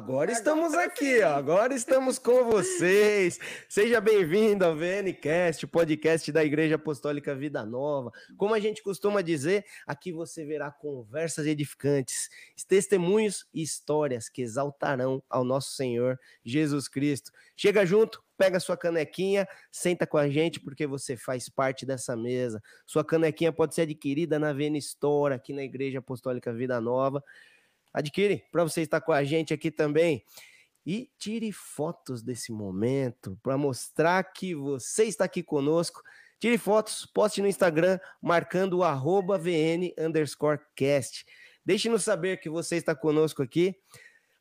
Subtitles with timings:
[0.00, 1.34] Agora estamos aqui, ó.
[1.34, 3.38] Agora estamos com vocês.
[3.68, 8.10] Seja bem-vindo ao VNcast, o podcast da Igreja Apostólica Vida Nova.
[8.38, 12.30] Como a gente costuma dizer, aqui você verá conversas edificantes,
[12.66, 17.30] testemunhos e histórias que exaltarão ao nosso Senhor Jesus Cristo.
[17.54, 22.62] Chega junto, pega sua canequinha, senta com a gente, porque você faz parte dessa mesa.
[22.86, 27.22] Sua canequinha pode ser adquirida na VN Store, aqui na Igreja Apostólica Vida Nova.
[27.92, 30.24] Adquire para você estar com a gente aqui também.
[30.86, 36.02] E tire fotos desse momento para mostrar que você está aqui conosco.
[36.38, 41.26] Tire fotos, poste no Instagram, marcando o arroba VN underscore cast.
[41.64, 43.76] Deixe-nos saber que você está conosco aqui.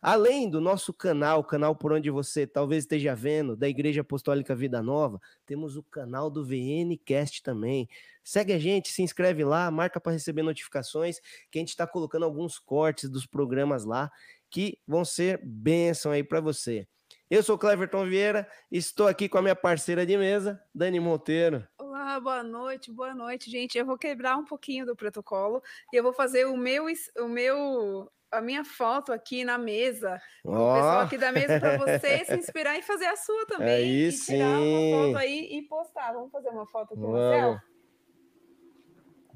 [0.02, 4.56] Além do nosso canal, o canal por onde você talvez esteja vendo, da Igreja Apostólica
[4.56, 7.89] Vida Nova, temos o canal do VNcast também.
[8.23, 11.19] Segue a gente, se inscreve lá, marca para receber notificações,
[11.52, 14.09] que a gente está colocando alguns cortes dos programas lá
[14.50, 16.88] que vão ser bênção aí para você.
[17.30, 21.67] Eu sou Cleverton Vieira, estou aqui com a minha parceira de mesa, Dani Monteiro.
[21.78, 23.78] Olá, boa noite, boa noite, gente.
[23.78, 25.61] Eu vou quebrar um pouquinho do protocolo
[25.94, 26.86] e eu vou fazer o meu,
[27.17, 30.52] o meu a minha foto aqui na mesa, oh.
[30.52, 33.69] o pessoal aqui da mesa, para você se inspirar e fazer a sua também.
[33.69, 34.33] Aí e sim.
[34.33, 36.13] tirar uma foto aí e postar.
[36.13, 37.61] Vamos fazer uma foto aqui, Marcelo?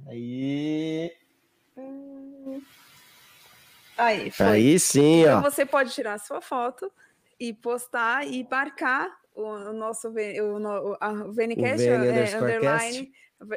[0.08, 1.12] Aí.
[1.78, 2.62] Hum.
[3.98, 4.46] Aí, foi.
[4.46, 5.42] Aí sim, então, ó.
[5.42, 6.92] você pode tirar a sua foto
[7.40, 13.12] e postar e marcar o, o nosso o, o, a VNcast, é, underline,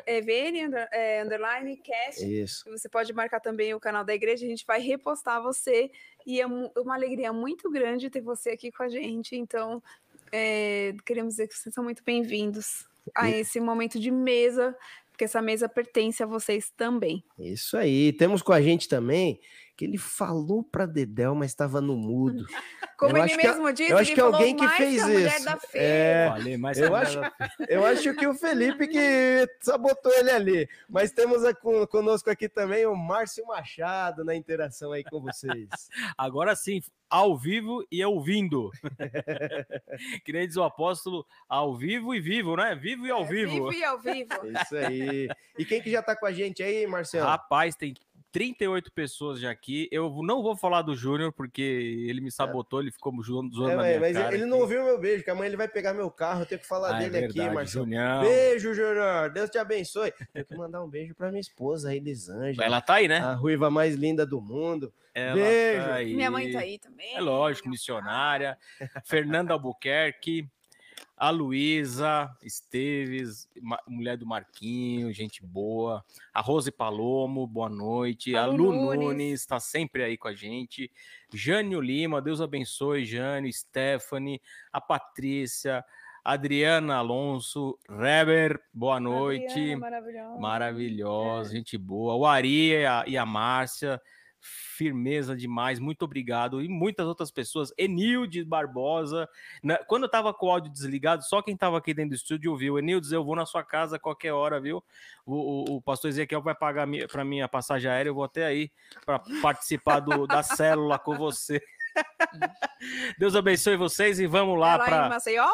[0.04, 2.24] é VN é, underline cast.
[2.24, 2.64] Isso.
[2.70, 5.90] Você pode marcar também o canal da igreja, a gente vai repostar você.
[6.26, 9.36] E é uma alegria muito grande ter você aqui com a gente.
[9.36, 9.82] Então,
[10.32, 14.76] é, queremos dizer que vocês são muito bem-vindos a esse momento de mesa,
[15.10, 17.22] porque essa mesa pertence a vocês também.
[17.38, 18.12] Isso aí.
[18.12, 19.41] Temos com a gente também
[19.76, 22.47] que ele falou para Dedel, mas estava no mudo.
[22.97, 25.48] Como eu ele mesmo que, disse, eu acho que alguém que fez que isso.
[25.75, 27.20] É, Falei, mais eu, acho,
[27.69, 30.69] eu acho que o Felipe que sabotou ele ali.
[30.88, 31.42] Mas temos
[31.91, 35.69] conosco aqui também o Márcio Machado na interação aí com vocês.
[36.16, 38.70] Agora sim, ao vivo e ouvindo.
[40.25, 42.75] que nem diz o apóstolo, ao vivo e vivo, né?
[42.75, 43.53] Vivo e ao é, vivo.
[43.53, 44.32] Vivo e ao vivo.
[44.62, 45.28] Isso aí.
[45.58, 47.26] E quem que já tá com a gente aí, Marcelo?
[47.26, 47.93] Rapaz, tem
[48.36, 49.88] 38 pessoas já aqui.
[49.91, 53.82] Eu não vou falar do Júnior, porque ele me sabotou, ele ficou zoando é, na
[53.82, 54.34] minha mas cara.
[54.34, 54.50] ele aqui.
[54.50, 56.94] não ouviu meu beijo, que amanhã ele vai pegar meu carro, eu tenho que falar
[56.94, 57.84] Ah, é dele verdade, aqui, Marcelo.
[57.86, 58.20] Junião.
[58.20, 59.30] Beijo, Júnior.
[59.30, 60.12] Deus te abençoe.
[60.34, 62.62] Tenho que mandar um beijo pra minha esposa, Elisângela.
[62.62, 63.20] Ela tá aí, né?
[63.20, 64.92] A ruiva mais linda do mundo.
[65.14, 65.86] Ela beijo.
[65.86, 66.14] tá aí.
[66.14, 67.16] Minha mãe tá aí também.
[67.16, 68.58] É lógico, missionária.
[69.02, 70.46] Fernanda Albuquerque.
[71.16, 73.49] A Luísa Esteves,
[73.88, 76.04] mulher do Marquinho, gente boa.
[76.32, 78.37] A Rose Palomo, boa noite.
[78.37, 79.00] A A Lu Nunes.
[79.00, 80.91] Nunes está sempre aí com a gente.
[81.32, 85.82] Jânio Lima, Deus abençoe, Jânio, Stephanie, a Patrícia,
[86.22, 89.53] Adriana Alonso, Reber, boa noite.
[89.53, 90.38] Adriana, maravilhosa.
[90.38, 92.15] Maravilhosa, gente boa.
[92.15, 93.99] O Ari e a, e a Márcia,
[94.76, 96.62] firmeza demais, muito obrigado.
[96.62, 97.72] E muitas outras pessoas.
[97.78, 99.28] Enilde Barbosa.
[99.62, 102.52] Na- quando eu tava com o áudio desligado, só quem tava aqui dentro do estúdio
[102.52, 102.78] ouviu.
[102.78, 104.82] Enildes, eu vou na sua casa a qualquer hora, viu?
[105.24, 105.34] O,
[105.72, 108.44] o, o pastor Ezequiel vai pagar mi- pra mim a passagem aérea, eu vou até
[108.46, 108.70] aí
[109.04, 111.60] para participar do, da célula com você.
[113.18, 115.08] Deus abençoe vocês e vamos lá para.
[115.08, 115.46] Maceió?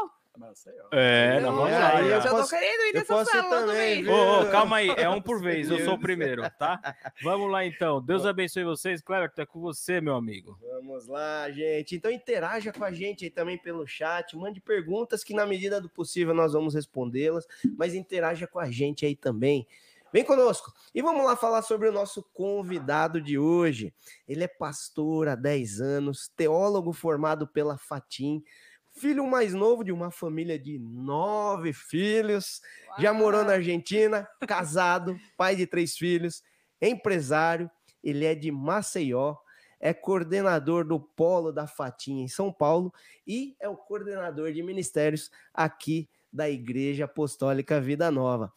[0.90, 1.96] É, lá.
[1.98, 2.30] aí eu já.
[2.30, 4.02] posso- tô querendo ir nessa sala também, também.
[4.04, 4.12] viu?
[4.12, 6.80] Ô, ô, calma aí, é um por vez, eu sou o primeiro, tá?
[7.22, 8.00] Vamos lá então.
[8.02, 9.02] Deus abençoe vocês.
[9.02, 10.58] Cleber, é com você, meu amigo.
[10.60, 11.94] Vamos lá, gente.
[11.96, 15.88] Então interaja com a gente aí também pelo chat, mande perguntas que na medida do
[15.90, 19.66] possível nós vamos respondê-las, mas interaja com a gente aí também.
[20.12, 20.70] Vem conosco.
[20.94, 23.94] E vamos lá falar sobre o nosso convidado de hoje.
[24.28, 28.44] Ele é pastor há 10 anos, teólogo formado pela Fatim,
[28.94, 32.60] filho mais novo de uma família de nove filhos,
[32.98, 36.42] já morou na Argentina, casado, pai de três filhos,
[36.80, 37.70] empresário,
[38.02, 39.36] ele é de Maceió,
[39.80, 42.92] é coordenador do Polo da Fatinha em São Paulo
[43.26, 48.52] e é o coordenador de ministérios aqui da Igreja Apostólica Vida Nova.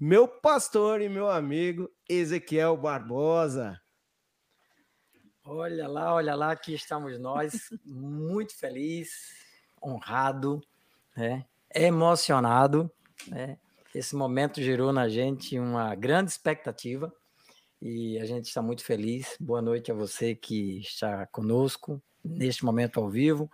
[0.00, 3.80] Meu pastor e meu amigo Ezequiel Barbosa.
[5.44, 9.41] Olha lá, olha lá, aqui estamos nós, muito feliz,
[9.82, 10.62] honrado,
[11.16, 11.44] né?
[11.74, 12.90] emocionado.
[13.26, 13.58] Né?
[13.94, 17.12] Esse momento gerou na gente uma grande expectativa
[17.80, 19.36] e a gente está muito feliz.
[19.40, 23.50] Boa noite a você que está conosco neste momento ao vivo.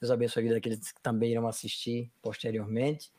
[0.00, 3.10] Deus abençoe a vida daqueles que também irão assistir posteriormente.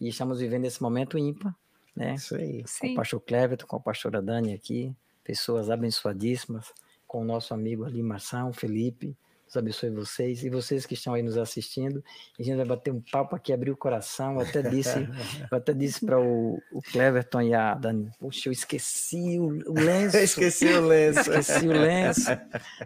[0.00, 1.54] E estamos vivendo esse momento ímpar,
[1.94, 2.14] né?
[2.14, 2.58] Isso aí.
[2.58, 2.94] com o Sim.
[2.94, 6.72] pastor Cleverton, com a pastora Dani aqui, pessoas abençoadíssimas,
[7.06, 9.16] com o nosso amigo ali, Marção, Felipe,
[9.54, 12.02] Deus abençoe vocês e vocês que estão aí nos assistindo.
[12.38, 14.34] A gente vai bater um papo aqui, abrir o coração.
[14.34, 14.98] Eu até disse,
[15.50, 19.74] eu até disse para o, o Cleverton e a Dani, poxa, eu esqueci o, o
[19.74, 20.16] lenço.
[20.18, 21.20] esqueci o lenço.
[21.20, 22.30] esqueci o lenço.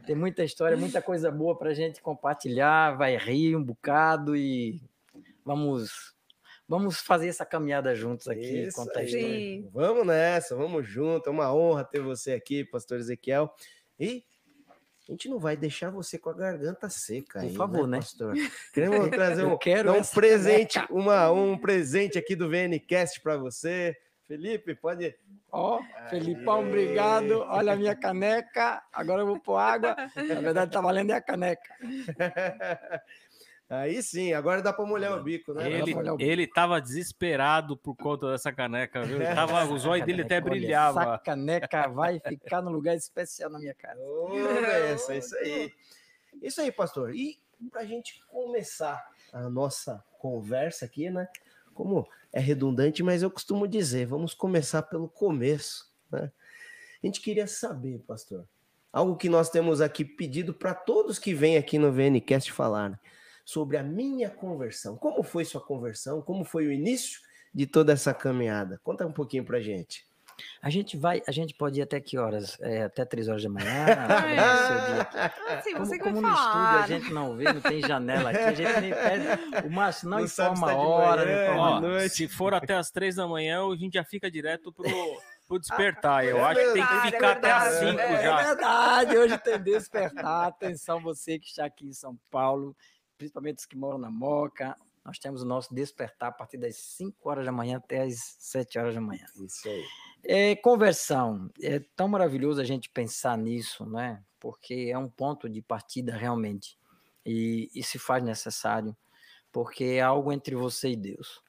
[0.06, 2.96] Tem muita história, muita coisa boa para a gente compartilhar.
[2.96, 4.80] Vai rir um bocado e
[5.44, 6.16] vamos
[6.68, 9.64] vamos fazer essa caminhada juntos aqui, Isso contar a história.
[9.72, 11.28] Vamos nessa, vamos junto.
[11.28, 13.50] É uma honra ter você aqui, pastor Ezequiel.
[13.98, 14.22] E
[15.08, 17.98] a gente não vai deixar você com a garganta seca Por aí, favor, né?
[17.98, 18.34] pastor?
[18.74, 23.96] Queremos trazer um, quero um presente, uma, um presente aqui do VNcast para você.
[24.26, 25.16] Felipe, pode
[25.50, 26.66] Ó, Felipão, Aê.
[26.66, 27.40] obrigado.
[27.48, 28.82] Olha a minha caneca.
[28.92, 29.96] Agora eu vou pôr água.
[30.14, 31.74] Na verdade, tá valendo é a caneca.
[33.70, 35.70] Aí sim, agora dá para molhar o bico, né?
[35.70, 39.16] Ele, ele tava desesperado por conta dessa caneca, viu?
[39.16, 41.02] Ele Tava, o zóio dele até brilhava.
[41.02, 44.00] Essa caneca vai ficar no lugar especial na minha casa.
[44.00, 45.70] Ô, essa, isso aí.
[46.40, 47.14] Isso aí, pastor.
[47.14, 47.38] E
[47.70, 51.28] para a gente começar a nossa conversa aqui, né?
[51.74, 56.32] Como é redundante, mas eu costumo dizer, vamos começar pelo começo, né?
[57.02, 58.46] A gente queria saber, pastor,
[58.92, 62.98] algo que nós temos aqui pedido para todos que vêm aqui no VNcast falar, né?
[63.48, 64.94] Sobre a minha conversão.
[64.94, 66.20] Como foi sua conversão?
[66.20, 67.18] Como foi o início
[67.54, 68.78] de toda essa caminhada?
[68.84, 70.06] Conta um pouquinho pra gente.
[70.60, 72.58] A gente vai, a gente pode ir até que horas?
[72.60, 73.86] É, até três horas da manhã?
[75.48, 75.54] É?
[75.54, 76.84] Assim, Como, você que como vai no estúdio falar.
[76.84, 79.66] a gente não vê, não tem janela aqui, a gente nem pede.
[79.66, 82.14] O Márcio não, Não sabe informa a tá de hora, manhã, não informa noite.
[82.14, 84.84] se for até as três da manhã, a gente já fica direto pro,
[85.48, 86.24] pro despertar.
[86.26, 87.90] Eu É acho que tem que verdade, é ficar até as verdade.
[87.90, 88.42] cinco É já.
[88.42, 90.46] verdade, hoje tem despertar.
[90.48, 92.76] Atenção, você que está aqui em São Paulo,
[93.18, 94.76] principalmente os que moram na Moca.
[95.04, 98.78] Nós temos o nosso despertar a partir das 5 horas da manhã até as 7
[98.78, 99.24] horas da manhã.
[99.36, 99.84] Isso aí.
[100.24, 101.50] É, conversão.
[101.60, 104.22] É tão maravilhoso a gente pensar nisso, né?
[104.38, 106.78] Porque é um ponto de partida realmente.
[107.26, 108.96] E, e se faz necessário,
[109.52, 111.42] porque é algo entre você e Deus.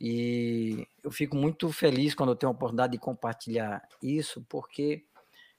[0.00, 5.04] E eu fico muito feliz quando eu tenho a oportunidade de compartilhar isso, porque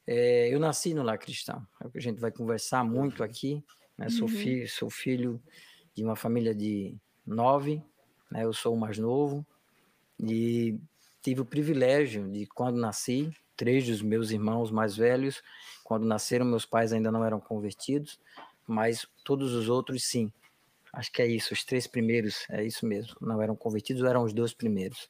[0.07, 1.65] é, eu nasci no lar cristão.
[1.79, 3.63] É o que a gente vai conversar muito aqui.
[4.01, 4.09] Né?
[4.09, 4.33] Sou, Uhum.
[4.33, 5.39] fi, sou filho
[5.95, 7.83] de uma família de nove,
[8.31, 8.43] né?
[8.43, 9.45] eu sou o mais novo,
[10.19, 10.79] e
[11.21, 15.43] tive o privilégio de, quando nasci, três dos meus irmãos mais velhos,
[15.83, 18.19] quando nasceram, meus pais ainda não eram convertidos,
[18.67, 20.31] mas todos os outros sim.
[20.91, 24.33] Acho que é isso, os três primeiros, é isso mesmo, não eram convertidos, eram os
[24.33, 25.09] dois primeiros.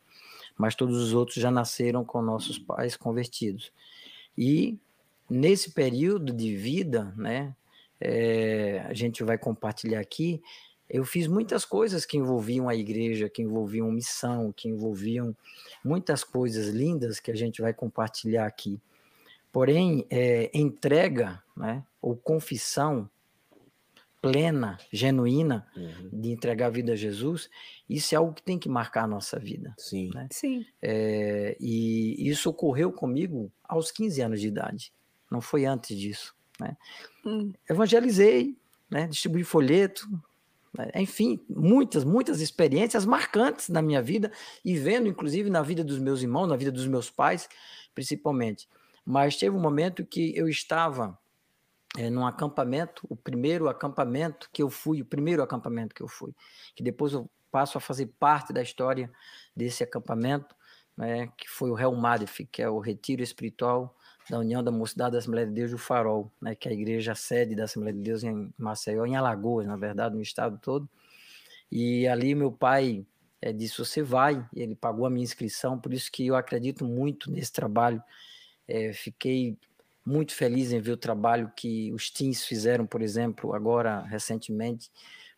[0.57, 3.71] Mas todos os outros já nasceram com nossos pais convertidos.
[4.37, 4.77] E
[5.29, 7.55] nesse período de vida, né,
[8.01, 10.41] é, a gente vai compartilhar aqui,
[10.89, 15.35] eu fiz muitas coisas que envolviam a igreja, que envolviam missão, que envolviam
[15.83, 18.81] muitas coisas lindas que a gente vai compartilhar aqui.
[19.51, 23.09] Porém, é, entrega, né, ou confissão
[24.21, 25.65] plena, genuína,
[26.13, 27.49] de entregar a vida a Jesus,
[27.89, 29.73] isso é algo que tem que marcar a nossa vida.
[29.77, 30.11] Sim.
[30.13, 30.27] Né?
[30.29, 30.65] Sim.
[30.81, 34.93] É, e isso ocorreu comigo aos 15 anos de idade,
[35.29, 36.35] não foi antes disso.
[36.61, 36.77] Né?
[37.25, 37.51] Hum.
[37.67, 38.55] Evangelizei,
[38.89, 39.07] né?
[39.07, 40.07] distribuí folheto,
[40.71, 40.91] né?
[40.95, 44.31] enfim, muitas, muitas experiências marcantes na minha vida
[44.63, 47.49] e vendo, inclusive, na vida dos meus irmãos, na vida dos meus pais,
[47.95, 48.69] principalmente.
[49.03, 51.17] Mas teve um momento que eu estava
[51.97, 56.33] é, num acampamento, o primeiro acampamento que eu fui, o primeiro acampamento que eu fui,
[56.75, 59.11] que depois eu passo a fazer parte da história
[59.55, 60.55] desse acampamento,
[60.95, 63.97] né, que foi o Helmadef, que é o Retiro Espiritual
[64.31, 67.13] da União da Mocidade da Assembleia de Deus do Farol, né, que é a igreja
[67.13, 70.87] sede da Assembleia de Deus em Maceió, em Alagoas, na verdade, no estado todo.
[71.69, 73.05] E ali meu pai
[73.41, 76.85] é, disse: Você vai, e ele pagou a minha inscrição, por isso que eu acredito
[76.85, 78.01] muito nesse trabalho.
[78.67, 79.57] É, fiquei
[80.05, 84.89] muito feliz em ver o trabalho que os teens fizeram, por exemplo, agora recentemente,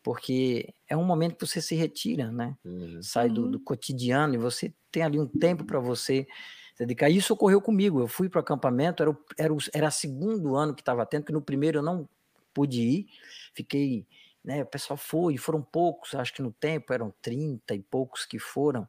[0.04, 2.56] porque é um momento que você se retira, né?
[2.64, 3.02] Uhum.
[3.02, 3.52] Sai do, Uhum.
[3.52, 6.28] do cotidiano e você tem ali um tempo para você
[6.77, 7.10] dedicar.
[7.10, 8.00] Isso ocorreu comigo.
[8.00, 11.25] Eu fui para o acampamento, era, o, era, o, era segundo ano que estava tendo,
[11.25, 12.08] que no primeiro eu não
[12.53, 13.08] pude ir,
[13.53, 14.06] fiquei.
[14.44, 18.38] Né, o pessoal foi, foram poucos, acho que no tempo eram 30 e poucos que
[18.38, 18.88] foram.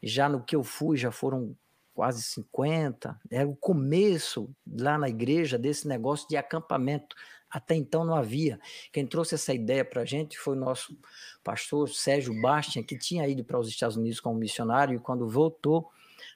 [0.00, 1.56] Já no que eu fui, já foram
[1.94, 3.20] quase 50.
[3.30, 7.16] Era o começo lá na igreja desse negócio de acampamento.
[7.50, 8.58] Até então não havia.
[8.92, 10.96] Quem trouxe essa ideia para a gente foi o nosso
[11.44, 15.90] pastor Sérgio Bastian, que tinha ido para os Estados Unidos como missionário, e quando voltou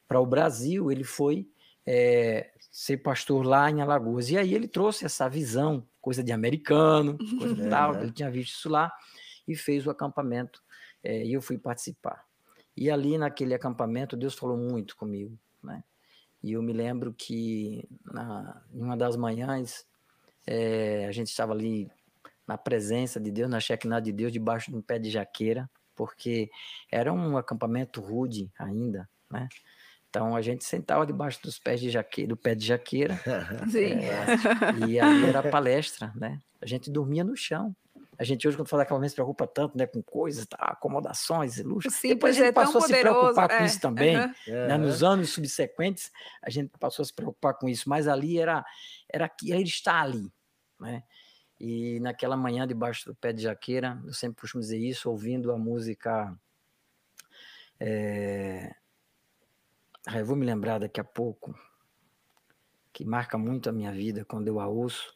[0.08, 1.48] para o Brasil, ele foi
[1.86, 4.30] é, ser pastor lá em Alagoas.
[4.30, 8.54] E aí ele trouxe essa visão, coisa de americano, coisa É, tal, ele tinha visto
[8.54, 8.92] isso lá,
[9.46, 10.62] e fez o acampamento,
[11.02, 12.24] é, e eu fui participar.
[12.76, 15.82] E ali naquele acampamento, Deus falou muito comigo, né?
[16.42, 19.86] E eu me lembro que na, em uma das manhãs,
[20.46, 21.90] é, a gente estava ali
[22.46, 26.50] na presença de Deus, na Shekinah de Deus, debaixo de um pé de jaqueira, porque
[26.92, 29.48] era um acampamento rude ainda, né?
[30.16, 33.20] Então a gente sentava debaixo dos pés de jaqueira, do pé de jaqueira.
[33.70, 34.00] Sim.
[34.00, 36.40] É, e aí era palestra, né?
[36.58, 37.76] A gente dormia no chão.
[38.18, 39.86] A gente hoje, quando fala acampamento, se preocupa tanto, né?
[39.86, 41.90] Com coisas, tá, acomodações, luxo.
[41.90, 43.18] O Depois a gente é passou a se poderoso.
[43.18, 43.66] preocupar com é.
[43.66, 44.16] isso também.
[44.16, 44.78] Né?
[44.78, 46.10] Nos anos subsequentes,
[46.42, 48.64] a gente passou a se preocupar com isso, mas ali era,
[49.12, 50.32] era que ele está ali,
[50.80, 51.02] né?
[51.60, 55.58] E naquela manhã, debaixo do pé de jaqueira, eu sempre costumo dizer isso, ouvindo a
[55.58, 56.34] música.
[57.78, 58.74] é,
[60.06, 61.54] ah, eu vou me lembrar daqui a pouco,
[62.92, 65.14] que marca muito a minha vida quando eu a ouço.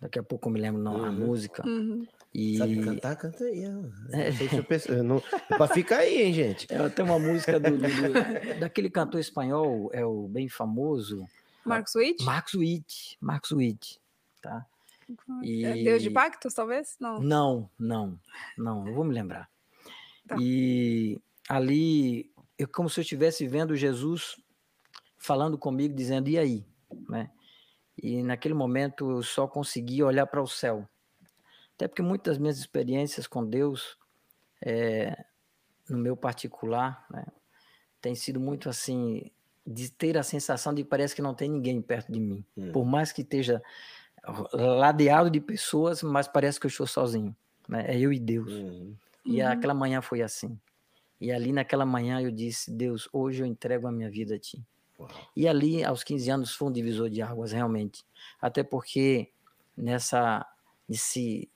[0.00, 1.12] Daqui a pouco eu me lembro não, a Uhum.
[1.12, 1.66] música.
[1.66, 2.06] Uhum.
[2.34, 3.16] E Sabe cantar?
[3.16, 3.64] Canta aí.
[4.12, 4.30] É.
[4.30, 5.22] Deixa eu pensar, eu não...
[5.48, 6.66] Pra ficar aí, hein, gente?
[6.70, 7.80] é, tem uma música do, do- do-
[8.60, 11.26] daquele cantor espanhol, é o bem famoso,
[11.64, 12.22] Marcos Witt?
[12.24, 13.98] Marcos Witt, Marcos Witt,
[14.42, 14.66] tá?
[15.64, 16.96] É Deus de E- pactos, talvez?
[17.00, 17.20] Não.
[17.20, 18.20] Não, não,
[18.58, 19.48] não, eu vou me lembrar.
[20.28, 20.36] Tá.
[20.38, 24.36] E ali, eu como se eu estivesse vendo Jesus
[25.16, 26.66] falando comigo, dizendo, e aí?
[27.08, 27.30] Né?
[28.00, 30.88] E naquele momento eu só conseguia olhar para o céu.
[31.74, 33.98] Até porque muitas das minhas experiências com Deus,
[34.62, 35.24] é,
[35.88, 37.26] no meu particular, né,
[38.00, 39.30] tem sido muito assim,
[39.66, 42.44] de ter a sensação de que parece que não tem ninguém perto de mim.
[42.56, 42.72] Hum.
[42.72, 43.62] Por mais que esteja
[44.52, 47.36] ladeado de pessoas, mas parece que eu estou sozinho.
[47.68, 47.84] Né?
[47.88, 48.52] É eu e Deus.
[48.52, 48.96] Uhum.
[49.24, 49.48] E Uhum.
[49.48, 50.58] aquela manhã foi assim.
[51.20, 54.62] E ali naquela manhã eu disse: Deus, hoje eu entrego a minha vida a ti.
[54.98, 55.08] Uau.
[55.34, 58.04] E ali, aos 15 anos, foi um divisor de águas, realmente.
[58.40, 59.28] Até porque
[59.76, 60.46] nessa,
[60.88, 61.48] nesse,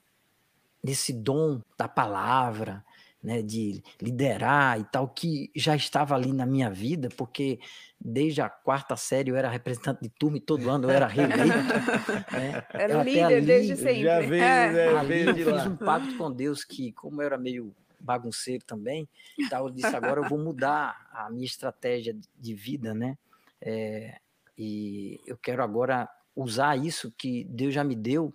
[0.83, 2.83] nesse dom da palavra,
[3.23, 7.59] né, de liderar e tal, que já estava ali na minha vida, porque
[7.99, 11.37] desde a quarta série eu era representante de turma e todo ano eu era reeleito.
[12.33, 12.63] né?
[12.73, 14.03] Era Eu líder ali desde sempre.
[14.03, 14.71] Já veio, É.
[14.71, 14.97] né?
[14.99, 15.65] Ali veio eu de fiz lá.
[15.65, 19.07] um pacto com Deus que, como eu era meio bagunceiro também,
[19.49, 23.17] tal, eu disse agora eu vou mudar a minha estratégia de vida, né?
[23.61, 24.19] É,
[24.57, 28.33] e eu quero agora usar isso que Deus já me deu,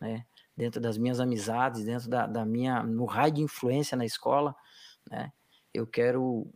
[0.00, 0.24] né?
[0.56, 4.54] Dentro das minhas amizades, dentro da, da minha, no raio de influência na escola,
[5.10, 5.32] né?
[5.72, 6.50] Eu quero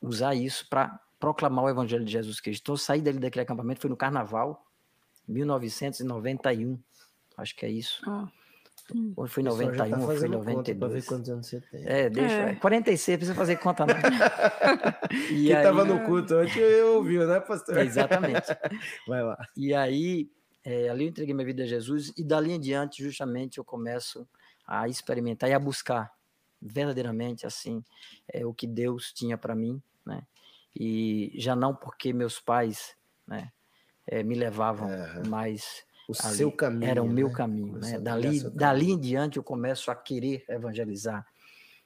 [0.00, 2.62] usar isso para proclamar o Evangelho de Jesus Cristo.
[2.62, 4.64] Então, eu saí dali daquele acampamento, foi no Carnaval,
[5.26, 6.78] 1991,
[7.36, 8.02] acho que é isso.
[8.06, 8.26] Ó.
[9.16, 10.92] Ou foi O pessoal já 91, tá ou foi fazendo conta Pra 92.
[10.92, 11.82] ver quantos anos você tem.
[11.86, 12.34] É, deixa.
[12.34, 12.54] É.
[12.54, 13.94] 46, precisa fazer conta, não.
[15.30, 17.78] E Quem aí- tava no culto ontem eu ouviu, né, pastor?
[17.78, 18.46] Exatamente.
[19.08, 19.36] Vai lá.
[19.56, 20.30] E aí,
[20.64, 24.28] é, ali eu entreguei minha vida a Jesus, e dali em diante, justamente, eu começo
[24.66, 26.12] a experimentar e a buscar
[26.60, 27.82] verdadeiramente, assim,
[28.32, 30.22] é, o que Deus tinha para mim, né?
[30.74, 32.94] E já não porque meus pais,
[33.26, 33.50] né,
[34.06, 35.22] é, me levavam, Aham.
[35.28, 36.90] mas O ali seu caminho.
[36.90, 37.34] era o meu né?
[37.34, 37.98] caminho, né?
[37.98, 38.96] Dali, dali caminho.
[38.96, 41.26] em diante eu começo a querer evangelizar.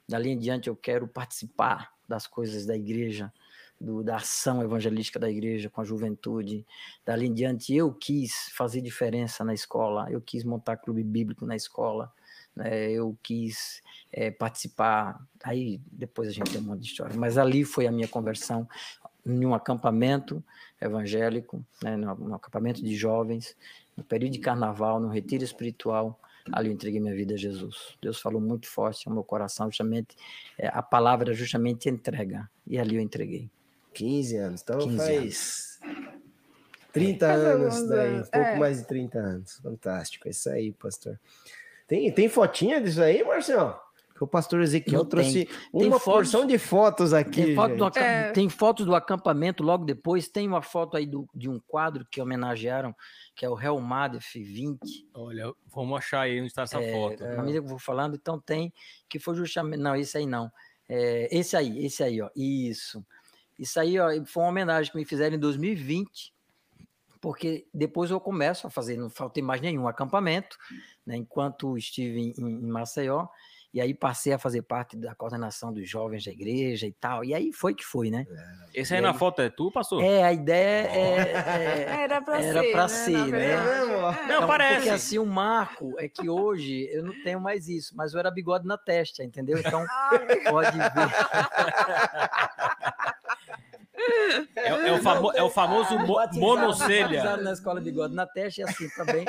[0.07, 3.31] Dali em diante eu quero participar das coisas da igreja,
[3.79, 6.65] do- da ação evangelística da igreja com a juventude.
[7.05, 11.55] Dali em diante eu quis fazer diferença na escola, eu quis montar clube bíblico na
[11.55, 12.11] escola,
[12.55, 12.91] né?
[12.91, 15.19] eu quis eh, participar.
[15.43, 18.67] Aí depois a gente tem um monte de história, mas ali foi a minha conversão
[19.25, 20.43] em um acampamento
[20.79, 21.95] evangélico, né?
[21.95, 23.55] no acampamento de jovens,
[24.01, 26.19] no período de carnaval, no retiro espiritual.
[26.51, 27.95] Ali eu entreguei minha vida a Jesus.
[28.01, 30.15] Deus falou muito forte ao meu coração, justamente,
[30.57, 32.49] eh, a palavra justamente entrega.
[32.65, 33.49] E ali eu entreguei.
[33.93, 34.61] 15 anos.
[34.61, 35.79] Então 15 faz
[36.91, 38.09] 30 Faz anos daí.
[38.09, 38.57] Um anos, pouco é.
[38.57, 39.59] mais de 30 anos.
[39.61, 40.27] Fantástico.
[40.27, 41.19] É isso aí, pastor.
[41.87, 43.79] Tem, tem fotinha disso aí, Marcelo?
[44.21, 47.43] Que o pastor Ezequiel Não trouxe Tem uma fotos- porção de fotos aqui.
[47.43, 48.31] Tem foto, do, É.
[48.31, 50.27] tem fotos do acampamento logo depois.
[50.27, 52.95] Tem uma foto aí do- de um quadro que homenagearam,
[53.35, 55.07] que é o Real Madef 20.
[55.11, 57.23] Olha, vamos achar aí onde está essa É, foto.
[57.23, 58.71] Na medida que eu vou falando, então tem,
[59.09, 59.79] que foi justamente.
[59.79, 60.51] Não, esse aí não.
[60.87, 62.29] É, esse aí, esse aí, ó.
[62.35, 63.03] Isso.
[63.57, 66.31] Isso aí, ó, foi uma homenagem que me fizeram em 2020,
[67.19, 70.57] porque depois eu começo a fazer, não faltei mais nenhum acampamento,
[71.05, 73.27] né, enquanto estive em, em Maceió,
[73.73, 77.33] e aí passei a fazer parte da coordenação dos jovens da igreja e tal, e
[77.33, 78.25] aí foi que foi, né?
[78.73, 80.03] Esse aí E na aí- foto é tu, pastor?
[80.03, 81.17] É, a ideia é.
[81.97, 82.71] é- Era pra Era ser.
[82.71, 83.45] pra né, ser, né?
[83.45, 83.53] É.
[83.53, 84.27] É.
[84.27, 84.75] Não, parece.
[84.75, 88.29] Porque assim, o marco é que hoje eu não tenho mais isso, mas eu era
[88.31, 89.57] bigode na testa, entendeu?
[89.57, 89.85] Então
[90.49, 90.91] pode ver.
[94.55, 97.37] É, é o, famo- é o famoso mo- Batizaram- monocelha.
[97.37, 99.25] na escola bigode na testa e assim também.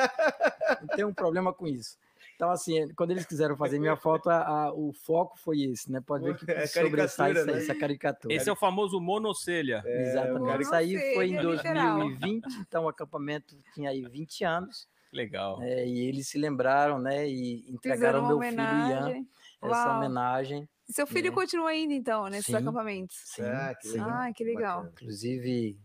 [0.80, 1.96] Não tem um problema com isso.
[2.34, 6.00] Então, assim, quando eles quiseram fazer minha foto, a- a- o foco foi esse, né?
[6.00, 7.40] Pode ver que É sobressai né?
[7.58, 8.34] essa caricatura.
[8.34, 9.82] Esse é o famoso monocelha.
[9.84, 10.62] É, Exatamente.
[10.62, 11.98] Isso aí foi em Monocelha, literal.
[11.98, 14.88] 2020, então o acampamento tinha aí 20 anos.
[15.12, 15.60] legal.
[15.62, 17.28] É, e eles se lembraram, né?
[17.28, 18.66] E entregaram meu filho Ian
[19.04, 19.28] homenagem.
[19.62, 19.96] essa Uau.
[19.98, 20.68] homenagem.
[20.88, 21.34] Seu filho né?
[21.34, 22.56] continua indo, então, nesses Sim.
[22.56, 23.16] acampamentos?
[23.26, 24.08] Sim, Ah, que legal.
[24.10, 24.76] Ah, que legal.
[24.78, 24.92] Bacana.
[24.94, 25.78] Inclusive,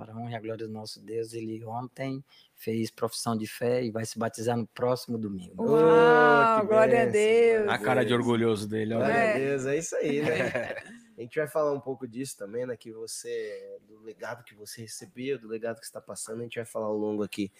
[0.00, 2.24] para a honra e a glória do nosso Deus, ele ontem
[2.56, 5.62] fez profissão de fé e vai se batizar no próximo domingo.
[5.62, 7.68] Uau, que glória a Deus.
[7.68, 9.12] A cara de orgulhoso dele, Glória.
[9.12, 9.34] É.
[9.34, 10.30] a Deus, é isso aí, né?
[11.18, 12.74] A gente vai falar um pouco disso também, né?
[12.78, 16.64] Que você, do legado que você recebeu, do legado que está passando, a gente vai
[16.64, 17.52] falar ao longo aqui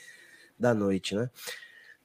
[0.58, 1.28] da noite, né?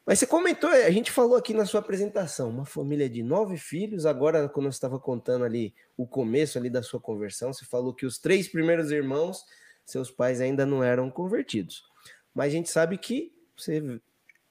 [0.05, 4.05] Mas você comentou, a gente falou aqui na sua apresentação, uma família de nove filhos.
[4.05, 8.05] Agora, quando você estava contando ali o começo ali da sua conversão, você falou que
[8.05, 9.45] os três primeiros irmãos,
[9.85, 11.83] seus pais ainda não eram convertidos.
[12.33, 14.01] Mas a gente sabe que você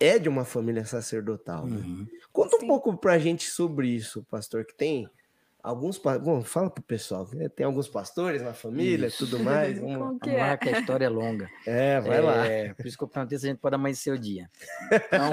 [0.01, 1.77] é de uma família sacerdotal, né?
[1.77, 2.07] Uhum.
[2.33, 2.67] Conta um Sim.
[2.67, 5.09] pouco pra gente sobre isso, pastor, que tem
[5.63, 5.99] alguns...
[6.23, 7.49] Bom, fala pro pessoal, né?
[7.49, 9.27] tem alguns pastores na família e Isso.
[9.27, 9.79] tudo mais.
[9.79, 10.57] Como que é?
[10.57, 11.49] que a história é longa.
[11.67, 12.47] É, vai lá.
[12.47, 14.51] É, Por isso que eu perguntei se a gente pode amanhecer o dia.
[14.91, 15.31] Então,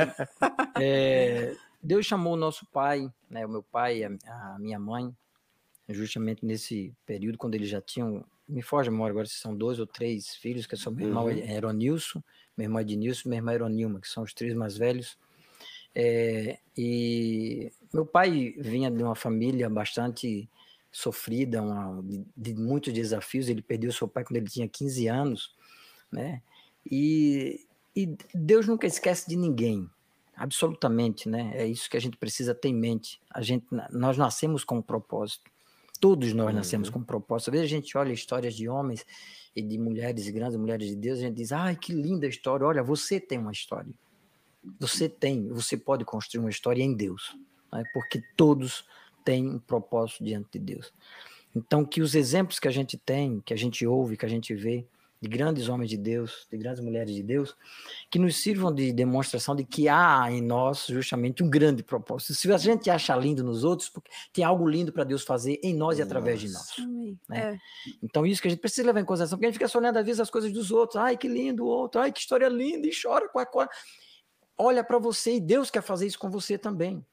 [0.79, 5.13] é, Deus chamou o nosso pai, né, o meu pai e a, a minha mãe,
[5.89, 9.79] justamente nesse período, quando eles já tinham, me foge a memória agora se são dois
[9.79, 11.31] ou três filhos, que são meu irmão Uhum.
[11.31, 12.21] é Eronilson,
[12.57, 15.17] meu irmão Ednilson e minha irmã Eronilma, que são os três mais velhos.
[15.93, 20.49] É, e meu pai vinha de uma família bastante
[20.91, 23.49] sofrida, uma- de, de muitos desafios.
[23.49, 25.53] Ele perdeu seu pai quando ele tinha 15 anos,
[26.11, 26.41] né?
[26.89, 27.65] E,
[27.95, 29.89] e Deus nunca esquece de ninguém,
[30.35, 31.51] absolutamente, né?
[31.55, 33.21] É isso que a gente precisa ter em mente.
[33.29, 35.49] A gente, nós nascemos com um propósito.
[36.01, 36.95] Todos nós nascemos Uhum.
[36.95, 37.49] com um propósito.
[37.49, 39.05] Às vezes a gente olha histórias de homens
[39.55, 42.65] e de mulheres, grandes mulheres de Deus, a gente diz: "Ai, que linda história!
[42.65, 43.93] Olha, você tem uma história.
[44.79, 47.35] Você tem, você pode construir uma história em Deus,
[47.71, 47.83] né?
[47.93, 48.85] porque todos
[49.23, 50.91] têm um propósito diante de Deus.
[51.55, 54.53] Então, que os exemplos que a gente tem, que a gente ouve, que a gente
[54.55, 54.85] vê,
[55.21, 57.55] de grandes homens de Deus, de grandes mulheres de Deus,
[58.09, 62.33] que nos sirvam de demonstração de que há em nós justamente um grande propósito.
[62.33, 65.75] Se a gente acha lindo nos outros, porque tem algo lindo para Deus fazer em
[65.75, 66.75] nós e através de nós.
[67.29, 67.53] Né?
[67.53, 67.57] É.
[68.01, 69.97] Então, isso que a gente precisa levar em consideração, porque a gente fica só olhando
[69.97, 70.95] às vezes as coisas dos outros.
[70.95, 73.69] Ai, que lindo o outro, ai, que história linda, e chora com a cor.
[74.57, 77.05] Olha para você e Deus quer fazer isso com você também.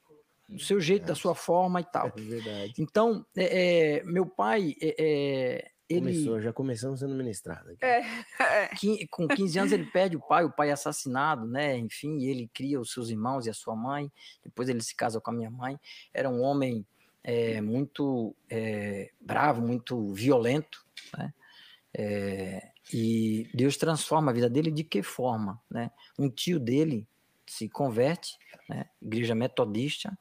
[0.49, 2.07] Do seu jeito, da sua forma e tal.
[2.17, 2.73] É verdade.
[2.79, 7.77] Então, é, é, meu pai, é, é, ele, Começou, já começamos sendo ministrado.
[7.81, 8.01] É.
[8.41, 8.69] É.
[8.77, 11.77] quin- com 15 anos, ele perde o pai, o pai é assassinado, né?
[11.77, 14.11] Enfim, ele cria os seus irmãos e a sua mãe.
[14.45, 15.79] Depois ele se casa com a minha mãe.
[16.13, 16.87] Era um homem
[17.25, 20.85] é, muito é, bravo, muito violento,
[21.17, 21.33] né?
[21.97, 25.91] É, e Deus transforma a vida dele de que forma, né?
[26.19, 27.07] Um tio dele
[27.47, 28.87] se converte, né?
[29.01, 30.17] Igreja metodista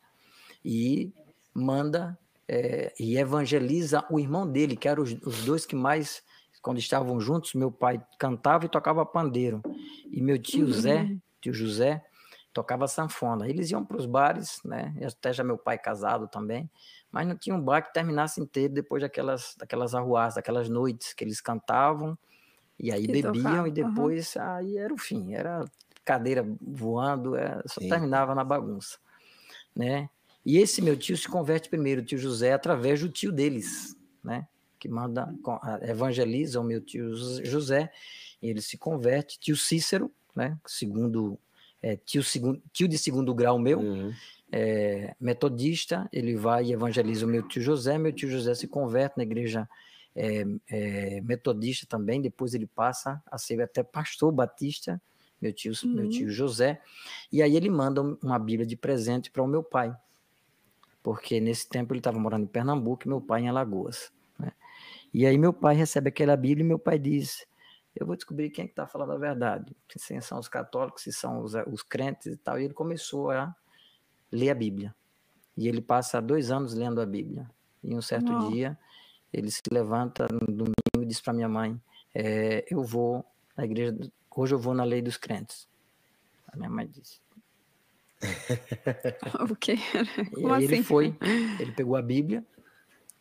[0.63, 1.13] e
[1.53, 6.23] manda é, e evangeliza o irmão dele, que eram os, os dois que mais
[6.62, 9.62] quando estavam juntos, meu pai cantava e tocava pandeiro.
[10.12, 12.03] E meu tio Zé, tio José,
[12.53, 13.47] tocava sanfona.
[13.47, 14.93] Eles iam para os bares, né?
[15.05, 16.69] Até já meu pai casado também,
[17.12, 21.23] mas não tinha um bar que terminasse inteiro depois daquelas, daquelas arruaças, daquelas noites que
[21.23, 22.17] eles cantavam,
[22.79, 25.63] e aí E bebiam, e depois aí era o fim, era
[26.03, 27.89] cadeira voando, era- só Sim.
[27.89, 28.97] terminava na bagunça,
[29.75, 30.10] né?
[30.47, 34.47] E esse meu tio se converte primeiro, o tio José, através do tio deles, né?
[34.79, 35.27] Que manda,
[35.81, 37.91] evangeliza o meu tio Jos- José,
[38.41, 40.57] e ele se converte, tio Cícero, né?
[40.65, 41.38] Segundo,
[41.81, 44.13] é, tio, segundo, tio de segundo grau meu, Uhum.
[44.49, 49.17] é, metodista, ele vai e evangeliza o meu tio José, meu tio José se converte
[49.17, 49.67] na igreja
[50.15, 54.99] é, é, metodista também, depois ele passa a ser até pastor batista,
[55.41, 56.10] meu tio, meu Uhum.
[56.10, 56.81] tio José,
[57.31, 59.93] e aí ele manda um- uma Bíblia de presente para o meu pai,
[61.08, 64.12] porque nesse tempo ele estava morando em Pernambuco e meu pai em Alagoas.
[64.38, 64.52] né?
[65.13, 67.48] E aí meu pai recebe aquela Bíblia e meu pai diz,
[67.96, 71.13] eu vou descobrir quem é que está falando a verdade, se são os católicos, se
[71.13, 73.56] são os, os crentes e tal, e ele começou a
[74.30, 74.93] ler a Bíblia.
[75.56, 77.50] E ele passa dois anos lendo a Bíblia.
[77.82, 78.52] E um certo Uau.
[78.52, 78.78] dia,
[79.32, 81.82] ele se levanta no domingo e diz para minha mãe:
[82.13, 83.98] é, Eu vou na igreja,
[84.36, 85.70] hoje eu vou na lei dos crentes.
[86.52, 87.22] A minha mãe disse.
[89.49, 89.75] O quê?
[90.17, 90.84] E Como aí ele assim?
[90.84, 91.15] foi,
[91.60, 92.43] ele pegou a Bíblia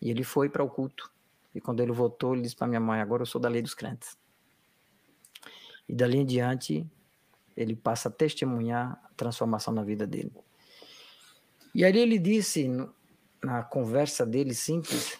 [0.00, 1.10] e ele foi para o culto.
[1.54, 3.74] E quando ele voltou, ele disse para minha mãe: Agora eu sou da lei dos
[3.74, 4.16] crentes.
[5.88, 6.86] E dali em diante,
[7.56, 10.32] ele passa a testemunhar a transformação na vida dele.
[11.74, 12.68] E aí ele disse,
[13.42, 15.18] na conversa dele simples,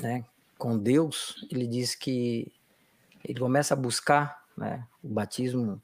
[0.00, 0.24] né,
[0.56, 2.52] com Deus, ele diz que
[3.24, 5.82] ele começa a buscar né, o batismo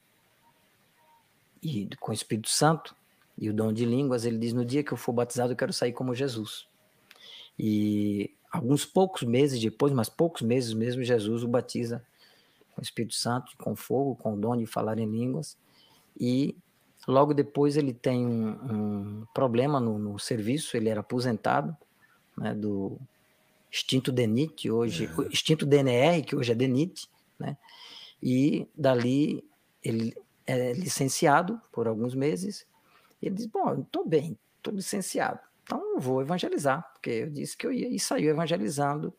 [1.62, 2.94] e com o Espírito Santo
[3.38, 4.24] e o dom de línguas.
[4.24, 6.66] Ele diz: no dia que eu for batizado, eu quero sair como Jesus.
[7.58, 12.04] E alguns poucos meses depois, mas poucos meses mesmo, Jesus o batiza
[12.74, 15.56] com o Espírito Santo, com fogo, com o dom de falar em línguas.
[16.18, 16.56] E
[17.06, 21.76] Logo depois ele tem um, um problema no, no, serviço, ele era aposentado
[22.36, 22.96] né, do
[23.70, 25.32] extinto DENIT, hoje, é.
[25.32, 27.56] extinto DNR, que hoje é DENIT, né?
[28.22, 29.42] E dali
[29.82, 30.14] ele
[30.46, 32.66] é licenciado por alguns meses.
[33.20, 37.66] Ele diz: Bom, estou bem, estou licenciado, então eu vou evangelizar, porque eu disse que
[37.66, 39.14] eu ia, e saiu evangelizando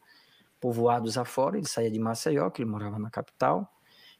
[0.59, 1.57] povoados afora.
[1.57, 3.69] Ele saía de Maceió, que ele morava na capital,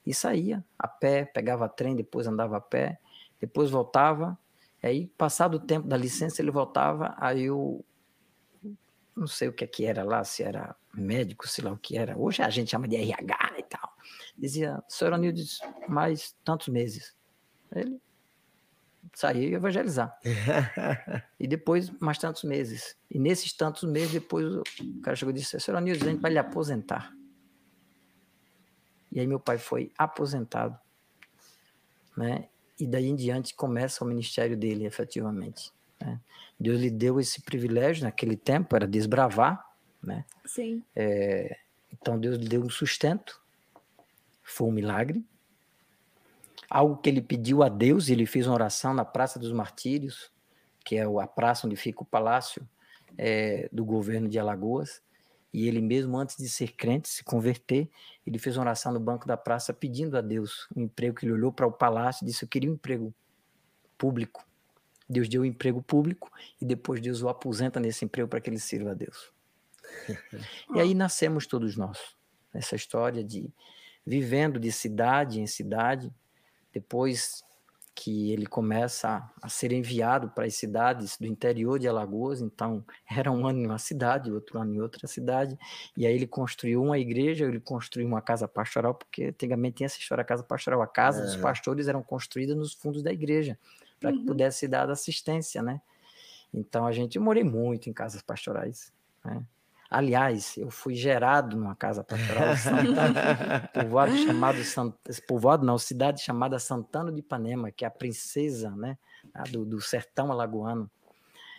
[0.05, 2.99] e saía a pé, pegava trem, depois andava a pé,
[3.39, 4.37] depois voltava.
[4.81, 7.15] Aí, passado o tempo da licença, ele voltava.
[7.17, 7.85] Aí eu
[9.15, 11.97] não sei o que, é que era lá, se era médico, sei lá o que
[11.97, 12.17] era.
[12.17, 13.52] Hoje a gente chama de RH.
[14.37, 17.15] Dizia, senhor Anildes, mais tantos meses.
[17.73, 18.01] Ele
[19.13, 20.17] saía e evangelizar.
[21.39, 22.95] e depois, mais tantos meses.
[23.09, 24.63] E nesses tantos meses, depois o
[25.01, 27.13] cara chegou e disse, senhor Anildes, a gente vai lhe aposentar.
[29.11, 30.77] E aí meu pai foi aposentado,
[32.17, 32.49] né?
[32.79, 35.71] E daí em diante começa o ministério dele, efetivamente.
[36.01, 36.19] Né?
[36.59, 39.63] Deus lhe deu esse privilégio naquele tempo, era desbravar,
[40.01, 40.25] né?
[40.43, 40.83] Sim.
[40.95, 41.57] É,
[41.91, 43.39] então Deus lhe deu um sustento,
[44.43, 45.25] foi um milagre.
[46.69, 50.31] Algo que ele pediu a Deus, ele fez uma oração na Praça dos Martírios,
[50.83, 52.67] que é a praça onde fica o palácio
[53.17, 55.01] é, do governo de Alagoas.
[55.53, 57.89] E ele mesmo, antes de ser crente, se converter,
[58.25, 61.33] ele fez uma oração no banco da praça pedindo a Deus um emprego, que ele
[61.33, 63.13] olhou para o palácio e disse, eu queria um emprego
[63.97, 64.43] público.
[65.07, 68.57] Deus deu um emprego público e depois Deus o aposenta nesse emprego para que ele
[68.57, 69.31] sirva a Deus.
[70.73, 71.99] e aí nascemos todos nós,
[72.51, 73.47] nessa história de
[74.05, 76.13] vivendo de cidade em cidade,
[76.71, 77.43] depois
[77.95, 83.31] que ele começa a, ser enviado para as cidades do interior de Alagoas, então era
[83.31, 85.57] um ano em uma cidade, outro ano em outra cidade,
[85.95, 89.99] e aí ele construiu uma igreja, ele construiu uma casa pastoral, porque antigamente tinha essa
[89.99, 91.25] história, a casa pastoral, a casa é.
[91.25, 93.57] dos pastores eram construídas nos fundos da igreja,
[93.99, 94.19] para uhum.
[94.19, 95.79] que pudesse dar assistência, né?
[96.51, 98.91] Então a gente, eu morei muito em casas pastorais,
[99.23, 99.43] né?
[99.93, 104.95] Aliás, eu fui gerado numa casa pastoral Santana, povoado chamado Sant...
[105.27, 108.97] povoado não, cidade chamada Santana de Ipanema, que é a princesa, né,
[109.51, 110.89] do, do sertão alagoano.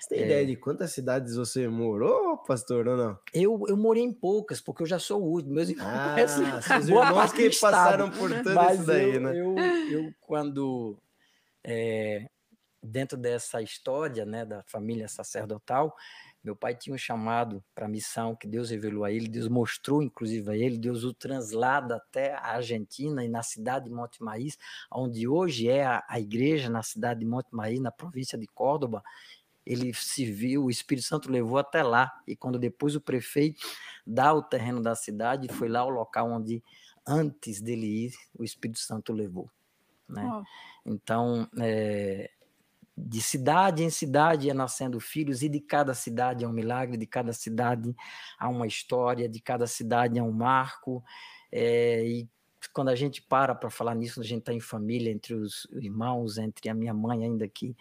[0.01, 0.27] Você tem é...
[0.27, 3.19] ideia de quantas cidades você morou, pastor, ou não?
[3.33, 5.55] Eu, eu morei em poucas, porque eu já sou o último.
[5.55, 6.17] Meus irmãos, ah,
[6.61, 9.39] seus irmãos que passaram por tudo isso daí, eu, né?
[9.39, 9.55] Eu,
[9.93, 10.99] eu quando,
[11.63, 12.27] é,
[12.85, 15.97] dentro dessa história, né, da família sacerdotal,
[16.43, 20.03] meu pai tinha um chamado para a missão que Deus revelou a ele, Deus mostrou
[20.03, 24.59] inclusive a ele, Deus o translada até a Argentina e na cidade de Monte Maíz,
[24.93, 29.03] onde hoje é a, a igreja, na cidade de Monte Maíz, na província de Córdoba.
[29.65, 32.13] Ele se viu, o Espírito Santo levou até lá.
[32.27, 33.67] E quando depois o prefeito
[34.07, 36.63] dá o terreno da cidade, foi lá o local onde
[37.07, 39.51] antes dele ir, o Espírito Santo levou.
[40.07, 40.23] Né?
[40.31, 40.45] Oh.
[40.85, 42.31] Então, é,
[42.97, 47.07] de cidade em cidade ia nascendo filhos, e de cada cidade é um milagre, de
[47.07, 47.95] cada cidade
[48.39, 51.03] há uma história, de cada cidade é um marco.
[51.51, 52.29] É, e
[52.73, 56.39] quando a gente para para falar nisso, a gente está em família, entre os irmãos,
[56.39, 57.77] entre a minha mãe ainda que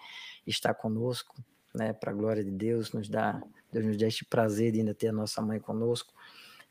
[0.45, 1.35] está conosco,
[1.73, 4.93] né, para a glória de Deus, nos dá, Deus nos dá este prazer de ainda
[4.93, 6.13] ter a nossa mãe conosco.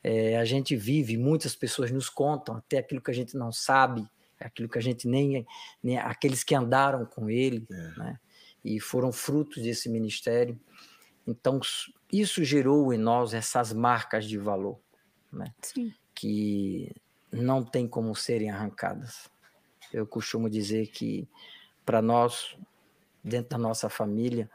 [0.03, 4.07] É, a gente vive, muitas pessoas nos contam até aquilo que a gente não sabe,
[4.39, 5.47] aquilo que a gente nem,
[5.83, 7.99] nem aqueles que andaram com ele, é.
[7.99, 8.21] né?
[8.65, 10.59] E foram frutos desse ministério.
[11.27, 11.61] Então,
[12.13, 14.79] isso gerou em nós essas marcas de valor,
[15.33, 15.53] né?
[16.15, 16.95] Que
[17.31, 19.31] não tem como serem arrancadas.
[19.93, 21.29] Eu costumo dizer que,
[21.85, 22.57] para nós,
[23.23, 24.51] dentro da nossa família,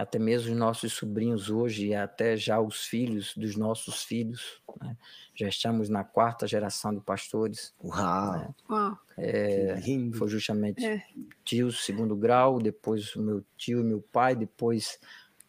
[0.00, 4.96] até mesmo os nossos sobrinhos hoje, e até já os filhos dos nossos filhos, né?
[5.34, 7.72] já estamos na quarta geração de pastores.
[7.82, 8.32] Uau!
[8.32, 8.54] Né?
[8.68, 8.98] Uau.
[9.16, 9.80] É,
[10.14, 11.04] foi justamente é.
[11.44, 14.98] tio segundo grau, depois o meu tio e meu pai, depois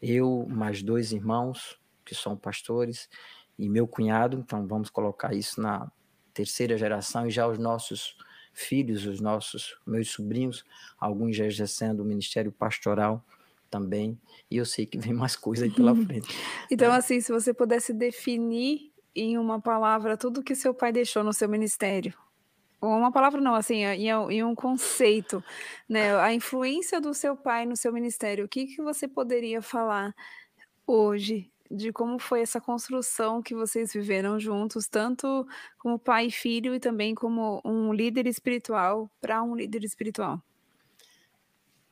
[0.01, 3.09] eu, mais dois irmãos que são pastores,
[3.57, 5.91] e meu cunhado, então vamos colocar isso na
[6.33, 8.15] terceira geração, e já os nossos
[8.53, 10.63] filhos, os nossos, meus sobrinhos,
[10.99, 13.25] alguns já exercendo o ministério pastoral,
[13.75, 14.17] também,
[14.49, 16.33] e eu sei que vem mais coisa aí pela frente.
[16.71, 16.97] então, é.
[16.97, 21.49] assim, se você pudesse definir em uma palavra tudo que seu pai deixou no seu
[21.49, 22.13] ministério,
[22.79, 25.43] ou uma palavra não, assim, em, em um conceito,
[25.89, 30.15] né, a influência do seu pai no seu ministério, o que, que você poderia falar
[30.87, 35.45] hoje de como foi essa construção que vocês viveram juntos, tanto
[35.79, 40.41] como pai e filho e também como um líder espiritual para um líder espiritual?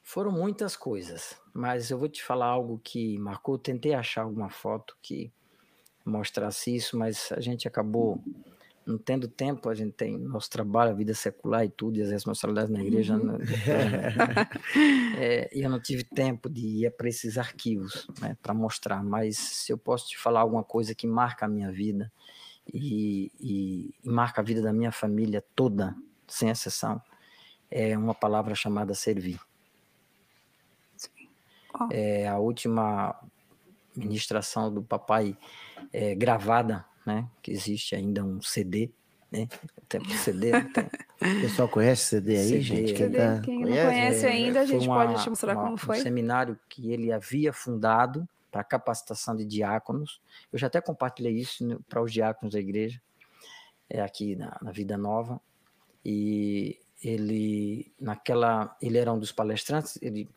[0.03, 3.57] Foram muitas coisas, mas eu vou te falar algo que marcou.
[3.57, 5.31] Tentei achar alguma foto que
[6.05, 8.21] mostrasse isso, mas a gente acabou
[8.85, 12.11] não tendo tempo, a gente tem nosso trabalho, a vida secular e tudo, e as
[12.11, 13.15] responsabilidades na igreja.
[13.15, 13.37] Uhum.
[13.37, 13.37] Né?
[15.17, 19.37] é, e eu não tive tempo de ir para esses arquivos né, para mostrar, mas
[19.37, 22.11] se eu posso te falar alguma coisa que marca a minha vida
[22.71, 25.95] e, e, e marca a vida da minha família toda,
[26.27, 27.01] sem exceção,
[27.71, 29.39] é uma palavra chamada servir.
[31.79, 31.87] Oh.
[31.91, 33.15] É a última
[33.95, 35.37] ministração do papai
[35.91, 37.27] é, gravada né?
[37.41, 38.91] Que existe ainda um CD,
[39.31, 39.47] né?
[39.87, 40.51] Tem CD.
[40.51, 40.89] Tem...
[41.23, 42.93] O pessoal conhece CD aí, CD, gente?
[42.95, 43.39] Quem, tá...
[43.39, 43.81] Quem conhece?
[43.81, 45.99] não conhece ainda, a gente uma, pode te mostrar uma, como foi.
[45.99, 50.21] Um seminário que ele havia fundado para capacitação de diáconos.
[50.51, 53.01] Eu já até compartilhei isso para os diáconos da igreja,
[53.89, 55.39] é aqui na, na Vida Nova.
[56.03, 60.29] E ele naquela, ele era um dos palestrantes, ele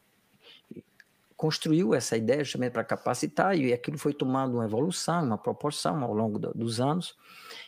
[1.36, 6.14] construiu essa ideia justamente para capacitar, e aquilo foi tomando uma evolução, uma proporção ao
[6.14, 7.14] longo do, dos anos.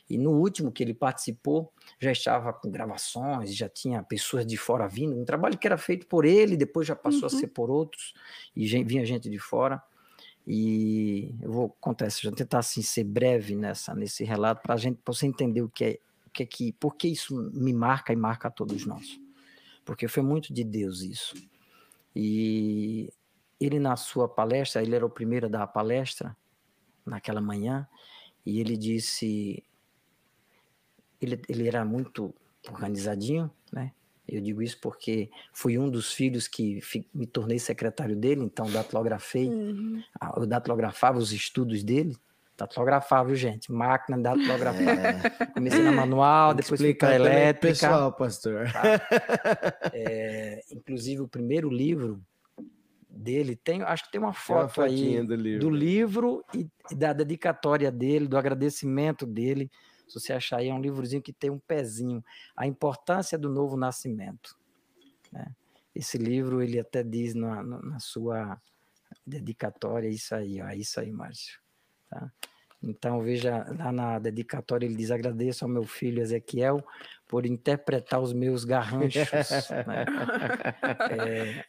[0.09, 4.89] E no último que ele participou, já estava com gravações, já tinha pessoas de fora
[4.89, 7.27] vindo, um trabalho que era feito por ele, depois já passou uhum.
[7.27, 8.15] a ser por outros,
[8.57, 9.83] e vinha gente de fora.
[10.47, 14.99] E eu vou contar vou tentar assim, ser breve nessa, nesse relato, para a gente
[15.05, 18.15] pra você entender o que é, o que é que, por que isso me marca
[18.15, 19.21] e marca a todos nós.
[19.85, 21.35] Porque foi muito de Deus isso.
[22.17, 23.13] E
[23.61, 26.37] ele na sua palestra, ele era o primeiro a dar a palestra
[27.05, 27.89] naquela manhã,
[28.45, 29.65] e ele disse,
[31.21, 32.35] ele, ele era muito
[32.71, 33.93] organizadinho, né?
[34.27, 36.81] Eu digo isso porque fui um dos filhos que
[37.15, 40.03] me tornei secretário dele, então datilografei, uhum.
[40.37, 42.15] eu datilografava os estudos dele,
[42.55, 43.73] datilografava, gente?
[43.73, 44.83] Máquina datilografava.
[44.83, 45.47] É.
[45.55, 47.69] Comecei na manual, depois fui para elétrica.
[47.69, 48.71] pessoal, pastor.
[48.71, 48.83] Tá?
[49.95, 52.23] É, inclusive o primeiro livro
[53.19, 53.57] dele.
[53.57, 55.61] Tem, acho que tem uma foto tem uma aí do livro.
[55.61, 59.71] do livro, e, e, da dedicatória dele, do agradecimento dele.
[60.07, 62.25] Se você achar aí, é um livrozinho que tem um pezinho.
[62.57, 64.57] A importância do novo nascimento.
[65.33, 65.47] Né?
[65.95, 68.61] Esse livro, ele até diz na, na sua
[69.27, 71.61] dedicatória, isso aí, ó, isso aí, Márcio.
[72.09, 72.33] Tá?
[72.83, 76.83] Então, veja, lá na dedicatória ele diz: agradeço ao meu filho Ezequiel
[77.27, 79.71] por interpretar os meus garranchos.
[79.87, 80.07] né?
[81.11, 81.65] é,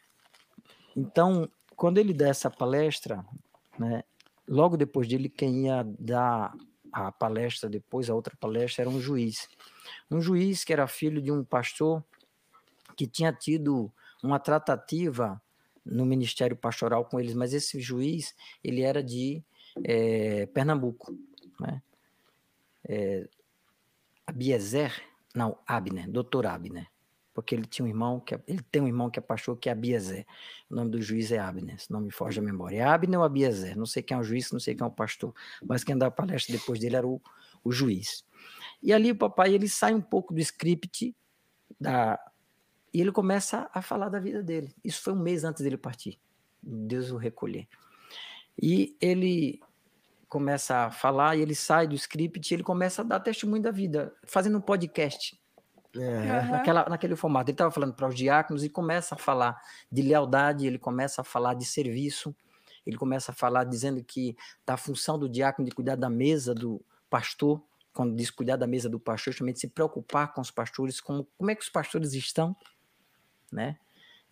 [0.96, 3.24] então, quando ele dá essa palestra,
[3.78, 4.04] né,
[4.46, 6.52] logo depois dele, quem ia dar
[6.92, 9.48] a palestra depois, a outra palestra, era um juiz.
[10.10, 12.04] Um juiz que era filho de um pastor
[12.96, 13.90] que tinha tido
[14.22, 15.40] uma tratativa
[15.84, 19.42] no ministério pastoral com eles, mas esse juiz, ele era de
[19.82, 21.16] é, Pernambuco,
[21.58, 21.82] né?
[22.86, 23.28] É,
[24.26, 25.02] Abiezer,
[25.34, 26.88] não, Abner, doutor Abner
[27.40, 29.70] porque ele tinha um irmão que é, ele tem um irmão que é pastor que
[29.70, 30.26] é Abiezer.
[30.68, 32.76] O nome do juiz é Abner, se não me foge a memória.
[32.76, 33.78] É Abner ou Abiezer?
[33.78, 36.08] Não sei quem é o juiz, não sei quem é o pastor, mas quem dá
[36.08, 37.18] a palestra depois dele era o,
[37.64, 38.26] o juiz.
[38.82, 41.16] E ali o papai ele sai um pouco do script
[41.80, 42.20] da
[42.92, 44.74] e ele começa a falar da vida dele.
[44.84, 46.20] Isso foi um mês antes dele partir.
[46.62, 47.66] Deus o recolher.
[48.60, 49.60] E ele
[50.28, 53.70] começa a falar e ele sai do script e ele começa a dar testemunho da
[53.70, 55.39] vida, fazendo um podcast.
[55.96, 56.42] É.
[56.50, 57.50] Naquela, naquele formato.
[57.50, 61.24] Ele estava falando para os diáconos e começa a falar de lealdade, ele começa a
[61.24, 62.34] falar de serviço,
[62.86, 66.80] ele começa a falar dizendo que da função do diácono de cuidar da mesa do
[67.08, 71.26] pastor, quando diz cuidar da mesa do pastor, justamente se preocupar com os pastores, como,
[71.36, 72.56] como é que os pastores estão,
[73.50, 73.76] né?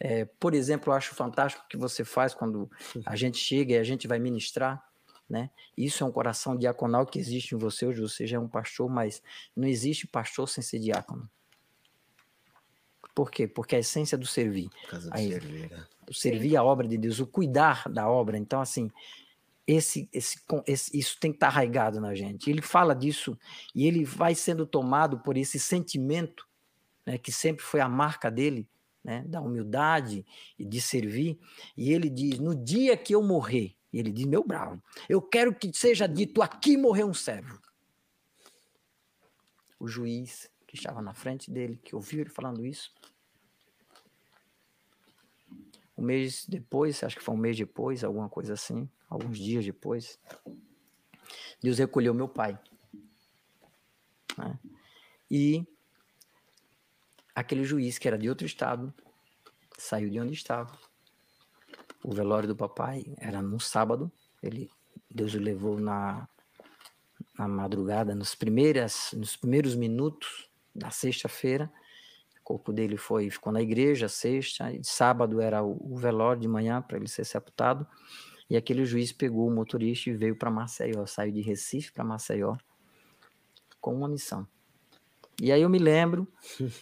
[0.00, 2.70] É, por exemplo, eu acho fantástico o que você faz quando
[3.04, 4.80] a gente chega e a gente vai ministrar,
[5.28, 5.50] né?
[5.76, 8.88] Isso é um coração diaconal que existe em você, hoje você já é um pastor,
[8.88, 9.20] mas
[9.56, 11.28] não existe pastor sem ser diácono.
[13.18, 13.48] Por quê?
[13.48, 14.70] Porque a essência do servir.
[14.92, 15.86] Do Aí, servir, né?
[16.08, 18.38] O servir a obra de Deus, o cuidar da obra.
[18.38, 18.92] Então, assim,
[19.66, 22.48] esse, esse, esse, isso tem que estar arraigado na gente.
[22.48, 23.36] Ele fala disso
[23.74, 26.46] e ele vai sendo tomado por esse sentimento,
[27.04, 28.68] né, que sempre foi a marca dele,
[29.02, 30.24] né, da humildade
[30.56, 31.40] e de servir.
[31.76, 35.72] E ele diz: no dia que eu morrer, ele diz: meu bravo, eu quero que
[35.74, 37.60] seja dito: aqui morreu um servo.
[39.76, 42.92] O juiz que estava na frente dele, que ouviu ele falando isso.
[45.96, 50.20] Um mês depois, acho que foi um mês depois, alguma coisa assim, alguns dias depois,
[51.60, 52.56] Deus recolheu meu pai.
[54.36, 54.58] Né?
[55.30, 55.66] E
[57.34, 58.94] aquele juiz que era de outro estado
[59.78, 60.78] saiu de onde estava.
[62.04, 64.12] O velório do papai era no sábado.
[64.42, 64.70] Ele,
[65.10, 66.28] Deus o levou na,
[67.38, 71.70] na madrugada, nos, primeiras, nos primeiros minutos na sexta-feira.
[72.40, 76.48] O corpo dele foi ficou na igreja sexta, e sábado era o, o velório de
[76.48, 77.86] manhã para ele ser sepultado.
[78.48, 82.56] E aquele juiz pegou o motorista e veio para Maceió, saiu de Recife para Maceió
[83.80, 84.46] com uma missão:
[85.40, 86.26] E aí eu me lembro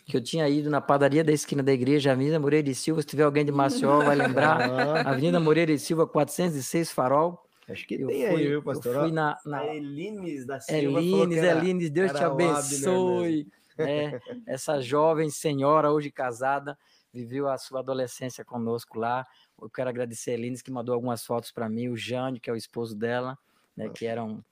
[0.07, 3.01] que eu tinha ido na padaria da esquina da igreja, Avenida Moreira e Silva.
[3.03, 4.61] Se tiver alguém de Maceió, vai lembrar.
[5.07, 7.43] Avenida Moreira e Silva, 406 Farol.
[7.69, 8.95] acho que Eu tem fui, aí, viu, eu pastor?
[9.01, 12.27] fui Ó, na, na, Elines da Silva falou que Elines, era- Elines, Deus te o
[12.27, 13.49] Abner abençoe.
[13.77, 14.21] Né?
[14.47, 16.79] Essa jovem senhora, hoje casada,
[17.13, 19.27] viveu a sua adolescência conosco lá.
[19.61, 22.53] Eu quero agradecer a Elines, que mandou algumas fotos para mim, o Jânio, que é
[22.53, 23.39] o esposo dela,
[23.77, 24.43] né, que era um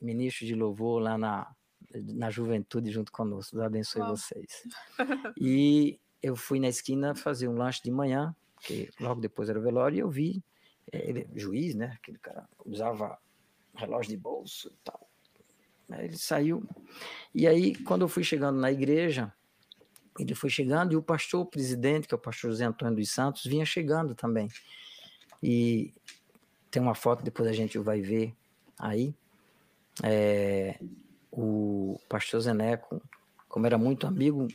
[0.00, 1.54] ministro de louvor lá na,
[1.94, 3.56] na juventude junto conosco.
[3.56, 4.16] Deus abençoe Uau.
[4.16, 4.66] vocês.
[5.40, 9.62] E eu fui na esquina fazer um lanche de manhã, porque logo depois era o
[9.62, 10.44] velório, e eu vi
[10.92, 11.96] eh, ele, juiz, né?
[12.00, 13.18] Aquele cara usava
[13.74, 15.08] relógio de bolso e tal.
[15.98, 16.62] Ele saiu.
[17.34, 19.32] E aí, quando eu fui chegando na igreja,
[20.18, 23.44] ele foi chegando e o pastor, presidente, que é o pastor José Antônio dos Santos,
[23.44, 24.48] vinha chegando também.
[25.42, 25.92] E
[26.70, 28.34] tem uma foto, depois a gente vai ver
[28.78, 29.14] aí.
[30.02, 30.78] É,
[31.30, 33.00] o pastor Zeneco,
[33.48, 34.48] como era muito amigo,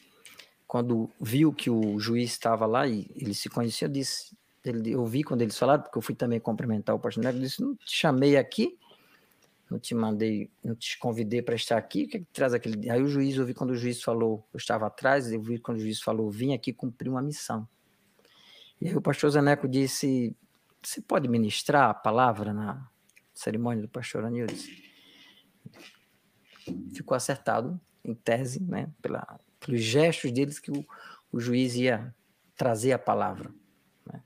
[0.68, 5.24] quando viu que o juiz estava lá e ele se conhecia, disse, ele, eu vi
[5.24, 8.38] quando eles falaram, porque eu fui também cumprimentar o pastor Zeneco, disse, não te chamei
[8.38, 8.78] aqui,
[9.70, 12.90] não te mandei, não te convidei para estar aqui, o que, é que traz aquele...
[12.90, 15.78] Aí o juiz, eu vi quando o juiz falou, eu estava atrás, eu vi quando
[15.78, 17.68] o juiz falou, vim aqui cumprir uma missão.
[18.80, 20.36] E aí o pastor Zeneco disse,
[20.82, 22.90] você pode ministrar a palavra na
[23.34, 24.54] cerimônia do pastor Anildo?
[26.94, 30.86] Ficou acertado, em tese, né, pela, pelos gestos deles que o,
[31.32, 32.16] o juiz ia
[32.56, 33.54] trazer a palavra.
[34.06, 34.24] né.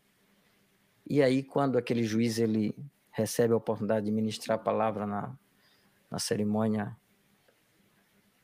[1.10, 2.76] E aí, quando aquele juiz ele
[3.12, 5.38] recebe a oportunidade de ministrar a palavra na,
[6.10, 6.96] na cerimônia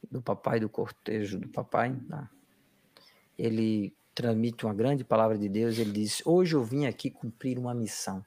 [0.09, 2.29] do papai, do cortejo do papai, né,
[3.37, 5.77] ele transmite uma grande palavra de Deus.
[5.77, 8.25] Ele diz: Hoje eu vim aqui cumprir uma missão.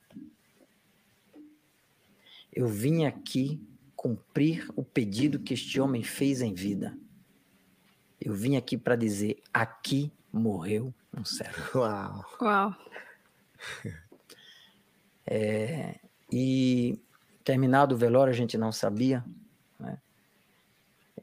[2.52, 3.60] Eu vim aqui
[3.96, 6.96] cumprir o pedido que este homem fez em vida.
[8.20, 11.80] Eu vim aqui para dizer: aqui morreu um servo.
[11.80, 12.24] Uau.
[12.40, 12.74] Uau.
[16.32, 16.98] E
[17.44, 19.24] terminado o velório, a gente não sabia.
[19.78, 19.98] né?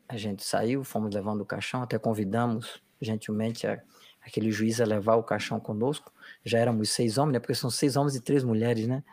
[0.10, 3.82] A gente saiu, fomos levando o caixão, até convidamos gentilmente a-
[4.26, 6.12] aquele juiz a levar o caixão conosco.
[6.43, 7.39] Já éramos seis homens, né?
[7.39, 9.04] Porque são seis homens e três mulheres, né?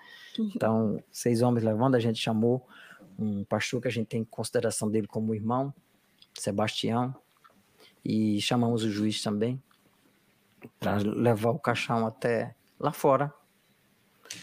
[0.57, 2.66] Então, seis homens levando, a gente chamou
[3.18, 5.72] um pastor que a gente tem em consideração dele como irmão,
[6.37, 7.14] Sebastião,
[8.04, 9.62] e chamamos o juiz também
[10.80, 13.33] para levar o caixão até lá fora.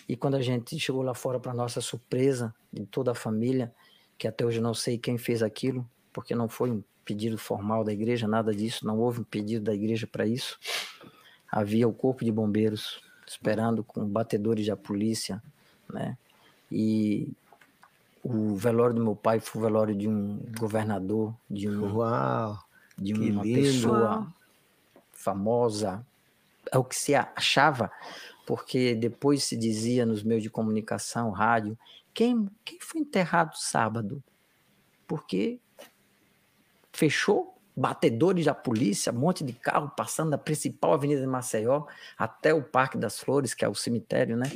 [0.07, 3.73] E quando a gente chegou lá fora, para nossa surpresa de toda a família,
[4.17, 7.91] que até hoje não sei quem fez aquilo, porque não foi um pedido formal da
[7.91, 10.59] igreja, nada disso, não houve um pedido da igreja para isso.
[11.51, 15.41] Havia o corpo de bombeiros esperando com batedores da polícia,
[15.91, 16.17] né?
[16.71, 17.31] E
[18.23, 22.59] o velório do meu pai foi o velório de um governador, de, um, Uau.
[22.97, 23.59] de uma lindo.
[23.59, 24.27] pessoa
[25.11, 26.05] famosa,
[26.71, 27.91] é o que se achava,
[28.51, 31.79] porque depois se dizia nos meios de comunicação, rádio,
[32.13, 34.21] quem, quem foi enterrado sábado?
[35.07, 35.57] Porque
[36.91, 41.85] fechou, batedores da polícia, um monte de carro passando da principal avenida de Maceió
[42.17, 44.51] até o Parque das Flores, que é o cemitério, né?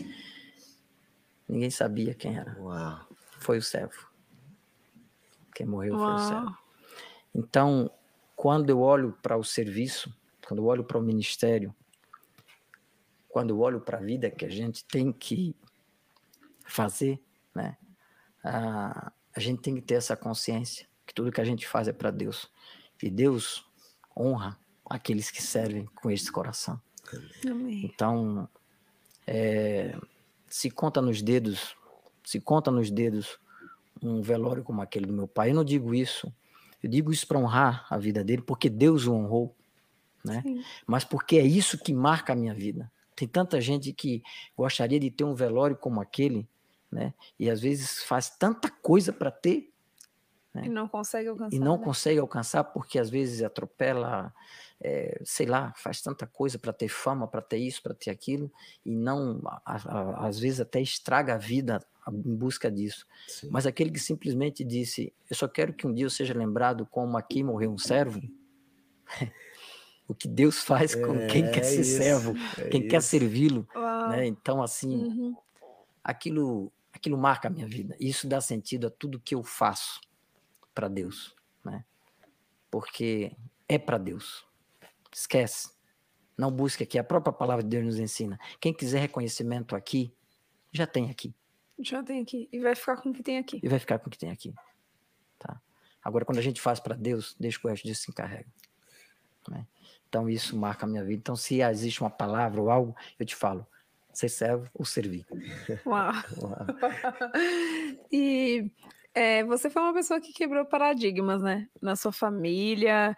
[1.47, 2.53] Ninguém sabia quem era.
[2.59, 2.99] Uau.
[3.39, 4.09] Foi o servo.
[5.53, 6.45] Quem morreu foi o servo.
[6.47, 6.57] Uau.
[7.33, 7.89] Então,
[8.35, 10.13] quando eu olho para o serviço,
[10.45, 11.73] quando eu olho para o ministério,
[13.35, 15.53] quando eu olho para a vida que a gente tem que
[16.65, 17.21] fazer,
[17.53, 17.75] né?
[18.41, 21.91] A, a gente tem que ter essa consciência que tudo que a gente faz é
[21.91, 22.49] para Deus.
[23.03, 23.65] E Deus
[24.17, 24.57] honra
[24.89, 26.79] aqueles que servem com esse coração.
[27.45, 27.81] Amém.
[27.83, 28.47] Então,
[29.27, 29.99] é,
[30.47, 31.75] se conta nos dedos,
[32.23, 33.37] se conta nos dedos
[34.01, 35.49] um velório como aquele do meu pai.
[35.49, 36.33] Eu não digo isso,
[36.81, 39.53] eu digo isso para honrar a vida dele, porque Deus o honrou,
[40.23, 40.41] né?
[40.41, 40.63] Sim.
[40.87, 42.89] Mas porque é isso que marca a minha vida.
[43.15, 44.21] Tem tanta gente que
[44.57, 46.47] gostaria de ter um velório como aquele,
[46.91, 47.13] né?
[47.39, 49.71] E às vezes faz tanta coisa para ter
[50.63, 51.55] E não consegue alcançar.
[51.55, 51.83] e não né?
[51.83, 54.33] consegue alcançar porque às vezes atropela,
[54.81, 58.51] é, sei lá, faz tanta coisa para ter fama, para ter isso, para ter aquilo,
[58.85, 63.05] e não, a- a- às vezes até estraga a vida em busca disso.
[63.27, 63.49] Sim.
[63.51, 67.17] Mas aquele que simplesmente disse: Eu só quero que um dia eu seja lembrado como
[67.17, 68.21] aqui morreu um servo.
[70.07, 73.07] o que Deus faz com quem quer É ser isso, servo, é quem quer isso.
[73.09, 73.67] servi-lo.
[73.75, 74.09] Uau.
[74.09, 74.25] Né?
[74.27, 75.35] Então, assim, Uhum.
[76.03, 77.95] aquilo, aquilo marca a minha vida.
[77.99, 79.99] Isso dá sentido a tudo que eu faço
[80.73, 81.83] para Deus, né?
[82.69, 83.35] Porque
[83.67, 84.45] é para Deus.
[85.13, 85.73] Esquece.
[86.37, 86.99] Não busque aqui.
[86.99, 88.37] A própria palavra de Deus nos ensina.
[88.59, 90.13] Quem quiser reconhecimento aqui,
[90.71, 91.33] já tem aqui.
[91.79, 92.49] Já tem aqui.
[92.51, 93.59] E vai ficar com o que tem aqui.
[93.63, 94.53] E vai ficar com o que tem aqui.
[95.39, 95.61] Tá?
[96.03, 98.47] Agora, quando a gente faz para Deus, deixa que o resto disso se encarrega.
[99.49, 99.65] Né?
[100.07, 101.19] Então, isso marca a minha vida.
[101.19, 103.65] Então, se existe uma palavra ou algo, eu te falo,
[104.13, 105.25] ser servo ou servir.
[105.85, 106.13] Uau.
[106.41, 106.65] Uau.
[108.11, 108.71] e
[109.13, 111.67] é, você foi uma pessoa que quebrou paradigmas, né?
[111.81, 113.15] Na sua família,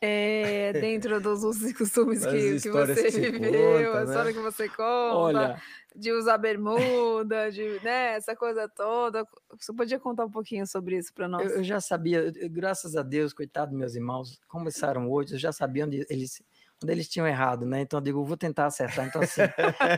[0.00, 4.32] é, dentro dos usos e costumes que, que, você que viveu, conta, a história né?
[4.32, 5.62] que você conta, Olha,
[5.94, 9.26] de usar bermuda, de né, essa coisa toda.
[9.58, 11.50] Você podia contar um pouquinho sobre isso para nós?
[11.50, 15.84] Eu, eu, já sabia, graças a Deus, coitado meus irmãos, começaram hoje, eu já sabia
[15.84, 16.42] onde eles
[16.80, 17.80] onde eles tinham errado, né?
[17.80, 19.06] Então eu digo, vou tentar acertar.
[19.06, 19.40] Então assim,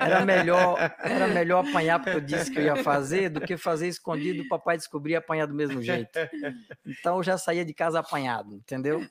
[0.00, 3.86] era melhor, era melhor apanhar porque eu disse que eu ia fazer do que fazer
[3.86, 6.18] escondido, o papai descobrir e apanhar do mesmo jeito.
[6.86, 9.06] Então eu já saía de casa apanhado, entendeu?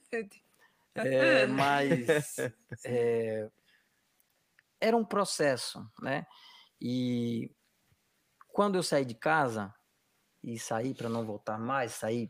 [1.06, 2.38] É, mas
[2.86, 3.50] é,
[4.80, 6.26] era um processo, né?
[6.82, 7.52] E
[8.54, 9.74] quando eu saí de casa
[10.43, 12.30] e saí para não voltar mais, saí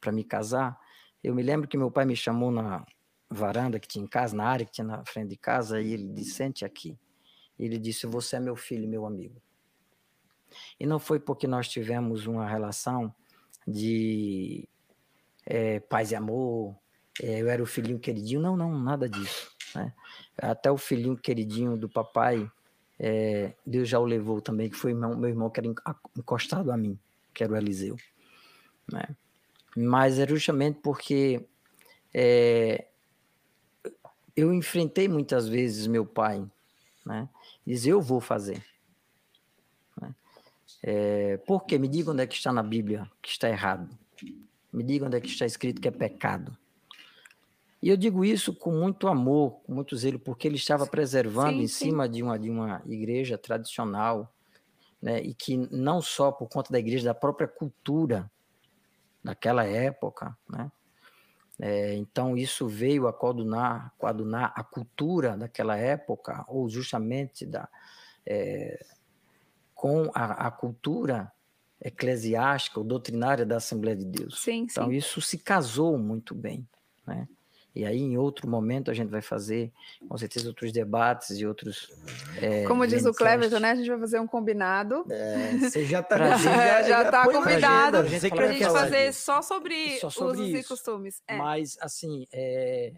[0.00, 0.78] para me casar,
[1.22, 2.84] eu me lembro que meu pai me chamou na
[3.30, 6.08] varanda que tinha em casa, na área que tinha na frente de casa, e ele
[6.08, 6.98] disse: Sente aqui.
[7.58, 9.40] Ele disse: Você é meu filho, meu amigo.
[10.78, 13.14] E não foi porque nós tivemos uma relação
[13.66, 14.68] de
[15.46, 16.76] é, paz e amor,
[17.20, 19.50] eu era o filhinho queridinho, não, não, nada disso.
[19.74, 19.92] Né?
[20.38, 22.50] Até o filhinho queridinho do papai,
[22.98, 25.68] é, Deus já o levou também, que foi meu, irmão que era
[26.16, 26.98] encostado a mim,
[27.34, 27.96] que era o Eliseu.
[28.90, 29.04] Né?
[29.76, 31.44] Mas é justamente porque
[32.14, 32.86] é,
[34.36, 36.44] eu enfrentei muitas vezes meu pai,
[37.04, 37.28] né?
[37.66, 38.64] Diz, eu vou fazer.
[40.00, 40.14] Né?
[40.82, 41.78] É, por quê?
[41.78, 43.88] Me diga onde é que está na Bíblia que está errado.
[44.72, 46.56] Me diga onde é que está escrito que é pecado.
[47.82, 51.62] E eu digo isso com muito amor, com muito zelo, porque ele estava preservando sim,
[51.62, 51.84] em sim.
[51.86, 54.32] cima de uma, de uma igreja tradicional,
[55.00, 55.20] né?
[55.20, 58.30] e que não só por conta da igreja, da própria cultura
[59.22, 60.70] daquela época, né?
[61.60, 67.68] É, então isso veio a coadunar, coadunar a cultura daquela época, ou justamente da,
[68.26, 68.84] é,
[69.74, 71.30] com a, a, cultura
[71.80, 74.42] eclesiástica ou doutrinária da Assembleia de Deus.
[74.42, 74.96] Sim, então sim.
[74.96, 76.66] isso se casou muito bem,
[77.06, 77.28] né?
[77.74, 79.72] E aí, em outro momento, a gente vai fazer,
[80.06, 81.90] com certeza, outros debates e outros.
[82.40, 83.70] É, Como diz o Cleverton, né?
[83.70, 85.06] A gente vai fazer um combinado.
[85.10, 89.40] É, você já está já, já tá combinado para a gente, a gente fazer só
[89.40, 90.58] sobre, só sobre usos isso.
[90.58, 91.22] e costumes.
[91.26, 91.36] É.
[91.38, 92.92] Mas, assim, é...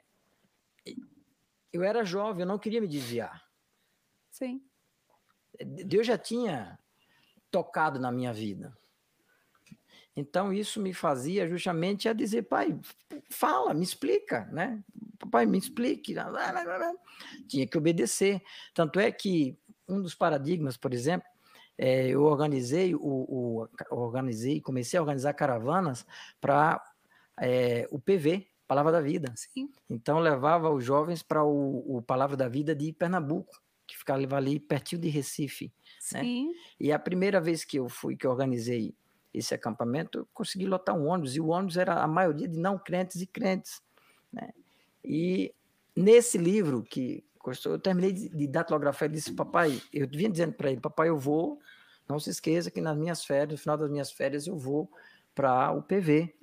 [1.72, 3.44] eu era jovem, eu não queria me desviar.
[4.28, 4.60] Sim.
[5.64, 6.76] Deus já tinha
[7.48, 8.76] tocado na minha vida.
[10.16, 12.78] Então, isso me fazia justamente a dizer, pai,
[13.28, 14.82] fala, me explica, né?
[15.30, 16.14] Pai, me explique.
[17.48, 18.40] Tinha que obedecer.
[18.72, 19.58] Tanto é que
[19.88, 21.26] um dos paradigmas, por exemplo,
[21.76, 26.06] é, eu organizei, o, o, organizei, comecei a organizar caravanas
[26.40, 26.80] para
[27.40, 29.32] é, o PV, Palavra da Vida.
[29.36, 29.68] Sim.
[29.90, 34.60] Então, levava os jovens para o, o Palavra da Vida de Pernambuco, que ficava ali
[34.60, 35.72] pertinho de Recife.
[36.12, 36.22] Né?
[36.22, 36.48] Sim.
[36.48, 36.54] Né?
[36.78, 38.94] E a primeira vez que eu fui, que eu organizei
[39.34, 42.78] esse acampamento, eu consegui lotar um ônibus, e o ônibus era a maioria de não
[42.78, 43.82] crentes e crentes.
[44.32, 44.50] Né?
[45.04, 45.52] E
[45.94, 47.24] nesse livro que
[47.66, 51.18] eu terminei de, de datilografar, ele disse, papai, eu vinha dizendo para ele, papai, eu
[51.18, 51.58] vou,
[52.08, 54.90] não se esqueça que nas minhas férias, no final das minhas férias, eu vou
[55.34, 56.34] para o PV.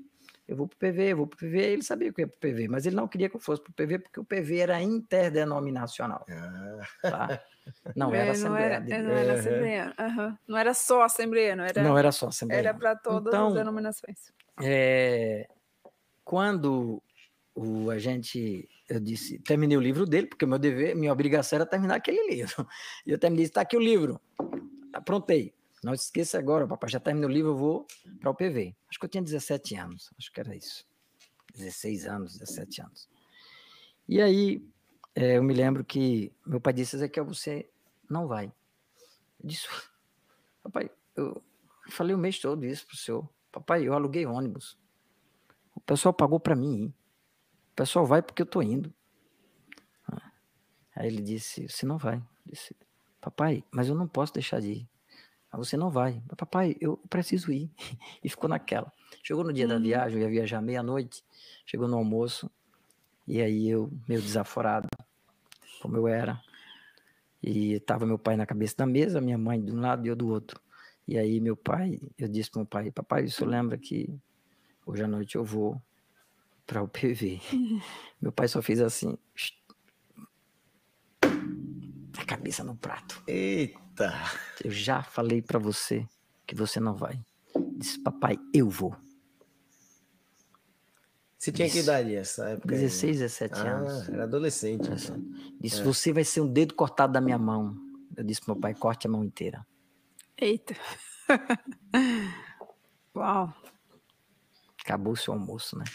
[0.48, 1.60] Eu vou para o PV, eu vou para o PV.
[1.60, 3.62] Ele sabia que eu ia para o PV, mas ele não queria que eu fosse
[3.62, 6.26] para o PV, porque o PV era interdenominacional.
[6.30, 6.82] Ah.
[7.02, 7.44] Tá?
[7.95, 8.80] Não era é, Assembleia.
[8.80, 9.95] Não era, não era Assembleia.
[9.99, 10.38] Uhum.
[10.47, 11.84] Não era só Assembleia, não era.
[11.84, 12.59] Não era só Assembleia.
[12.59, 14.34] Era para todas então, as denominações.
[14.61, 15.47] É,
[16.24, 17.01] quando
[17.55, 21.65] o, a gente, eu disse, terminei o livro dele, porque meu dever, minha obrigação era
[21.65, 22.67] terminar aquele livro.
[23.05, 24.19] E eu terminei, está aqui o livro.
[24.93, 25.53] Aprontei.
[25.84, 27.88] Não se esqueça agora, papai, já terminou o livro, eu vou
[28.19, 28.76] para o PV.
[28.88, 30.86] Acho que eu tinha 17 anos, acho que era isso.
[31.55, 33.09] 16 anos, 17 anos.
[34.07, 34.63] E aí,
[35.16, 37.70] é, eu me lembro que meu pai disse, Ezequiel, você
[38.09, 38.45] não vai.
[39.39, 39.68] Eu disse,
[40.64, 41.41] papai, eu
[41.89, 43.30] falei o mês todo isso pro senhor.
[43.51, 44.78] Papai, eu aluguei ônibus.
[45.76, 46.84] O pessoal pagou para mim.
[46.84, 46.95] Hein?
[47.72, 48.93] O pessoal vai porque eu tô indo.
[50.07, 50.32] Ah.
[50.95, 52.18] Aí ele disse, você não vai.
[52.18, 52.76] Eu disse,
[53.20, 54.89] papai, mas eu não posso deixar de ir.
[55.51, 56.24] Mas você não vai.
[56.38, 57.70] Papai, eu preciso ir.
[58.24, 58.91] E ficou naquela.
[59.22, 59.82] Chegou no dia da uhum.
[59.82, 61.24] viagem, eu ia viajar meia-noite.
[61.66, 62.49] Chegou no almoço.
[63.32, 64.89] E aí eu, meio desaforado,
[65.82, 66.38] como eu era.
[67.41, 70.17] E tava meu pai na cabeça da mesa, minha mãe de um lado e eu
[70.17, 70.59] do outro.
[71.07, 74.13] E aí meu pai, eu disse para meu pai, papai, isso lembra que
[74.86, 75.82] hoje à noite eu vou
[76.67, 77.39] para o PV.
[78.21, 79.17] meu pai só fez assim,
[82.17, 83.23] a cabeça no prato.
[83.25, 84.13] Eita!
[84.61, 86.05] Eu já falei para você
[86.45, 87.17] que você não vai.
[87.77, 88.93] Disse, papai, eu vou.
[91.42, 91.89] Você tinha que Isso.
[91.89, 92.76] idade essa época?
[92.76, 92.82] aí?
[92.82, 94.08] 16, 17 anos.
[94.08, 94.88] Ah, era adolescente.
[94.88, 95.56] Então.
[95.60, 95.84] Disse, É.
[95.84, 97.76] você vai ser um dedo cortado da minha mão.
[98.16, 99.66] Eu disse pro meu pai, corte a mão inteira.
[100.38, 100.76] Eita.
[103.16, 103.52] Uau.
[104.86, 105.86] Acabou-se o almoço, né?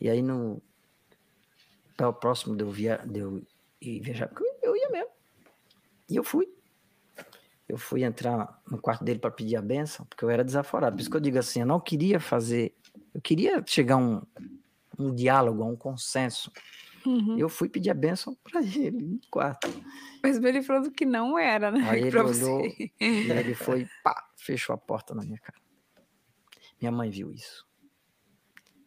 [0.00, 0.62] E aí no
[1.96, 3.42] para o próximo de eu, via, de eu
[3.80, 4.30] ir viajar,
[4.62, 5.10] eu ia mesmo.
[6.08, 6.48] E eu fui.
[7.68, 10.94] Eu fui entrar no quarto dele para pedir a benção, porque eu era desaforado.
[10.94, 12.72] Por isso que eu digo assim, eu não queria fazer,
[13.16, 14.22] eu queria chegar a um,
[14.98, 16.52] um diálogo, a um consenso.
[17.06, 17.38] Uhum.
[17.38, 19.68] Eu fui pedir a benção para ele no quarto.
[20.22, 21.88] Mas ele falou que não era, né?
[21.88, 22.92] Aí ele olhou você.
[23.00, 25.58] e ele foi, pá, fechou a porta na minha cara.
[26.78, 27.66] Minha mãe viu isso.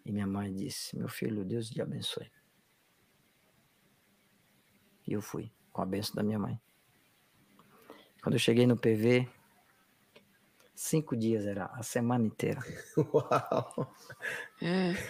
[0.05, 2.31] E minha mãe disse: Meu filho, Deus te abençoe.
[5.07, 6.61] E eu fui, com a benção da minha mãe.
[8.21, 9.27] Quando eu cheguei no PV,
[10.79, 12.61] cinco dias era a semana inteira.
[13.13, 13.93] Uau.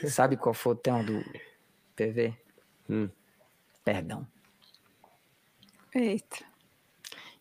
[0.08, 1.24] Sabe qual foi o tema do
[1.96, 2.36] PV?
[2.90, 3.08] Hum.
[3.86, 4.26] Perdão.
[5.94, 6.38] Eita.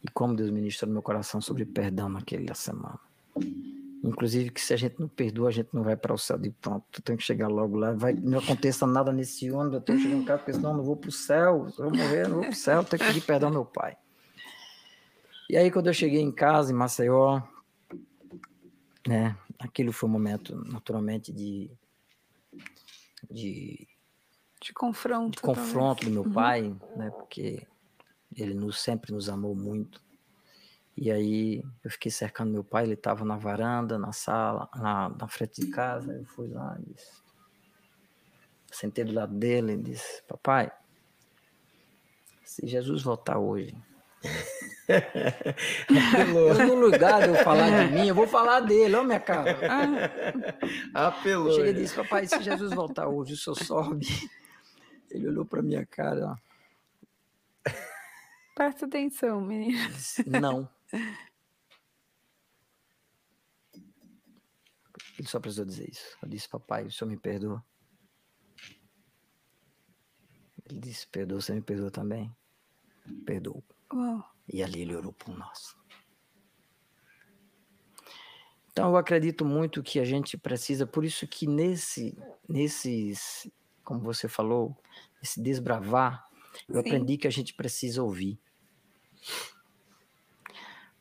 [0.05, 3.01] E como Deus ministrou no meu coração sobre perdão naquela semana.
[4.05, 6.51] Inclusive que se a gente não perdoa, a gente não vai para o céu de
[6.51, 6.85] pronto.
[6.93, 7.93] Tu tem que chegar logo lá.
[7.95, 10.77] Vai, não aconteça nada nesse ano, eu tenho que chegar em casa, porque senão eu
[10.77, 11.71] não vou para o céu.
[11.71, 13.55] Se eu morrer, eu não vou para o céu, eu tenho que pedir perdão ao
[13.55, 13.97] meu pai.
[15.49, 17.41] E aí, quando eu cheguei em casa, em Maceió,
[19.09, 21.71] né, aquilo foi um momento, naturalmente, de,
[23.31, 23.89] de
[24.61, 25.37] De confronto.
[25.37, 26.33] de confronto do meu Uhum.
[26.33, 27.11] pai, né?
[27.11, 27.67] Porque
[28.37, 30.03] ele nos, sempre nos amou muito.
[30.97, 35.29] E aí eu fiquei cercando meu pai, ele estava na varanda, na sala, na, na
[35.29, 36.13] frente de casa.
[36.13, 37.23] Eu fui lá e disse.
[38.71, 40.71] Sentei do lado dele e disse: Papai,
[42.45, 43.75] se Jesus voltar hoje,
[46.13, 46.49] Apelou.
[46.49, 49.59] eu no lugar de eu falar de mim, eu vou falar dele, ó minha cara.
[50.95, 51.49] Ah, Apelou.
[51.49, 51.81] Eu cheguei e né?
[51.83, 54.07] disse: Papai, se Jesus voltar hoje, o senhor sobe.
[55.11, 56.37] Ele olhou para minha cara,
[57.67, 57.73] ó.
[58.55, 59.89] presta atenção, menina.
[59.91, 60.69] Disse, Não.
[65.19, 66.17] Ele só precisou dizer isso.
[66.23, 67.65] Eu disse, papai, o senhor me perdoa?
[70.65, 72.33] Ele disse, perdoa, você me perdoa também?
[73.27, 73.65] Perdoou.
[73.93, 74.25] Uau.
[74.53, 75.77] E ali ele orou por nós.
[78.71, 82.17] Então eu acredito muito que a gente precisa, por isso que nesse,
[82.49, 83.51] nesses,
[83.83, 84.77] como você falou,
[85.21, 86.25] esse desbravar,
[86.69, 86.81] eu Sim.
[86.81, 88.41] aprendi que a gente precisa ouvir.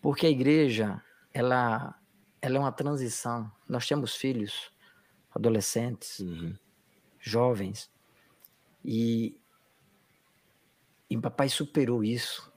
[0.02, 2.00] Porque a igreja, ela,
[2.42, 3.52] ela é uma transição.
[3.68, 4.72] Nós temos filhos,
[5.30, 6.58] adolescentes, Uhum.
[7.20, 7.92] jovens,
[8.84, 9.40] e,
[11.10, 12.52] e papai superou isso.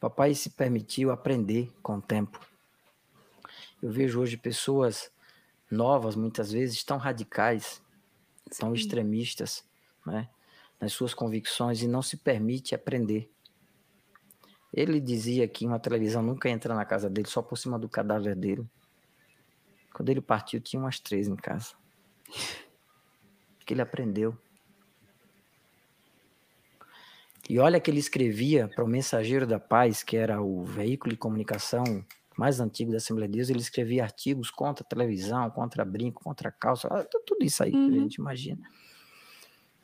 [0.00, 2.40] Papai se permitiu aprender com o tempo.
[3.82, 5.10] Eu vejo hoje pessoas
[5.70, 7.82] novas, muitas vezes, tão radicais,
[8.58, 8.80] tão Sim.
[8.80, 9.64] extremistas,
[10.06, 10.28] né,
[10.80, 13.30] nas suas convicções e não se permite aprender.
[14.72, 18.36] Ele dizia que uma televisão nunca entra na casa dele, só por cima do cadáver
[18.36, 18.66] dele.
[19.92, 21.74] Quando ele partiu, tinha umas três em casa.
[23.66, 24.34] Que ele aprendeu.
[27.48, 31.16] E olha que ele escrevia para o Mensageiro da Paz, que era o veículo de
[31.18, 32.04] comunicação
[32.36, 36.52] mais antigo da Assembleia de Deus, ele escrevia artigos contra a televisão, contra brinco, contra
[36.52, 37.92] calça, ah, tu- tudo isso aí que a Uhum.
[37.94, 38.60] gente imagina.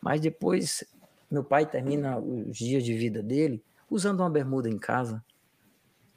[0.00, 0.84] Mas depois,
[1.30, 5.24] meu pai termina os dias de vida dele usando uma bermuda em casa,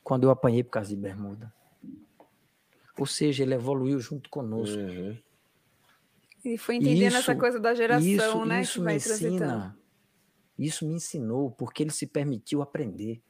[0.03, 1.51] quando eu apanhei por causa de bermuda.
[2.99, 4.77] Ou seja, ele evoluiu junto conosco.
[4.77, 5.17] Uhum.
[6.45, 8.61] E foi entendendo essa Isso- coisa da geração, isso, né?
[8.61, 9.35] isso que me vai transitando.
[9.35, 9.76] ensina,
[10.57, 13.21] isso me ensinou, porque ele se permitiu aprender.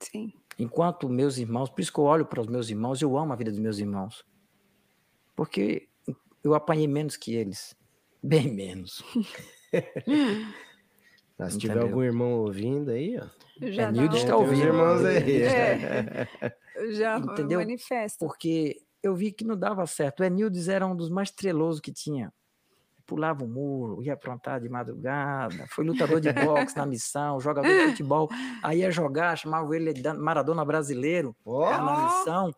[0.00, 0.32] Sim.
[0.58, 3.36] Enquanto meus irmãos, por isso que eu olho para os meus irmãos, eu amo a
[3.36, 4.24] vida dos meus irmãos.
[5.36, 5.88] Porque
[6.42, 7.74] eu apanhei menos que eles.
[8.22, 9.02] Bem menos.
[11.38, 11.88] Ah, se tiver Entendeu?
[11.88, 13.26] algum irmão ouvindo aí, ó.
[13.70, 14.64] Já Nilde dá está ouvindo.
[14.64, 15.42] irmãos aí.
[16.74, 16.92] É.
[16.94, 17.60] Já Entendeu?
[17.60, 18.24] manifesta.
[18.24, 20.20] Porque eu vi que não dava certo.
[20.20, 22.32] O Enildes era um dos mais trelosos que tinha.
[23.06, 27.90] Pulava o muro, ia aprontar de madrugada, foi lutador de boxe na missão, jogador de
[27.90, 28.28] futebol.
[28.62, 32.54] Aí ia jogar, chamava ele de Maradona brasileiro era na missão.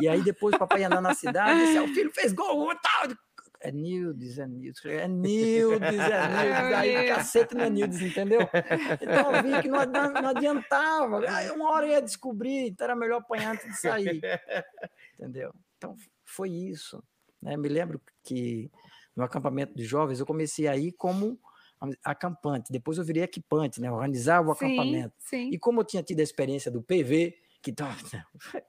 [0.00, 2.68] E aí depois o papai ia andar na cidade, disse, "Ah, o filho fez gol,
[2.76, 3.16] tal.
[3.58, 6.74] É Nildes, é Nildes, é Nildes, é Nildes.
[6.76, 8.40] Aí cacete não é Nildes, entendeu?
[9.00, 11.20] Então eu vi que não adi- não adiantava.
[11.30, 14.20] Aí uma hora eu ia descobrir, então era melhor apanhar antes de sair.
[15.18, 15.52] Entendeu?
[15.78, 17.02] Então foi isso.
[17.42, 17.56] né?
[17.56, 18.70] Me lembro que
[19.16, 21.38] no acampamento de jovens eu comecei aí como
[22.04, 23.90] acampante, depois eu virei equipante, né?
[23.90, 25.14] Organizava o Sim, acampamento.
[25.18, 25.50] sim.
[25.50, 27.96] E como eu tinha tido a experiência do PV, que tava,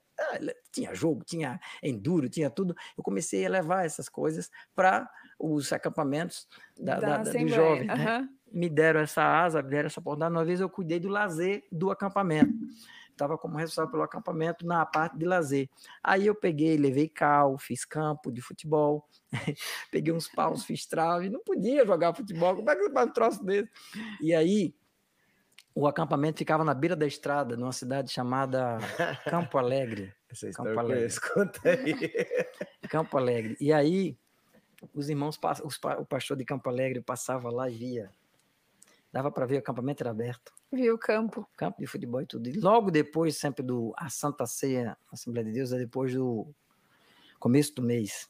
[0.72, 2.74] tinha jogo, tinha enduro, tinha tudo.
[2.96, 6.46] Eu comecei a levar essas coisas para os acampamentos
[6.78, 7.86] da, da, da, do jovem.
[7.86, 8.28] Né?
[8.50, 10.34] Me deram essa asa, me deram essa oportunidade.
[10.34, 12.52] Uma vez eu cuidei do lazer do acampamento.
[13.18, 15.68] Estava como responsável pelo acampamento na parte de lazer.
[16.04, 19.04] Aí eu peguei, levei cal, fiz campo de futebol,
[19.90, 21.28] peguei uns paus, fiz trave.
[21.28, 23.68] Não podia jogar futebol, como é que você faz um troço desse?
[24.20, 24.72] E aí
[25.74, 28.78] o acampamento ficava na beira da estrada, numa cidade chamada
[29.28, 30.14] Campo Alegre.
[30.30, 31.08] Essa Campo Alegre.
[31.34, 31.94] Conta aí.
[32.88, 33.56] Campo Alegre.
[33.60, 34.16] E aí,
[34.94, 38.10] os irmãos, os, o pastor de Campo Alegre passava lá e via.
[39.12, 40.52] Dava para ver o acampamento era aberto.
[40.70, 41.48] Viu o campo.
[41.56, 42.48] Campo de futebol e tudo.
[42.48, 46.46] E logo depois, sempre do a Santa Ceia, a Assembleia de Deus, é depois do
[47.38, 48.28] começo do mês.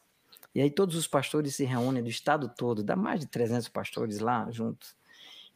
[0.55, 4.19] E aí todos os pastores se reúnem do estado todo, dá mais de 300 pastores
[4.19, 4.97] lá juntos.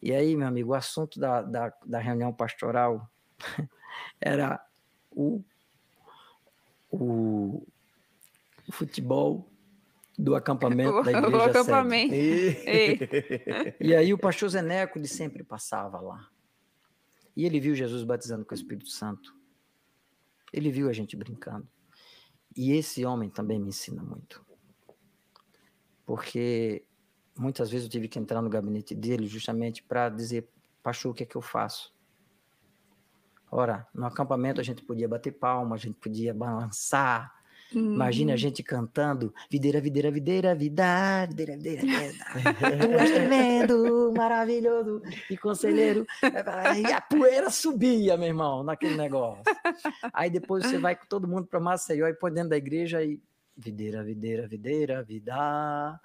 [0.00, 3.08] E aí, meu amigo, o assunto da, da, da reunião pastoral
[4.20, 4.60] era
[5.10, 5.40] o,
[6.90, 7.64] o,
[8.68, 9.51] o futebol
[10.22, 11.36] do acampamento da igreja.
[11.36, 12.14] O acampamento.
[12.14, 12.98] E...
[13.88, 16.28] e aí o pastor Zeneco ele sempre passava lá.
[17.36, 19.34] E ele viu Jesus batizando com o Espírito Santo.
[20.52, 21.66] Ele viu a gente brincando.
[22.54, 24.44] E esse homem também me ensina muito.
[26.04, 26.84] Porque
[27.36, 30.48] muitas vezes eu tive que entrar no gabinete dele justamente para dizer,
[30.82, 31.92] pastor, o que é que eu faço?
[33.50, 37.32] Ora, no acampamento a gente podia bater palma, a gente podia balançar.
[37.74, 37.94] Hum.
[37.94, 41.84] Imagine a gente cantando videira, videira, videira, vida, videira, videira,
[42.80, 46.06] tu és tremendo, maravilhoso e conselheiro.
[46.76, 49.42] E a poeira subia, meu irmão, naquele negócio.
[50.12, 53.20] Aí depois você vai com todo mundo para Maceió e põe dentro da igreja e
[53.56, 56.00] videira, videira, videira, vida,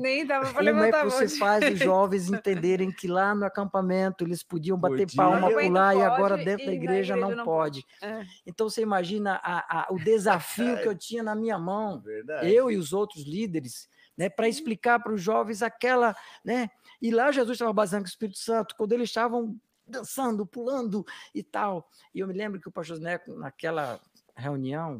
[0.00, 3.44] nem dava para levantar Como é que você faz os jovens entenderem que lá no
[3.44, 5.16] acampamento eles podiam bater Podia.
[5.16, 7.84] palma, pular e agora dentro da igreja, igreja não, não, pode.
[8.00, 8.22] É.
[8.46, 12.50] Então você imagina a, a, o desafio que eu tinha na minha mão, Verdade.
[12.50, 16.70] eu e os outros líderes, né, para explicar para os jovens aquela, né?
[17.00, 21.04] E lá Jesus estava baseando com o Espírito Santo, quando eles estavam dançando, pulando
[21.34, 21.88] e tal.
[22.14, 24.00] E eu me lembro que o pastor Neco, naquela
[24.36, 24.98] reunião,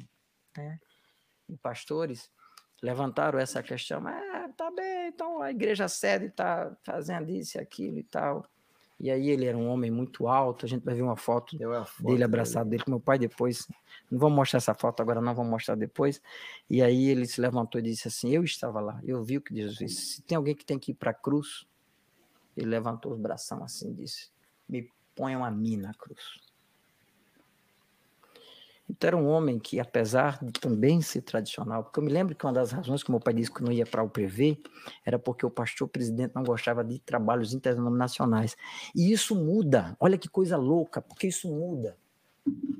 [0.57, 0.79] né,
[1.49, 2.31] de pastores,
[2.83, 7.61] levantaram essa questão, mas é, tá bem, então a igreja sede está fazendo isso e
[7.61, 8.45] aquilo e tal.
[8.99, 12.03] E aí ele era um homem muito alto, a gente vai ver uma foto, foto
[12.05, 13.67] dele abraçado dele com meu pai depois.
[14.11, 16.21] Não vamos mostrar essa foto agora, não, vamos mostrar depois.
[16.71, 19.57] E aí ele se levantou e disse assim: Eu estava lá, eu vi o que
[19.57, 20.15] Jesus disse.
[20.15, 21.67] Se tem alguém que tem que ir para a cruz,
[22.57, 24.31] ele levantou os braços assim e disse:
[24.69, 26.52] Me ponham a mim na cruz.
[28.93, 32.45] Então era um homem que, apesar de também ser tradicional, porque eu me lembro que
[32.45, 34.63] uma das razões que meu pai disse que não ia para o PV
[35.03, 38.55] era porque o pastor presidente não gostava de trabalhos interdenominacionais.
[38.95, 41.97] E isso muda, olha que coisa louca, porque isso muda.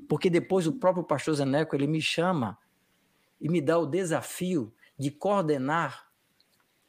[0.07, 2.59] Porque depois o próprio pastor Zeneco, ele me chama
[3.41, 6.07] e me dá o desafio de coordenar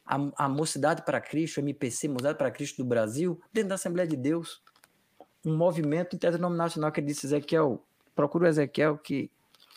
[0.05, 4.15] a, a Mocidade para Cristo, MPC, Mocidade para Cristo do Brasil, dentro da Assembleia de
[4.15, 4.61] Deus.
[5.43, 7.83] Um movimento interdenominacional que ele disse, Ezequiel,
[8.15, 9.29] procura o Ezequiel que,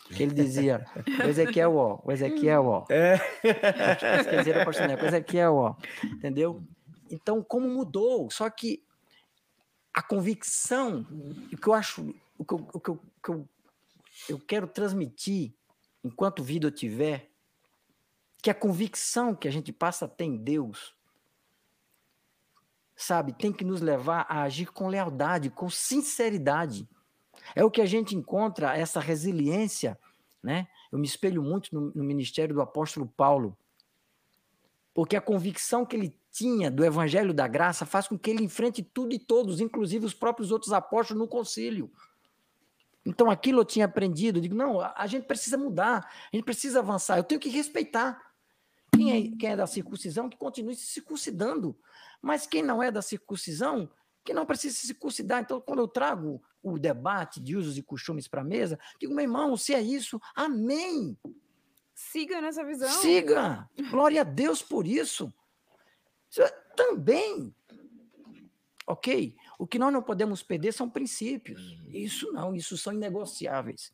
[0.09, 0.85] que ele dizia,
[1.23, 2.85] o Ezequiel, ó, o Ezequiel, ó.
[2.89, 3.17] É.
[4.37, 5.75] Dizer, o Ezequiel, ó.
[6.03, 6.63] Entendeu?
[7.11, 8.29] Então, como mudou?
[8.31, 8.83] Só que
[9.93, 11.05] a convicção,
[11.51, 13.49] o que eu acho, o que eu, o que eu, o que eu,
[14.29, 15.53] eu quero transmitir
[16.03, 17.29] enquanto vida eu tiver,
[18.41, 20.95] que a convicção que a gente passa a ter em Deus,
[22.95, 26.87] sabe, tem que nos levar a agir com lealdade, com sinceridade.
[27.55, 29.97] É o que a gente encontra, essa resiliência,
[30.41, 30.67] né?
[30.91, 33.57] Eu me espelho muito no, no ministério do apóstolo Paulo,
[34.93, 38.83] porque a convicção que ele tinha do evangelho da graça faz com que ele enfrente
[38.83, 41.91] tudo e todos, inclusive os próprios outros apóstolos no concílio.
[43.05, 46.79] Então aquilo eu tinha aprendido, eu digo, não, a gente precisa mudar, a gente precisa
[46.79, 48.29] avançar, eu tenho que respeitar.
[48.91, 51.77] Quem é, quem é da circuncisão, que continue se circuncidando.
[52.21, 53.89] Mas quem não é da circuncisão,
[54.29, 55.41] que não precisa se circuncidar.
[55.41, 59.23] Então, quando eu trago o debate de usos e costumes para a mesa, digo, meu
[59.23, 61.17] irmão, se é isso, amém.
[61.95, 62.89] Siga nessa visão.
[63.01, 63.67] Siga.
[63.89, 65.33] Glória a Deus por isso.
[66.37, 67.55] é também.
[68.85, 69.35] Ok?
[69.57, 71.81] O que nós não podemos perder são princípios.
[71.87, 73.91] Isso não, isso são inegociáveis.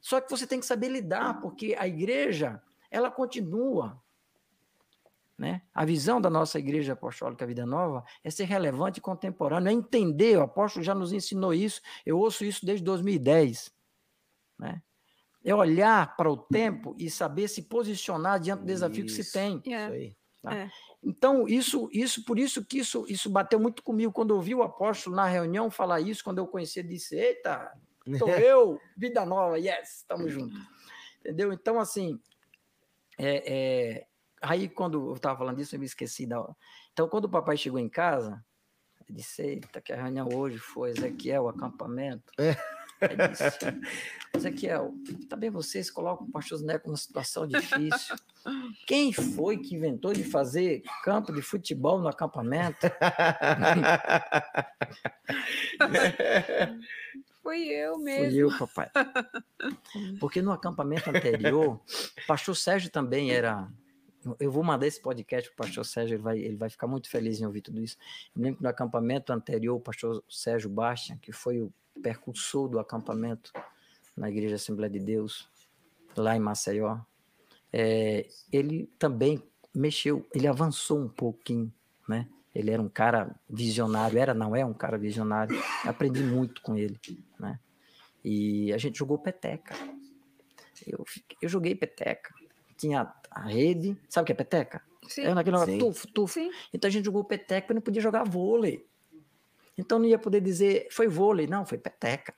[0.00, 4.00] Só que você tem que saber lidar, porque a igreja, ela continua
[5.38, 5.62] né?
[5.74, 10.38] A visão da nossa Igreja Apostólica Vida Nova é ser relevante e contemporâneo, é entender,
[10.38, 13.70] o apóstolo já nos ensinou isso, eu ouço isso desde 2010.
[14.58, 14.82] Né?
[15.44, 19.32] É olhar para o tempo e saber se posicionar diante do desafio isso, que se
[19.32, 19.62] tem.
[19.66, 19.94] Yeah.
[19.94, 20.54] Isso aí, tá?
[20.54, 20.70] é.
[21.02, 24.12] Então, isso, isso, por isso que isso, isso bateu muito comigo.
[24.12, 27.70] Quando eu vi o apóstolo na reunião falar isso, quando eu conheci, ele disse: Eita,
[28.18, 30.56] Tô eu, vida nova, yes, tamo junto.
[31.20, 31.52] Entendeu?
[31.52, 32.20] Então, assim,
[33.18, 34.05] é, é,
[34.40, 36.44] aí quando eu tava falando disso, eu me esqueci da.
[36.92, 38.44] Então, quando o papai chegou em casa,
[39.08, 42.32] eu disse: Eita, que a reunião hoje foi Ezequiel, acampamento.
[42.38, 42.56] É.
[43.00, 43.44] Aí disse,
[44.34, 44.94] Ezequiel,
[45.28, 48.16] também vocês colocam o pastor Neco numa situação difícil.
[48.86, 52.78] Quem foi que inventou de fazer campo de futebol no acampamento?
[57.42, 58.38] Fui eu Fui mesmo.
[58.38, 58.90] eu, papai.
[60.18, 61.80] Porque no acampamento anterior, o
[62.26, 63.68] pastor Sérgio também era.
[64.40, 67.08] Eu vou mandar esse podcast para o pastor Sérgio, ele vai, ele vai ficar muito
[67.08, 67.96] feliz em ouvir tudo isso.
[68.34, 71.72] Eu lembro que no acampamento anterior, o pastor Sérgio Bastian, que foi o
[72.02, 73.52] percursor do acampamento
[74.16, 75.48] na Igreja Assembleia de Deus,
[76.16, 76.98] lá em Maceió,
[77.72, 79.42] é, ele também
[79.74, 81.72] mexeu, ele avançou um pouquinho,
[82.08, 82.28] né?
[82.54, 85.54] Ele era um cara visionário, era, não é um cara visionário.
[85.84, 86.98] Aprendi muito com ele,
[87.38, 87.60] né?
[88.24, 89.74] E a gente jogou peteca.
[90.86, 91.04] Eu,
[91.42, 92.34] eu joguei peteca.
[92.76, 94.82] Tinha a rede, sabe o que é peteca?
[95.08, 96.34] Sim, É naquele negócio, tufo, tufo.
[96.34, 96.50] sim.
[96.72, 98.86] Então a gente jogou peteca e não podia jogar vôlei.
[99.78, 102.34] Então não ia poder dizer, foi vôlei, não, foi peteca.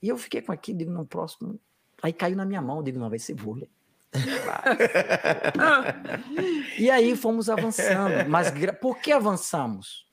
[0.00, 1.58] E eu fiquei com aquilo, digo, no próximo.
[2.02, 3.68] Aí caiu na minha mão, digo, não, vai ser vôlei.
[6.78, 8.28] E aí fomos avançando.
[8.28, 10.06] Mas gra- por que avançamos?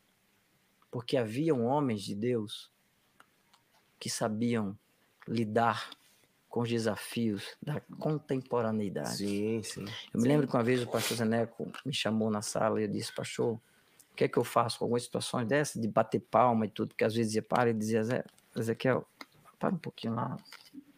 [0.91, 2.71] Porque haviam homens de Deus
[3.99, 4.77] que sabiam
[5.27, 5.89] lidar
[6.55, 9.17] com os desafios da contemporaneidade.
[9.17, 9.85] Sim, sim.
[10.13, 12.87] Eu me lembro que uma vez o pastor Zeneco me chamou na sala e eu
[12.87, 16.65] disse, pastor, o que é que eu faço com algumas situações dessas, de bater palma
[16.65, 18.23] e tudo, porque às vezes dizia, para, ele dizia,
[18.55, 19.05] Ezequiel,
[19.59, 20.37] para um pouquinho lá.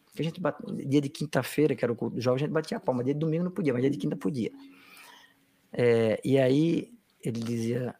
[0.06, 2.54] Porque a gente bate, dia de quinta-feira, que era o culto do jovem, a gente
[2.54, 4.52] batia palma, dia de domingo não podia, mas dia de quinta podia.
[5.72, 7.96] É, e aí ele dizia,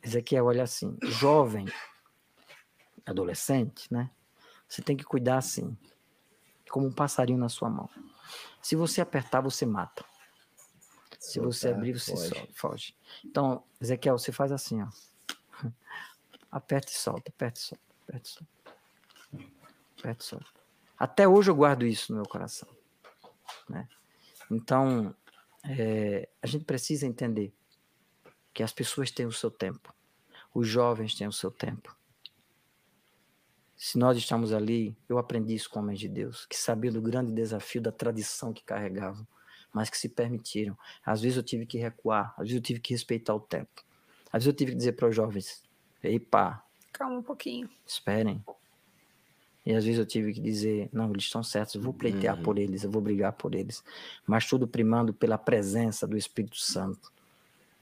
[0.00, 1.66] Ezequiel, olha assim, jovem,
[3.04, 4.12] adolescente, né?
[4.68, 5.76] Você tem que cuidar assim,
[6.70, 7.90] como um passarinho na sua mão.
[8.62, 10.04] Se você apertar, você mata.
[11.18, 12.28] Se você Soltar, abrir, você foge.
[12.28, 12.52] foge.
[12.54, 12.96] foge.
[13.24, 14.88] Então, Ezequiel, você faz assim, ó.
[16.50, 18.52] Aperta e solta, aperta e solta, aperta e solta.
[19.98, 20.46] Aperta e solta.
[20.98, 22.68] Até hoje eu guardo isso no meu coração.
[23.68, 23.88] Né?
[24.50, 25.14] Então,
[25.62, 27.54] é, a gente precisa entender
[28.52, 29.94] que as pessoas têm o seu tempo.
[30.52, 31.96] Os jovens têm o seu tempo.
[33.82, 37.32] Se nós estamos ali, eu aprendi isso com homens de Deus, que sabiam do grande
[37.32, 39.26] desafio da tradição que carregavam,
[39.72, 40.76] mas que se permitiram.
[41.02, 43.82] Às vezes eu tive que recuar, às vezes eu tive que respeitar o tempo.
[44.26, 45.62] Às vezes eu tive que dizer para os jovens:
[46.04, 46.62] ei, pá,
[46.92, 47.70] Calma um pouquinho.
[47.86, 48.44] esperem.
[49.64, 52.42] E às vezes eu tive que dizer: não, eles estão certos, eu vou pleitear Uhum.
[52.42, 53.82] por eles, eu vou brigar por eles.
[54.26, 57.10] Mas tudo primando pela presença do Espírito Santo,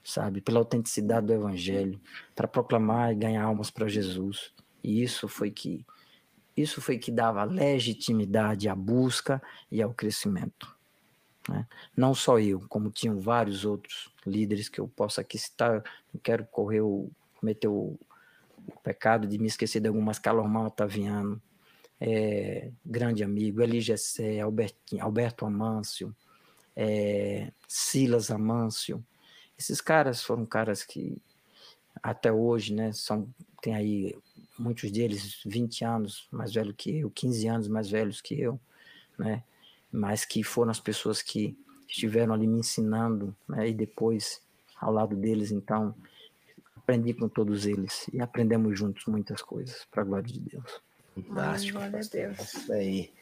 [0.04, 0.40] sabe?
[0.40, 2.00] Pela autenticidade do Evangelho,
[2.36, 4.54] para proclamar e ganhar almas para Jesus.
[4.88, 5.84] E isso foi que
[6.56, 10.74] isso foi que dava legitimidade à busca e ao crescimento.
[11.48, 11.68] né?
[11.94, 15.84] Não só eu, como tinham vários outros líderes que eu posso aqui citar.
[16.12, 17.96] Não quero correr o, cometer o,
[18.66, 21.40] o pecado de me esquecer de algumas Calormal Otaviano,
[22.00, 26.16] é, grande amigo, Eli Gessé, Alberto Amâncio,
[26.74, 29.04] é, Silas Amâncio.
[29.56, 31.20] Esses caras foram caras que
[32.02, 33.28] até hoje, né, são,
[33.60, 34.16] tem aí
[34.58, 38.58] muitos deles 20 anos mais velho que eu, 15 anos mais velhos que eu,
[39.18, 39.42] né,
[39.90, 41.56] mas que foram as pessoas que
[41.88, 44.42] estiveram ali me ensinando, né, e depois
[44.80, 45.94] ao lado deles, então,
[46.76, 50.80] aprendi com todos eles e aprendemos juntos muitas coisas, para a glória de Deus.
[51.14, 51.78] Fantástico.
[51.78, 52.10] Ai, glória a.
[52.10, 52.54] Deus.
[52.54, 53.12] Isso aí.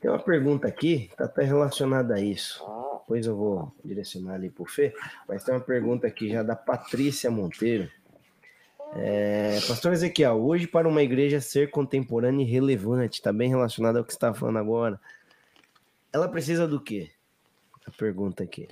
[0.00, 2.64] Tem uma pergunta aqui, tá até relacionada a isso.
[3.00, 4.94] Depois eu vou direcionar ali pro Fê,
[5.26, 7.90] mas tem uma pergunta aqui já da Patrícia Monteiro.
[8.94, 14.04] É, Pastor Ezequiel, hoje para uma igreja ser contemporânea e relevante, está bem relacionado ao
[14.04, 15.00] que você está falando agora,
[16.12, 17.10] ela precisa do quê?
[17.86, 18.66] A pergunta aqui.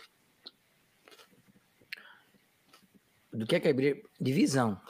[3.32, 4.00] Do que é que a igreja...
[4.18, 4.80] Divisão.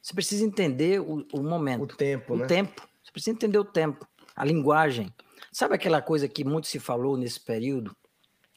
[0.00, 1.96] Você precisa entender o, o O momento.
[1.96, 2.46] tempo, o né?
[2.46, 2.88] tempo.
[3.04, 5.12] Você precisa entender o tempo, a linguagem.
[5.52, 7.94] Sabe aquela coisa que muito se falou nesse período,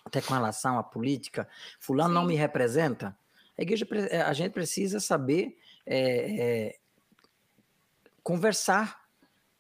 [0.06, 1.48] até com relação à política?
[1.80, 2.30] Fulano não Sim.
[2.30, 3.16] me representa.
[3.58, 6.80] A igreja, eh, a gente precisa saber eh, eh,
[8.22, 9.06] conversar,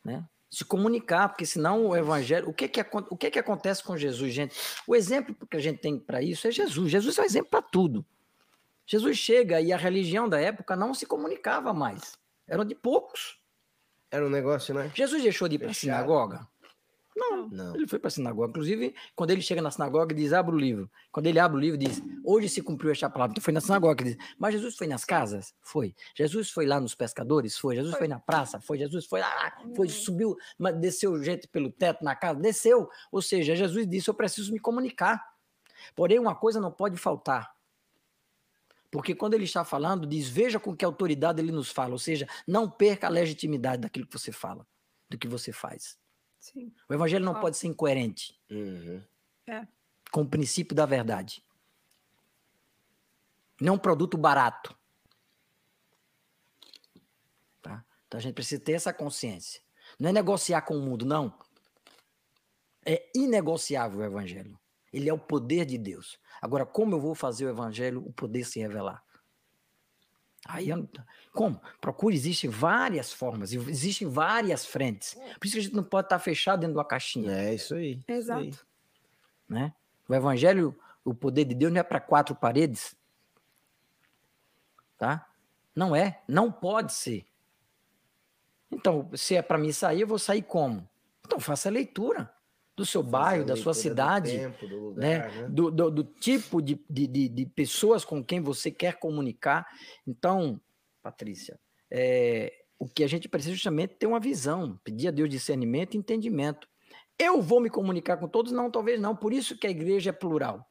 [0.03, 0.27] né?
[0.49, 2.49] Se comunicar, porque senão o evangelho.
[2.49, 4.55] O que que, o que que acontece com Jesus, gente?
[4.87, 6.89] O exemplo que a gente tem para isso é Jesus.
[6.89, 8.05] Jesus é um exemplo para tudo.
[8.85, 12.17] Jesus chega e a religião da época não se comunicava mais.
[12.47, 13.39] Eram de poucos.
[14.11, 14.91] Era um negócio, né?
[14.95, 16.47] Jesus deixou de ir para a sinagoga?
[17.15, 17.75] Não, Não.
[17.75, 18.49] Ele foi para a sinagoga.
[18.49, 20.91] Inclusive, quando ele chega na sinagoga, ele diz: abre o livro.
[21.11, 23.31] Quando ele abre o livro, diz: hoje se cumpriu esta palavra.
[23.31, 24.03] Então foi na sinagoga.
[24.03, 25.53] Ele diz: mas Jesus foi nas casas?
[25.61, 25.95] Foi.
[26.13, 27.57] Jesus foi lá nos pescadores?
[27.57, 27.75] Foi.
[27.75, 28.59] Jesus foi, na praça?
[28.59, 28.77] Foi.
[28.77, 29.93] Jesus foi lá, foi, Uhum.
[29.93, 32.39] subiu, mas desceu gente pelo teto na casa?
[32.39, 32.89] Desceu.
[33.11, 35.23] Ou seja, Jesus disse: eu preciso me comunicar.
[35.95, 37.55] Porém, uma coisa não pode faltar.
[38.91, 41.93] Porque quando ele está falando, diz: veja com que autoridade ele nos fala.
[41.93, 44.65] Ou seja, não perca a legitimidade daquilo que você fala,
[45.09, 45.97] do que você faz.
[46.45, 46.71] Sim.
[46.87, 47.45] O evangelho não Claro.
[47.45, 49.01] pode ser incoerente Uhum.
[50.11, 51.43] com o princípio da verdade.
[53.59, 54.77] Não é um produto barato.
[57.61, 57.83] Tá?
[58.07, 59.61] Então a gente precisa ter essa consciência.
[59.99, 61.35] Não é negociar com o mundo, não.
[62.85, 64.59] É inegociável o evangelho.
[64.93, 66.19] Ele é o poder de Deus.
[66.41, 69.03] Agora, como eu vou fazer o evangelho, o poder se revelar?
[70.47, 70.69] Aí,
[71.33, 71.59] como?
[71.81, 75.15] Procure, existem várias formas, e existem várias frentes.
[75.39, 77.73] Por isso que a gente não pode estar fechado dentro de uma caixinha É isso
[77.73, 77.93] aí.
[77.93, 78.15] isso aí.
[78.15, 78.67] Exato.
[79.49, 79.73] né?
[80.07, 82.95] O evangelho, o poder de Deus não é para quatro paredes,
[84.99, 85.27] tá?
[85.75, 87.25] Não é, não pode ser.
[88.71, 90.87] Então, se é para mim sair, eu vou sair como?
[91.25, 92.31] Então, faça a leitura
[92.75, 95.41] do seu bairro, da sua leitura do cidade, tempo, do lugar, né?
[95.41, 95.47] né?
[95.49, 99.65] Do, do, do tipo de, de, de, pessoas com quem você quer comunicar.
[100.05, 100.59] Então,
[101.01, 101.59] Patrícia,
[101.89, 105.93] é, o que a gente precisa justamente é ter uma visão, pedir a Deus discernimento
[105.95, 106.67] e entendimento.
[107.17, 108.51] Eu vou me comunicar com todos?
[108.51, 109.15] Não, talvez não.
[109.15, 110.67] Por isso que a igreja é plural.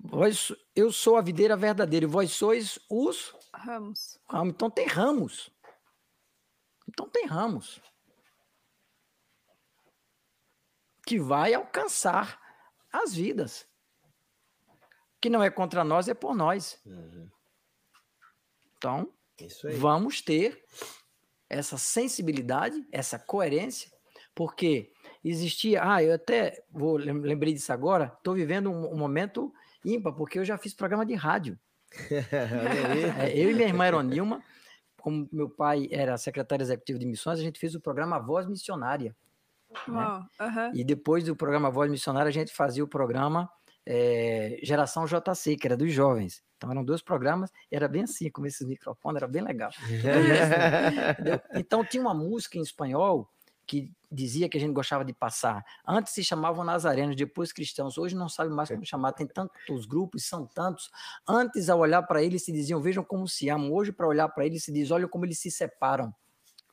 [0.00, 4.18] Vós, eu sou a videira verdadeira e vós sois os Ramos.
[4.28, 4.54] ramos.
[4.54, 5.50] Então tem ramos.
[6.88, 7.80] Então tem ramos.
[11.08, 12.38] Que vai alcançar
[12.92, 13.66] as vidas.
[15.22, 16.78] Que não é contra nós, é por nós.
[16.84, 17.30] Uhum.
[18.76, 19.12] Então,
[19.78, 20.62] vamos ter
[21.48, 23.90] essa sensibilidade, essa coerência,
[24.34, 24.92] porque
[25.24, 25.80] existia.
[25.82, 28.12] Ah, eu até vou lem- lembrei disso agora.
[28.18, 29.50] Estou vivendo um, um momento
[29.82, 31.58] ímpar, porque eu já fiz programa de rádio.
[33.18, 34.44] É, eu e minha irmã Eronilma,
[35.00, 39.16] como meu pai era secretário executivo de missões, a gente fez o programa Voz Missionária.
[40.40, 40.72] Aham.
[40.74, 43.50] E depois do programa Voz Missionária, a gente fazia o programa
[43.86, 46.42] eh, Geração JC, que era dos jovens.
[46.56, 49.70] Então eram dois programas, era bem assim, com esses microfones, era bem legal.
[51.18, 51.40] Entendeu?
[51.54, 53.30] Então tinha uma música em espanhol
[53.66, 55.62] que dizia que a gente gostava de passar.
[55.86, 57.98] Antes se chamavam nazarenos, depois cristãos.
[57.98, 59.12] Hoje não sabe mais como chamar.
[59.12, 60.90] Tem tantos grupos, são tantos.
[61.28, 63.72] Antes, ao olhar para eles, se diziam, vejam como se amam.
[63.72, 66.14] Hoje, para olhar para eles, se diz, olha como eles se separam.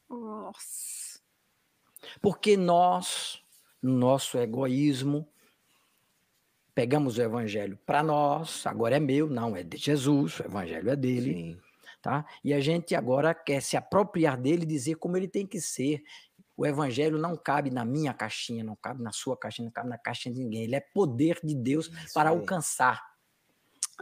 [0.09, 1.04] Nossa.
[2.21, 3.43] Porque nós,
[3.81, 5.27] no nosso egoísmo,
[6.73, 10.95] pegamos o evangelho para nós, agora é meu, não, é de Jesus, o evangelho é
[10.95, 11.33] dele.
[11.33, 11.61] Sim.
[12.01, 12.25] tá?
[12.43, 16.03] E a gente agora quer se apropriar dele e dizer como ele tem que ser.
[16.57, 19.97] O evangelho não cabe na minha caixinha, não cabe na sua caixinha, não cabe na
[19.97, 20.63] caixinha de ninguém.
[20.63, 22.35] Ele é poder de Deus Isso para aí.
[22.35, 23.01] alcançar.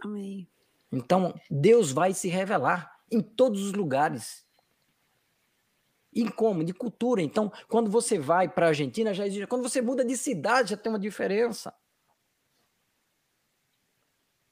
[0.03, 0.47] Amém.
[0.91, 4.42] Então, Deus vai se revelar em todos os lugares.
[6.15, 6.63] Em como?
[6.63, 7.21] De cultura.
[7.21, 9.47] Então, quando você vai para a Argentina, já existe.
[9.47, 11.73] Quando você muda de cidade, já tem uma diferença.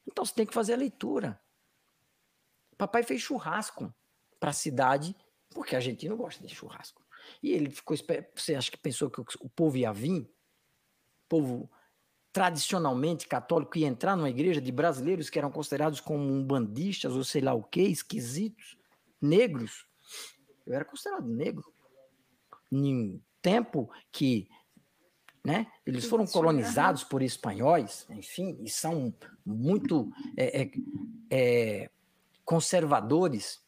[0.07, 1.39] Então, você tem que fazer a leitura.
[2.77, 3.93] Papai fez churrasco
[4.39, 5.15] para a cidade,
[5.51, 7.05] porque argentino gosta de churrasco.
[7.43, 7.95] E ele ficou.
[8.35, 10.21] Você acha que pensou que o o povo ia vir?
[10.21, 11.71] O povo
[12.33, 17.41] tradicionalmente católico ia entrar numa igreja de brasileiros que eram considerados como umbandistas ou sei
[17.41, 18.77] lá o que, esquisitos,
[19.21, 19.85] negros.
[20.71, 21.73] Eu era considerado negro.
[22.71, 24.47] Em tempo que
[25.43, 26.31] né, eles foram aham.
[26.31, 29.13] colonizados por espanhóis, enfim, e são
[29.45, 30.71] muito é, é,
[31.29, 31.89] é,
[32.45, 33.61] conservadores.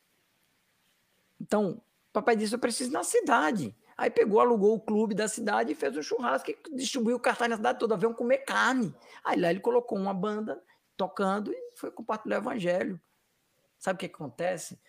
[1.42, 1.82] Então,
[2.14, 3.76] papai disse: Eu preciso ir na cidade.
[3.98, 7.58] Aí pegou, alugou o clube da cidade e fez um churrasco e distribuiu cartaz na
[7.58, 8.96] cidade toda, veio comer carne.
[9.24, 10.64] Aí lá ele colocou uma banda
[10.96, 13.00] tocando e foi compartilhar o evangelho.
[13.78, 14.80] Sabe o que acontece?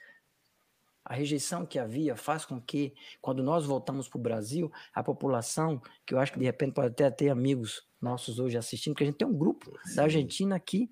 [1.04, 5.80] A rejeição que havia faz com que, quando nós voltamos para o Brasil, a população,
[6.06, 9.06] que eu acho que de repente pode até ter amigos nossos hoje assistindo, porque a
[9.08, 10.90] gente tem um grupo da Argentina aqui,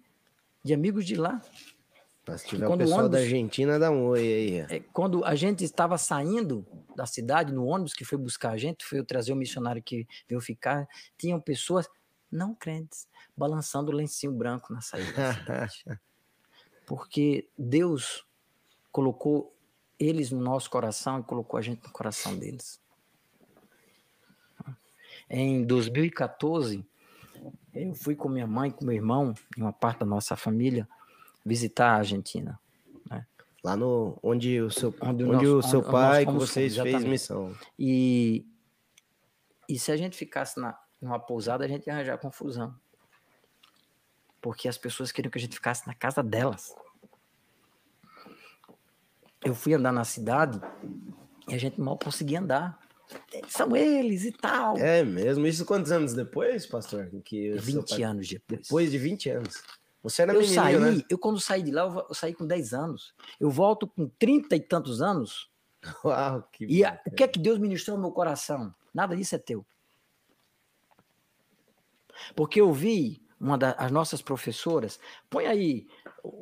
[0.62, 1.40] de amigos de lá.
[2.26, 4.58] Mas se tiver o quando o pessoal da ônibus- Argentina, dá um oi aí.
[4.70, 8.84] É, quando a gente estava saindo da cidade, no ônibus que foi buscar a gente,
[8.84, 10.86] foi eu trazer o missionário que veio ficar,
[11.18, 11.88] tinham pessoas
[12.30, 15.84] não crentes balançando o lencinho branco na saída da cidade.
[16.86, 18.24] Porque Deus
[18.90, 19.54] colocou
[20.05, 22.80] eles no nosso coração e colocou a gente no coração deles.
[25.28, 26.84] Em 2014,
[27.74, 30.88] eu fui com minha mãe, com meu irmão, e uma parte da nossa família,
[31.44, 32.59] visitar a Argentina.
[33.64, 37.57] Lá no onde o seu, Onde onde, o seu onde pai com vocês fez missão.
[37.78, 38.44] E
[39.68, 42.74] E se a gente ficasse na, numa pousada, a gente ia arranjar confusão.
[44.40, 46.74] Porque as pessoas queriam que a gente ficasse na casa delas.
[49.45, 50.61] Eu fui andar na cidade
[51.49, 52.78] e a gente mal conseguia andar.
[53.49, 54.76] São eles e tal.
[54.78, 55.47] É mesmo?
[55.47, 57.11] Isso quantos anos depois, pastor?
[57.24, 58.61] Que o seu 20 pai- anos depois.
[58.62, 59.62] Depois de 20 anos.
[60.03, 61.05] Você era eu menininho, saí, né?
[61.09, 63.14] eu quando saí de lá, eu saí com 10 anos.
[63.38, 65.51] Eu volto com 30 e tantos anos.
[66.05, 68.74] Uau, que E a- o que é que Deus ministrou no meu coração?
[68.95, 69.64] Nada disso é teu.
[72.34, 74.99] Porque eu vi uma das nossas professoras.
[75.28, 75.86] Põe aí,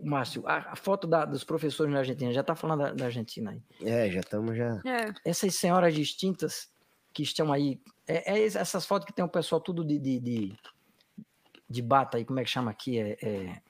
[0.02, 2.32] Márcio, a, a foto da- dos professores na Argentina.
[2.32, 3.62] Já está falando da, da Argentina aí.
[3.80, 4.80] É, já estamos já.
[4.84, 6.68] É, Essas senhoras distintas
[7.12, 7.80] que estão aí.
[8.06, 10.58] É, é es- essas fotos que tem o pessoal tudo de, de, de,
[11.68, 12.98] de bata aí, como é que chama aqui?
[12.98, 13.62] É, é-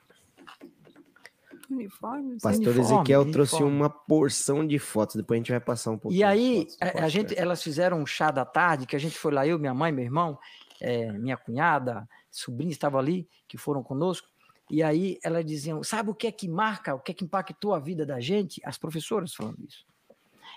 [1.71, 2.39] uniforme.
[2.41, 3.77] Pastor uniforme, Ezequiel trouxe uniforme.
[3.77, 5.17] uma porção de fotos.
[5.17, 6.21] Depois a gente vai passar um pouquinho.
[6.21, 8.99] E aí, fotos do a, a gente, elas fizeram um chá da tarde, que a
[8.99, 10.39] gente foi lá, eu, minha mãe, meu irmão,
[10.81, 14.29] eh, minha cunhada, sobrinha estava ali, que foram conosco.
[14.71, 17.75] E aí elas diziam: sabe o que é que marca, o que é que impactou
[17.75, 18.61] a vida da gente?
[18.64, 19.85] As professoras falando isso.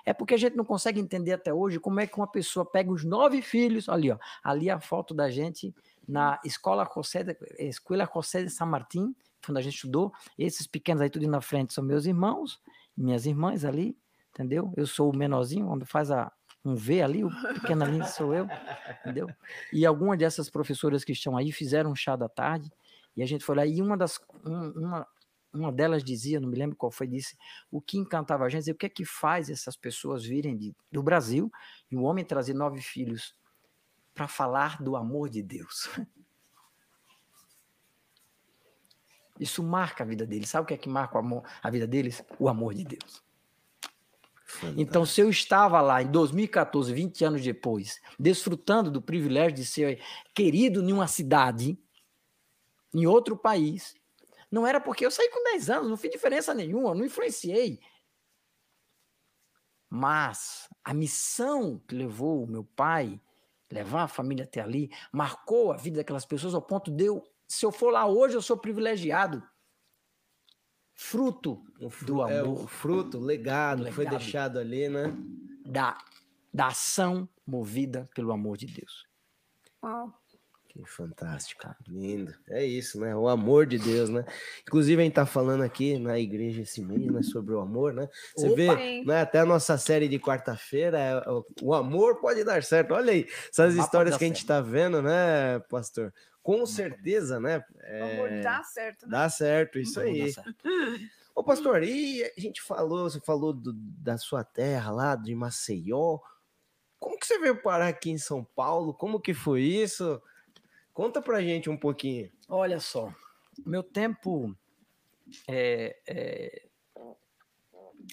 [0.05, 2.91] É porque a gente não consegue entender até hoje como é que uma pessoa pega
[2.91, 5.73] os nove filhos, ali, ó, ali a foto da gente
[6.07, 10.11] na escola José de, Escola José de San Martín, quando a gente estudou.
[10.37, 12.59] Esses pequenos aí tudo na frente são meus irmãos,
[12.97, 13.97] minhas irmãs ali,
[14.33, 14.73] entendeu?
[14.75, 16.31] Eu sou o menorzinho, quando faz a,
[16.65, 18.47] um V ali, o pequeno ali sou eu,
[19.01, 19.29] entendeu?
[19.71, 22.71] E algumas dessas professoras que estão aí fizeram um chá da tarde,
[23.15, 25.07] e a gente foi lá, e uma das, um- uma,
[25.53, 27.37] uma delas dizia, não me lembro qual foi, disse,
[27.71, 31.03] o que encantava a gente, o que é que faz essas pessoas virem de, do
[31.03, 31.51] Brasil,
[31.91, 33.35] e o homem trazer nove filhos
[34.13, 35.89] para falar do amor de Deus.
[39.39, 40.49] Isso marca a vida deles.
[40.49, 42.23] Sabe o que é que marca o amor, a vida deles?
[42.39, 43.23] O amor de Deus.
[44.77, 49.99] Então, se eu estava lá em 2014, 20 anos depois, desfrutando do privilégio de ser
[50.33, 51.77] querido em uma cidade,
[52.93, 53.95] em outro país,
[54.51, 57.79] não era porque eu saí com 10 anos, não fiz diferença nenhuma, não influenciei.
[59.89, 63.21] Mas a missão que levou o meu pai,
[63.71, 67.65] levar a família até ali, marcou a vida daquelas pessoas ao ponto de eu, se
[67.65, 69.47] eu for lá hoje, eu sou privilegiado.
[70.95, 72.63] Fruto O fru- do é, amor.
[72.63, 74.19] o fruto, legado, que foi Legado.
[74.21, 75.05] deixado ali, né?
[75.65, 75.97] da,
[76.53, 79.07] da ação movida pelo amor de Deus.
[79.83, 80.13] Uau.
[80.73, 82.33] Que fantástico, lindo.
[82.49, 83.15] É isso, né?
[83.15, 84.25] O amor de Deus, né?
[84.63, 87.21] Inclusive, a gente tá falando aqui na igreja esse mês, né?
[87.21, 88.09] Sobre o amor, né?
[88.35, 88.55] Você Opa!
[88.55, 89.21] vê, né?
[89.21, 92.95] Até a nossa série de quarta-feira, é, o- o amor pode dar certo.
[92.95, 94.47] Olha aí, essas histórias que a gente certo.
[94.47, 96.11] tá vendo, né, pastor?
[96.41, 97.59] Com certeza, né?
[97.59, 99.11] O amor É, dá certo, né?
[99.11, 100.33] dá certo, isso dá aí.
[100.33, 100.55] certo.
[101.35, 106.17] Ô, pastor, e a gente falou, você falou do- da sua terra lá, de Maceió.
[106.99, 108.91] Como que você veio parar aqui em São Paulo?
[108.93, 110.19] Como que foi isso?
[110.93, 112.31] Conta pra gente um pouquinho.
[112.47, 113.13] Olha só,
[113.65, 114.55] meu tempo
[115.47, 116.67] é, é,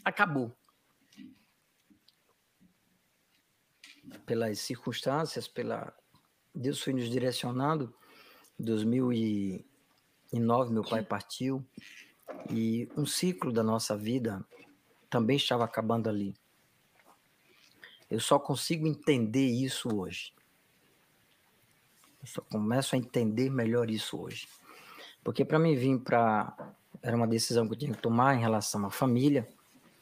[0.04, 0.56] acabou.
[4.24, 5.94] Pelas circunstâncias, pela
[6.54, 7.94] Deus foi nos direcionando.
[8.58, 11.64] Em 2009, meu pai partiu
[12.50, 14.44] e um ciclo da nossa vida
[15.08, 16.34] também estava acabando ali.
[18.10, 20.32] Eu só consigo entender isso hoje.
[22.20, 24.48] Eu só começo a entender melhor isso hoje.
[25.22, 26.74] Porque para mim vir para.
[27.02, 29.48] Era uma decisão que eu tinha que tomar em relação à família,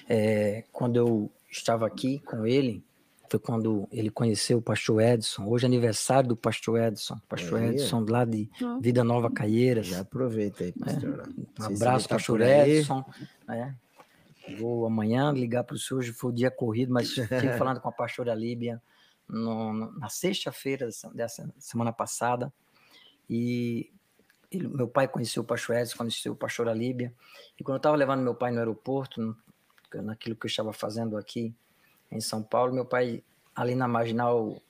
[0.07, 2.85] é, quando eu estava aqui com ele,
[3.31, 7.65] foi quando ele conheceu o pastor Edson, hoje é aniversário do pastor Edson, pastor ó.
[7.65, 8.79] Edson lá de Hum.
[8.79, 11.03] Vida Nova Caieiras, Já aproveita aí, pastor.
[11.03, 11.25] um Não sei
[11.57, 12.41] se ele abraço, tá pastor.
[12.43, 13.05] Edson,
[13.49, 13.75] né?
[14.59, 17.09] Vou amanhã ligar para o senhor, hoje foi o dia corrido, mas
[17.49, 18.83] fiquei falando com a pastora Líbia
[19.27, 22.53] no- no- na sexta-feira dessa- dessa semana passada,
[23.29, 23.91] e
[24.51, 27.13] ele- meu pai conheceu o Edson, conheceu o pastor Líbia,
[27.59, 29.37] e quando eu estava levando meu pai no aeroporto,
[29.95, 31.55] naquilo que eu estava fazendo aqui
[32.11, 33.23] em São Paulo, meu pai
[33.55, 34.61] ali na marginal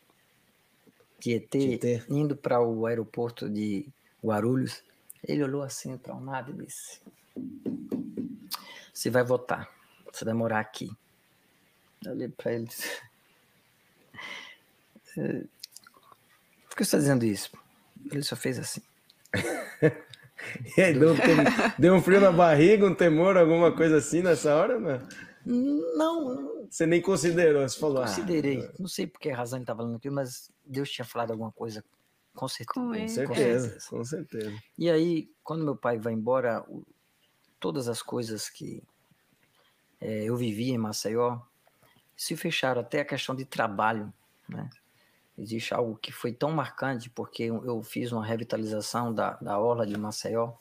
[1.18, 2.04] Tietê, Tietê.
[2.08, 3.88] indo para o aeroporto de
[4.22, 4.82] Guarulhos,
[5.26, 7.00] ele olhou assim para um lado e disse:
[8.92, 9.70] Você vai votar,
[10.12, 10.90] você vai morar aqui.
[12.04, 13.02] Eu olhei para ele e disse:
[15.16, 15.44] "Eh,
[16.68, 17.50] Por que você está dizendo isso?
[18.10, 18.82] Ele só fez assim.
[20.76, 21.16] E aí, deu, um
[21.78, 25.00] deu um frio na barriga, um temor, alguma coisa assim nessa hora, não?
[25.46, 28.02] Não, não Você nem considerou, você falou.
[28.02, 28.68] ah, considerei.
[28.78, 31.82] Não sei por que razão ele estava falando aquilo, mas Deus tinha falado alguma coisa
[32.34, 32.74] com certeza.
[32.74, 34.54] Com certeza, com certeza.
[34.76, 36.84] E aí, quando meu pai vai embora, o-
[37.58, 38.82] todas as coisas que
[40.00, 41.38] eh, eu vivia em Maceió
[42.16, 44.12] se fecharam, até a questão de trabalho,
[44.48, 44.68] né?
[45.36, 49.96] Existe algo que foi tão marcante, porque eu fiz uma revitalização da, da orla de
[49.98, 50.52] Maceió,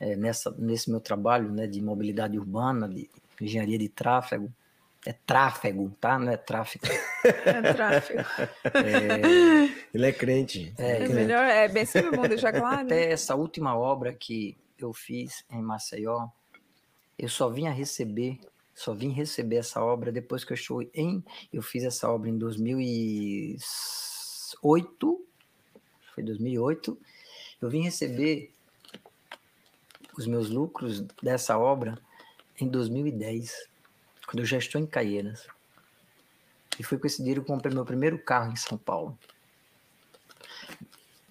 [0.00, 3.08] eh, nessa, nesse meu trabalho né, de mobilidade urbana, de
[3.40, 4.52] engenharia de tráfego.
[5.06, 6.18] É tráfego, tá?
[6.18, 6.86] Não é tráfico.
[7.44, 8.20] É tráfego.
[9.92, 10.72] Ele é crente.
[10.78, 11.12] É, É crente.
[11.14, 12.86] melhor, é bem sempre bom deixar claro.
[12.86, 16.28] Até essa última obra que eu fiz em Maceió,
[17.18, 18.40] eu só vim a receber,
[18.80, 21.22] só vim receber essa obra depois que eu estou em,
[21.52, 25.26] eu fiz essa obra em 2008,
[26.14, 26.98] foi 2008,
[27.60, 28.50] eu vim receber
[30.16, 31.98] os meus lucros dessa obra
[32.58, 33.68] em 2010,
[34.24, 35.46] quando eu já estou em Caieiras.
[36.78, 39.18] E foi com esse dinheiro que eu comprei meu primeiro carro em São Paulo.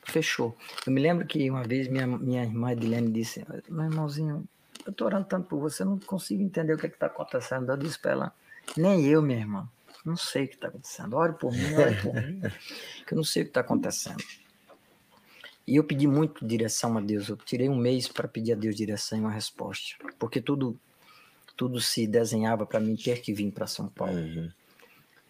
[0.04, 0.56] Fechou.
[0.86, 4.48] Eu me lembro que uma vez minha, minha irmã Edilene disse: Meu irmãozinho,
[4.90, 7.72] eu tô orando tanto por você, eu não consigo entender o que é está acontecendo.
[7.72, 8.36] Eu disse para ela:
[8.76, 9.70] Nem eu, minha irmã,
[10.04, 11.16] não sei o que está acontecendo.
[11.16, 12.42] Ore por mim, ore por mim,
[13.06, 14.24] que eu não sei o que está acontecendo.
[15.68, 17.30] E eu pedi muito direção a Deus.
[17.30, 20.80] Eu tirei um mês para pedir a Deus direção e uma resposta, porque tudo,
[21.56, 24.16] tudo se desenhava para mim ter que vir para São Paulo.
[24.16, 24.52] Uhum.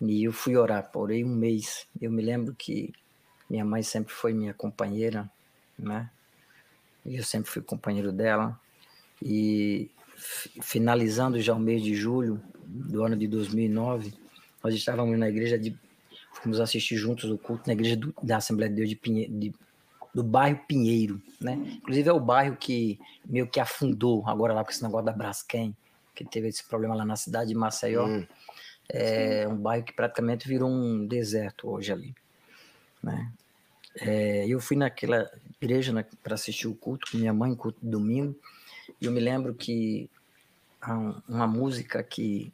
[0.01, 1.85] E eu fui orar, orei um mês.
[2.01, 2.93] Eu me lembro que
[3.49, 5.29] minha mãe sempre foi minha companheira,
[5.77, 6.09] né?
[7.05, 8.57] E eu sempre fui companheiro dela.
[9.21, 14.13] E fi- finalizando já o mês de julho do ano de 2009,
[14.63, 15.75] nós estávamos na igreja de
[16.33, 19.53] fomos assistir juntos o culto na igreja do- da Assembleia de Deus de Pinhe, de-
[20.13, 21.53] do bairro Pinheiro, né?
[21.77, 25.75] Inclusive é o bairro que meio que afundou agora lá com esse negócio da Braskem,
[26.15, 28.05] que teve esse problema lá na cidade de Maceió.
[28.07, 28.25] Hum.
[28.91, 32.15] É um bairro que praticamente virou um deserto hoje ali,
[33.03, 33.31] né?
[34.01, 35.29] É, eu fui naquela
[35.61, 38.35] igreja para assistir o culto com minha mãe, culto de domingo,
[39.01, 40.09] e eu me lembro que
[40.87, 42.51] um- uma música que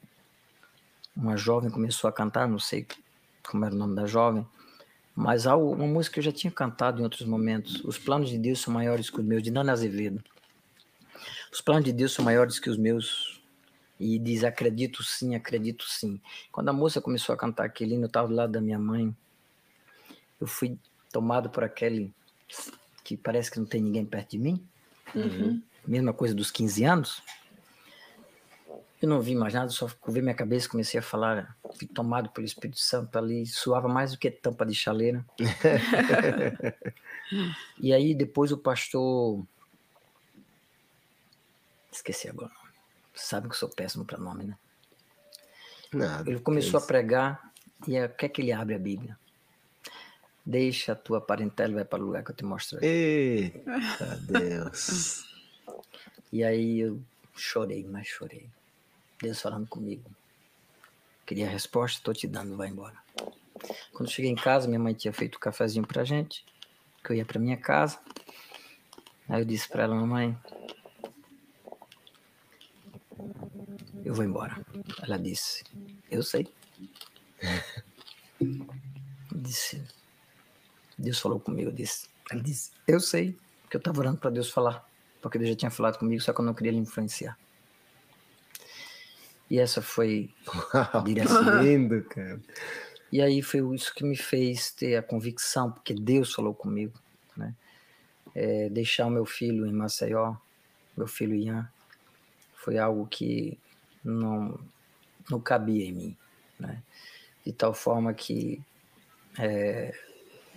[1.16, 2.86] uma jovem começou a cantar, não sei
[3.44, 4.46] como era o nome da jovem,
[5.16, 7.84] mas há uma música que eu já tinha cantado em outros momentos.
[7.86, 10.22] Os planos de Deus são maiores que os meus, de Nana Azevedo.
[11.54, 13.42] Os planos de Deus são maiores que os meus.
[13.98, 16.20] E diz: Acredito sim, acredito sim.
[16.52, 19.16] Quando a moça começou a cantar aquele hino, eu estava do lado da minha mãe.
[20.42, 20.78] Eu fui
[21.14, 22.14] tomado por aquele
[23.06, 24.68] que parece que não tem ninguém perto de mim.
[25.16, 25.62] Uhum.
[25.88, 27.24] Mesma coisa dos 15 anos.
[29.02, 31.56] Eu não vi mais nada, só curvei minha cabeça e comecei a falar.
[31.78, 35.24] Fui tomado pelo Espírito Santo ali, suava mais do que tampa de chaleira.
[37.78, 39.46] e aí depois o pastor.
[41.92, 42.52] Esqueci agora.
[42.52, 42.76] o nome.
[43.14, 44.58] Sabe que eu sou péssimo para nome, né?
[45.94, 46.30] Nada.
[46.30, 47.52] Ele começou a que pregar
[47.88, 49.18] e o que é que ele abre a Bíblia?
[50.46, 52.90] Deixa a tua parentela e vai para o lugar que eu te mostrarei.
[52.90, 55.35] Eita Deus.
[56.36, 57.02] E aí eu
[57.34, 58.50] chorei, mas chorei.
[59.22, 60.04] Deus falando comigo.
[61.26, 62.98] Queria a resposta, estou te dando, vai embora.
[63.94, 66.44] Quando cheguei em casa, minha mãe tinha feito um cafezinho pra gente,
[67.02, 68.02] que eu ia pra minha casa.
[69.30, 70.38] Aí eu disse pra ela, mamãe,
[74.04, 74.62] eu vou embora.
[75.04, 75.64] Ela disse,
[76.12, 76.54] eu sei.
[79.34, 79.82] Disse,
[80.98, 83.40] Deus falou comigo, eu disse, ela disse, eu sei,
[83.70, 84.86] que eu estava orando para Deus falar,
[85.26, 87.36] porque Deus já tinha falado comigo, só que eu não queria lhe influenciar.
[89.50, 90.30] E essa foi
[91.04, 91.64] direção.
[91.64, 92.40] Lindo, cara.
[93.12, 96.94] E aí foi isso que me fez ter a convicção, porque Deus falou comigo,
[97.36, 97.56] né?
[98.36, 100.36] É, deixar o meu filho em Maceió,
[100.96, 101.68] meu filho Ian,
[102.54, 103.58] foi algo que
[104.04, 104.60] não,
[105.28, 106.18] não cabia em mim,
[106.60, 106.84] né?
[107.44, 108.62] De tal forma que
[109.40, 109.92] é,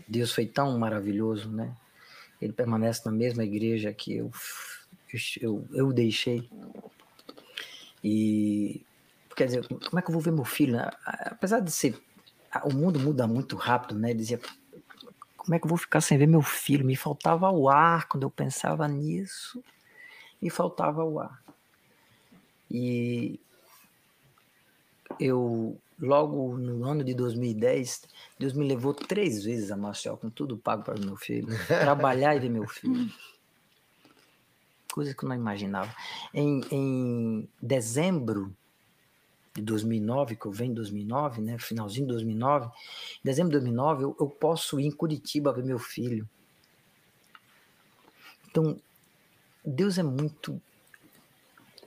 [0.06, 1.74] Deus foi tão maravilhoso, né?
[2.40, 4.30] Ele permanece na mesma igreja que eu,
[5.40, 6.48] eu, eu deixei.
[8.02, 8.84] E,
[9.36, 10.76] quer dizer, como é que eu vou ver meu filho?
[10.76, 10.88] né?
[11.04, 12.00] Apesar de ser
[12.64, 14.10] o mundo muda muito rápido, né?
[14.10, 14.40] Ele dizia,
[15.36, 16.84] como é que eu vou ficar sem ver meu filho?
[16.84, 19.62] Me faltava o ar quando eu pensava nisso.
[20.40, 21.42] Me faltava o ar.
[22.70, 23.40] E
[25.18, 28.02] eu, logo no ano de 2010,
[28.38, 32.40] Deus me levou três vezes a Maceió, com tudo pago para meu filho, trabalhar e
[32.40, 33.10] ver meu filho.
[34.92, 35.94] Coisa que eu não imaginava.
[36.34, 38.54] Em, em dezembro
[39.54, 41.58] de 2009, que eu venho em 2009, né?
[41.58, 42.66] Finalzinho de 2009.
[42.66, 42.70] Em
[43.24, 46.28] dezembro de 2009, eu, eu posso ir em Curitiba ver meu filho.
[48.50, 48.80] Então,
[49.64, 50.60] Deus é muito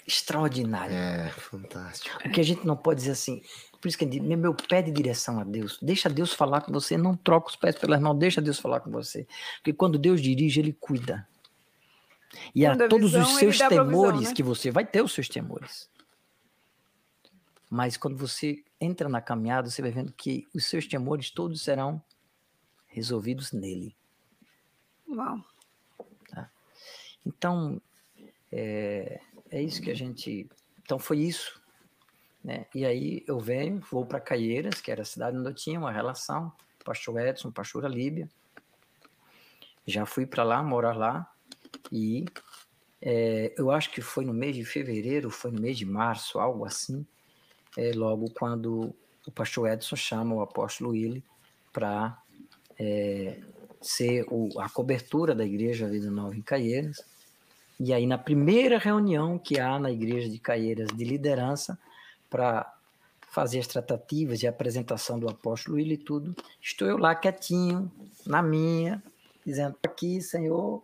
[0.08, 0.94] extraordinário.
[0.96, 2.18] É, fantástico.
[2.26, 3.42] O que a gente não pode dizer assim.
[3.80, 5.80] Por isso que ele diz, meu, pé de direção a Deus.
[5.82, 6.98] Deixa Deus falar com você.
[6.98, 8.18] Não troca os pés pelas mãos.
[8.18, 9.28] Deixa Deus falar com você.
[9.58, 11.28] Porque quando Deus dirige, Ele cuida.
[12.54, 14.34] E Quando a a todos visão, os seus temores né?
[14.34, 15.90] que você vai ter os seus temores.
[17.70, 22.02] Mas quando você entra na caminhada, você vai vendo que os seus temores todos serão
[22.88, 23.96] resolvidos nele.
[25.10, 25.44] Uau.
[27.26, 27.82] Então,
[28.52, 29.20] é,
[29.52, 30.50] é isso que a gente.
[30.82, 31.62] Então, foi isso.
[32.44, 32.66] Né?
[32.74, 35.92] E aí eu venho, vou para Caieiras, que era a cidade onde eu tinha uma
[35.92, 36.52] relação,
[36.84, 38.28] pastor Edson, pastora Líbia.
[39.86, 41.32] Já fui para lá, morar lá,
[41.92, 42.26] e
[43.02, 46.66] é, eu acho que foi no mês de fevereiro, foi no mês de março, algo
[46.66, 47.06] assim,
[47.78, 48.94] é, logo quando
[49.28, 51.24] o pastor Edson chama o apóstolo Willi
[51.72, 52.18] para
[53.80, 57.06] ser o- a cobertura da Igreja Vida Nova em Caieiras.
[57.84, 61.80] E aí, na primeira reunião que há na Igreja de Caieiras de liderança,
[62.30, 62.72] para
[63.32, 67.92] fazer as tratativas e a apresentação do apóstolo Willi e tudo, estou eu lá quietinho,
[68.24, 69.02] na minha,
[69.44, 70.84] dizendo: aqui, Senhor.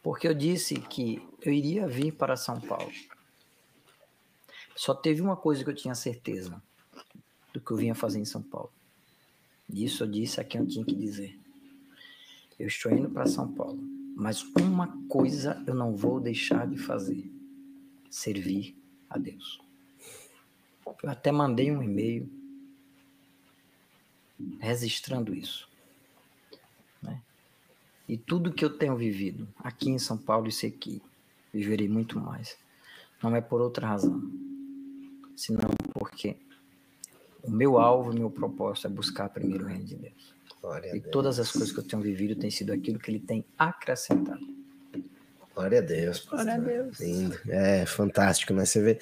[0.00, 2.92] Porque eu disse que eu iria vir para São Paulo.
[4.76, 6.62] Só teve uma coisa que eu tinha certeza
[7.52, 8.70] do que eu vinha fazer em São Paulo.
[9.68, 11.36] Isso eu disse a quem eu tinha que dizer.
[12.60, 17.30] Eu estou indo para São Paulo, mas uma coisa eu não vou deixar de fazer:
[18.10, 18.76] servir
[19.10, 19.60] a Deus.
[21.02, 22.28] Eu até mandei um e-mail
[24.60, 25.68] registrando isso.
[27.02, 27.20] né?
[28.08, 31.02] E tudo que eu tenho vivido aqui em São Paulo, isso aqui,
[31.52, 32.56] viverei muito mais.
[33.22, 34.22] Não é por outra razão,
[35.36, 36.36] senão porque
[37.42, 40.34] o meu alvo, o meu propósito é buscar primeiro o reino de Deus.
[40.64, 41.12] Glória a E Deus.
[41.12, 44.40] todas as coisas que eu tenho vivido têm sido aquilo que ele tem acrescentado.
[45.54, 46.24] Glória a Deus.
[46.24, 46.58] Glória a.
[46.58, 46.98] Deus.
[47.00, 47.38] Lindo.
[47.48, 48.64] É fantástico, né?
[48.64, 48.98] Você vê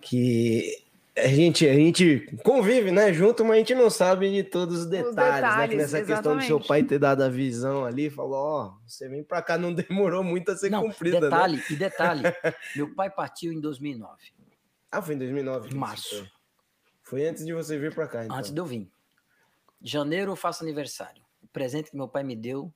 [0.00, 0.84] que
[1.16, 4.86] a gente, a gente convive, né, junto, mas a gente não sabe de todos os
[4.86, 5.32] detalhes, né?
[5.34, 6.68] Que detalhes, nessa questão do seu exatamente.
[6.68, 10.52] pai ter dado a visão ali, falou, ó, você vem pra cá, não demorou muito
[10.52, 11.26] a ser Não, cumprida, né?
[11.28, 12.22] detalhe, e detalhe,
[12.76, 14.14] meu pai partiu em 2009,
[14.92, 15.68] Ah, foi em 2009.
[15.70, 16.24] que em março,
[17.02, 17.26] Foi.
[17.26, 18.36] Antes de você vir pra cá, então.
[18.36, 18.88] antes de eu vir.
[19.80, 21.22] Janeiro eu faço aniversário.
[21.42, 22.72] O presente que meu pai me deu,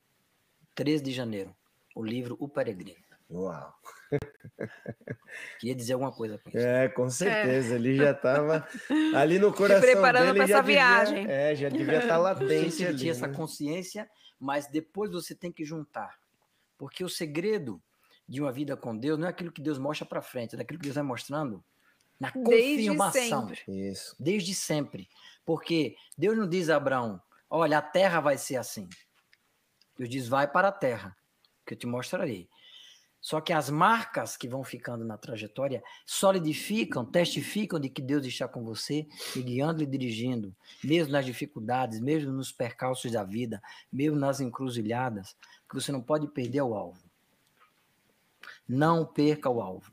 [0.75, 1.55] 13 de janeiro,
[1.95, 3.01] o livro O Peregrino.
[3.29, 3.73] Uau.
[5.59, 6.57] Queria dizer alguma coisa com isso.
[6.59, 7.75] É, com certeza.
[7.75, 8.67] Ele já tava
[9.15, 10.37] ali no coração preparando dele.
[10.37, 11.27] pra já essa devia- viagem.
[11.31, 12.97] É, já devia estar sei latente se ali.
[12.97, 13.33] tinha essa né?
[13.35, 14.09] consciência,
[14.39, 16.17] mas depois você tem que juntar.
[16.77, 17.81] Porque o segredo
[18.27, 20.79] de uma vida com Deus não é aquilo que Deus mostra para frente, é daquilo
[20.79, 21.63] que Deus vai mostrando
[22.19, 23.47] na Desde confirmação.
[23.49, 23.61] sempre.
[23.89, 24.15] Isso.
[24.19, 25.09] Desde sempre.
[25.45, 28.87] Porque Deus não diz a Abraão, olha, a terra vai ser assim.
[29.97, 31.15] Deus diz, vai para a terra,
[31.65, 32.49] que eu te mostrarei.
[33.23, 38.49] Só que as marcas que vão ficando na trajetória solidificam, testificam de que Deus está
[38.49, 40.53] com você, e guiando e dirigindo,
[40.83, 45.37] mesmo nas dificuldades, mesmo nos percalços da vida, mesmo nas encruzilhadas,
[45.69, 47.01] que você não pode perder o alvo.
[48.67, 49.89] Não perca o alvo.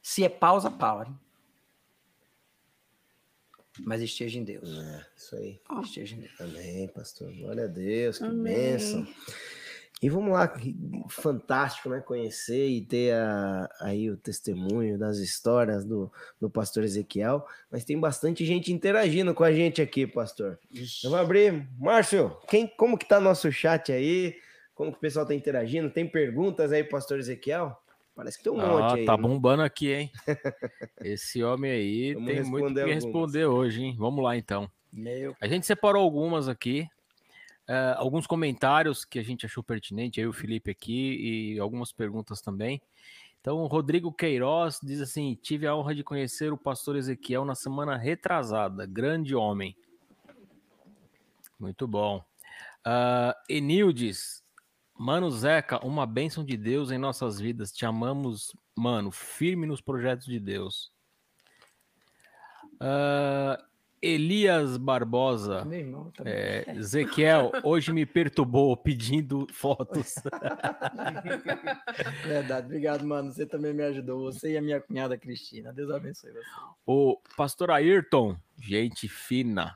[0.00, 1.12] Se é pausa, pare.
[3.80, 4.68] Mas esteja em Deus.
[4.70, 5.60] É, isso aí.
[5.82, 6.40] Esteja em Deus.
[6.40, 7.32] Amém, pastor.
[7.32, 8.54] Glória a Deus, que Amém.
[8.54, 9.06] bênção.
[10.02, 10.76] E vamos lá, que
[11.08, 12.00] fantástico, né?
[12.00, 17.46] Conhecer e ter a- aí o testemunho das histórias do, do pastor Ezequiel.
[17.70, 20.58] Mas tem bastante gente interagindo com a gente aqui, pastor.
[21.02, 21.66] Eu vou abrir.
[21.78, 24.36] Márcio, quem, como que tá nosso chat aí?
[24.74, 25.88] Como que o pessoal tá interagindo?
[25.88, 27.80] Tem perguntas aí, pastor Ezequiel?
[28.14, 29.04] Parece que tem um Ah, monte aí.
[29.04, 29.22] tá né?
[29.22, 30.12] bombando aqui, hein?
[31.00, 33.04] Esse homem aí Vamos tem muito que algumas.
[33.04, 33.96] responder hoje, hein?
[33.98, 34.70] Vamos lá, então.
[34.92, 36.88] Meu A gente separou algumas aqui,
[37.66, 42.40] eh, alguns comentários que a gente achou pertinente, aí o Felipe aqui, e algumas perguntas
[42.40, 42.80] também.
[43.40, 47.56] Então, o Rodrigo Queiroz diz assim: tive a honra de conhecer o pastor Ezequiel na
[47.56, 49.76] semana retrasada, grande homem.
[51.58, 52.22] Muito bom.
[52.84, 54.43] Ah, Enildes,
[54.98, 57.72] mano Zeca, uma bênção de Deus em nossas vidas.
[57.72, 60.92] Te amamos, mano, firme nos projetos de Deus.
[62.80, 63.58] Ah,
[64.04, 65.64] Elias Barbosa.
[65.64, 66.32] meu irmão também.
[66.32, 70.16] É, Ezequiel, hoje me perturbou pedindo fotos.
[72.26, 73.32] Verdade, obrigado, mano.
[73.32, 74.30] Você também me ajudou.
[74.30, 75.72] Você e a minha cunhada Cristina.
[75.72, 76.40] Deus abençoe você.
[76.86, 79.74] O pastor Ayrton, gente fina.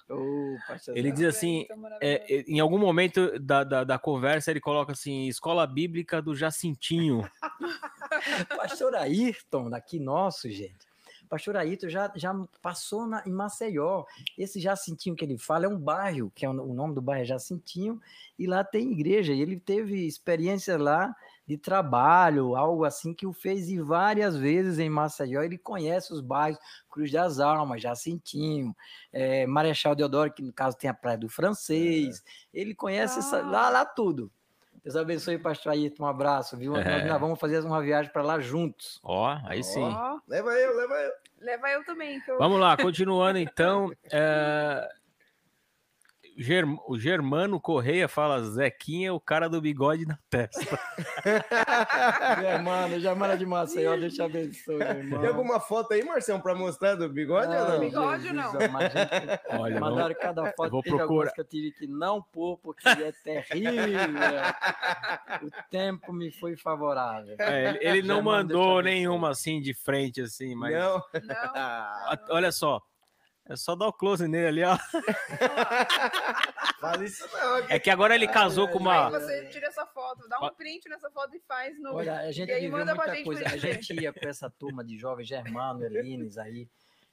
[0.66, 1.66] Pastor Ele diz assim:
[2.00, 6.34] é, é, em algum momento da, da, da conversa, ele coloca assim: escola bíblica do
[6.34, 7.28] Jacintinho.
[8.56, 10.87] Pastor Ayrton, daqui nosso, gente.
[11.28, 14.04] Pastor Ayrton já, já passou na, em Maceió.
[14.36, 17.22] Esse Jacintinho que ele fala é um bairro, que é o, o nome do bairro
[17.22, 18.00] é Jacintinho,
[18.38, 19.32] e lá tem igreja.
[19.32, 21.14] E ele teve experiência lá
[21.46, 25.42] de trabalho, algo assim que o fez ir várias vezes em Maceió.
[25.42, 26.60] Ele conhece os bairros
[26.90, 28.76] Cruz das Almas, Jacintinho,
[29.10, 32.22] é, Marechal Deodoro, que no caso tem a Praia do Francês.
[32.52, 32.60] É.
[32.60, 33.18] Ele conhece ah.
[33.20, 34.30] essa, lá, lá tudo.
[34.82, 36.04] Deus abençoe, pastor Ayrton.
[36.04, 36.76] Um abraço, viu?
[36.76, 37.04] É.
[37.04, 39.00] Nós, vamos fazer uma viagem para lá juntos.
[39.02, 39.82] Ó, aí sim.
[39.82, 40.20] Oh.
[40.28, 41.12] Leva eu, leva eu.
[41.40, 42.20] Leva eu também.
[42.26, 42.38] Eu...
[42.38, 43.90] Vamos lá, continuando então.
[44.10, 44.88] É...
[46.86, 50.78] O Germano Correia fala Zequinha, o cara do bigode na testa.
[52.40, 55.20] Germano, Germano é de Maceió, deixa abençoe, irmão.
[55.20, 57.80] Tem alguma foto aí, Marcelo, para mostrar do bigode não, ou não?
[57.80, 58.52] Bigode não.
[58.52, 58.70] Gente,
[59.58, 61.32] Olha, mandaram vou, cada foto, vou procurar.
[61.32, 63.74] que eu tive que não pôr, porque é terrível.
[65.42, 67.34] o tempo me foi favorável.
[67.40, 70.72] É, ele, ele não mandou nenhuma assim de frente, assim, mas...
[70.72, 71.02] Não.
[71.14, 72.18] não.
[72.30, 72.80] Olha só,
[73.48, 74.76] é só dar o close nele ali, ó.
[77.02, 77.56] Isso não.
[77.68, 79.06] É que agora ele casou ai, com uma.
[79.06, 81.94] Aí você tira essa foto, dá um print nessa foto e faz no.
[81.94, 83.46] Olha, a gente viveu muita gente coisa.
[83.46, 86.68] A gente ia com essa turma de jovens, Germano, Elines aí.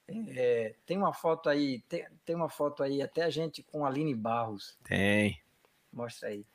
[0.07, 3.87] É, tem uma foto aí, tem, tem uma foto aí, até a gente com a
[3.89, 4.77] Aline Barros.
[4.83, 5.41] Tem.
[5.91, 6.45] Mostra aí.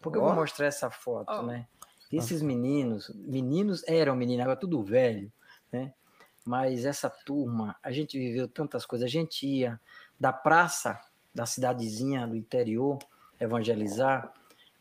[0.00, 0.22] Porque oh.
[0.22, 1.42] eu vou mostrar essa foto, oh.
[1.42, 1.68] né?
[2.10, 5.30] Esses meninos, meninos eram meninos, agora tudo velho,
[5.70, 5.92] né?
[6.46, 9.04] Mas essa turma, a gente viveu tantas coisas.
[9.04, 9.80] A gente ia
[10.18, 10.98] da praça
[11.34, 12.98] da cidadezinha do interior
[13.38, 14.32] evangelizar,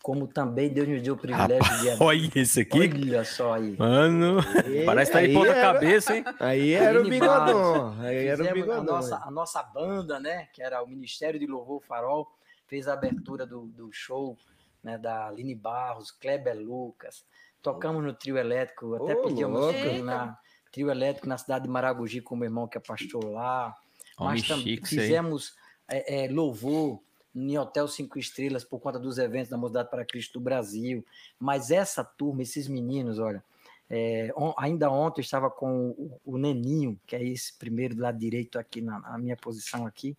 [0.01, 1.89] como também Deus nos deu o privilégio Rapaz, de.
[2.03, 2.79] Olha esse aqui.
[2.79, 3.75] Olha só aí.
[3.77, 5.73] Mano, e, parece que tá de ponta era...
[5.73, 6.23] cabeça, hein?
[6.39, 7.99] Aí era o bigodão.
[7.99, 8.79] Aí era o bigodão.
[8.79, 10.47] A nossa, a nossa banda, né?
[10.53, 12.31] Que era o Ministério de Louvor Farol,
[12.67, 14.37] fez a abertura do, do show
[14.83, 17.25] né, da Aline Barros, Kleber Lucas.
[17.63, 20.37] Tocamos no trio elétrico, até oh, pedimos na,
[20.75, 23.73] trio elétrico na cidade de Maragogi com o meu irmão que é pastor lá.
[24.17, 25.55] Homem Mas também fizemos
[25.87, 26.99] é, é, louvor
[27.33, 31.05] em Hotel Cinco Estrelas por conta dos eventos da Mocidade para Cristo do Brasil.
[31.39, 33.41] Mas essa turma, esses meninos, olha,
[33.89, 38.01] é, on, ainda ontem eu estava com o, o, Neninho, que é esse primeiro do
[38.01, 40.13] lado direito aqui na, na minha posição aqui,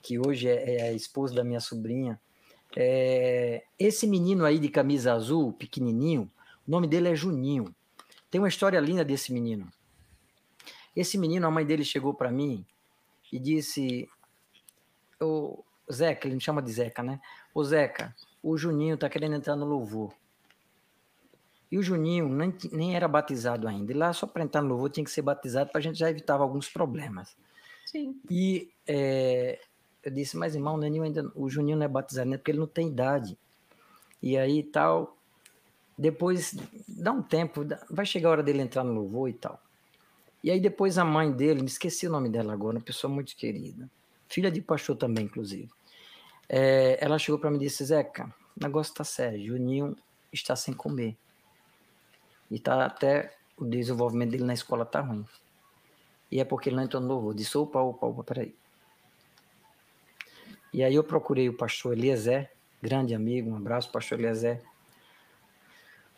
[0.00, 2.20] que hoje é, é, a esposa da minha sobrinha.
[2.76, 6.30] É, esse menino aí de camisa azul, pequenininho,
[6.66, 7.74] o nome dele é Juninho.
[8.30, 9.68] Tem uma história linda desse menino.
[10.98, 12.66] Esse menino, a mãe dele chegou para mim
[13.32, 14.08] e disse:
[15.20, 17.20] O Zeca, ele me chama de Zeca, né?
[17.54, 18.12] O Zeca,
[18.42, 20.12] o Juninho tá querendo entrar no louvor.
[21.70, 23.92] E o Juninho nem, nem era batizado ainda.
[23.92, 26.10] E lá, só para entrar no louvor, tinha que ser batizado para a gente já
[26.10, 27.36] evitar alguns problemas.
[27.86, 28.20] Sim.
[28.28, 29.60] E é,
[30.02, 32.38] eu disse, mas irmão, o, Neninho ainda, o Juninho não é batizado, né?
[32.38, 33.38] Porque ele não tem idade.
[34.20, 35.16] E aí tal.
[35.96, 36.56] Depois,
[36.88, 39.60] dá um tempo, vai chegar a hora dele entrar no louvor e tal.
[40.42, 43.34] E aí depois a mãe dele, me esqueci o nome dela agora, uma pessoa muito
[43.34, 43.90] querida,
[44.28, 45.68] filha de pastor também, inclusive.
[46.48, 49.96] É, ela chegou para mim e disse, Zeca, o negócio tá sério, Juninho
[50.32, 51.16] está sem comer.
[52.50, 55.24] E tá até o desenvolvimento dele na escola tá ruim.
[56.30, 57.34] E é porque ele não entrou no louvor.
[57.34, 58.54] Disse, opa, opa, opa, peraí.
[60.72, 62.50] E aí eu procurei o pastor Eliezer,
[62.80, 64.62] grande amigo, um abraço, pastor Eliezer,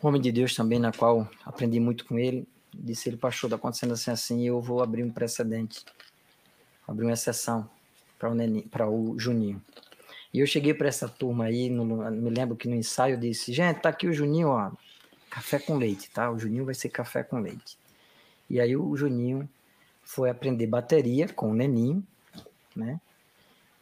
[0.03, 3.93] homem de Deus também, na qual aprendi muito com ele disse ele, pastor, está acontecendo
[3.93, 5.85] assim, assim, eu vou abrir um precedente,
[6.87, 7.69] abrir uma exceção
[8.19, 9.63] para o, para o Juninho.
[10.33, 13.53] E eu cheguei para essa turma aí, no, me lembro que no ensaio eu disse,
[13.53, 14.71] gente, tá aqui o Juninho, ó,
[15.29, 16.31] café com leite, tá?
[16.31, 17.79] O Juninho vai ser café com leite.
[18.49, 19.49] E aí o Juninho
[20.03, 22.05] foi aprender bateria com o Neninho,
[22.75, 23.01] né?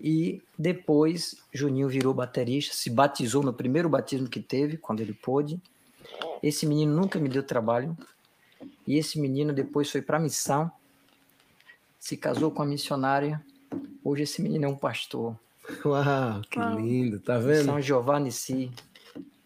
[0.01, 5.61] E depois Juninho virou baterista, se batizou no primeiro batismo que teve, quando ele pôde.
[6.43, 7.97] Esse menino nunca me deu trabalho,
[8.89, 10.73] e esse menino depois foi para a missão,
[12.01, 13.45] se casou com a missionária.
[14.03, 15.39] Hoje esse menino é um pastor.
[15.85, 16.81] Uau, que Uau.
[16.81, 17.67] lindo, tá vendo?
[17.67, 18.73] São Giovanni Si.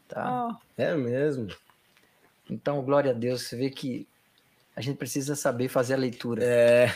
[0.06, 0.48] Tá?
[0.48, 0.81] Oh.
[0.81, 1.48] É mesmo.
[2.48, 4.06] Então, glória a Deus, você vê que
[4.77, 6.44] a gente precisa saber fazer a leitura.
[6.44, 6.86] É.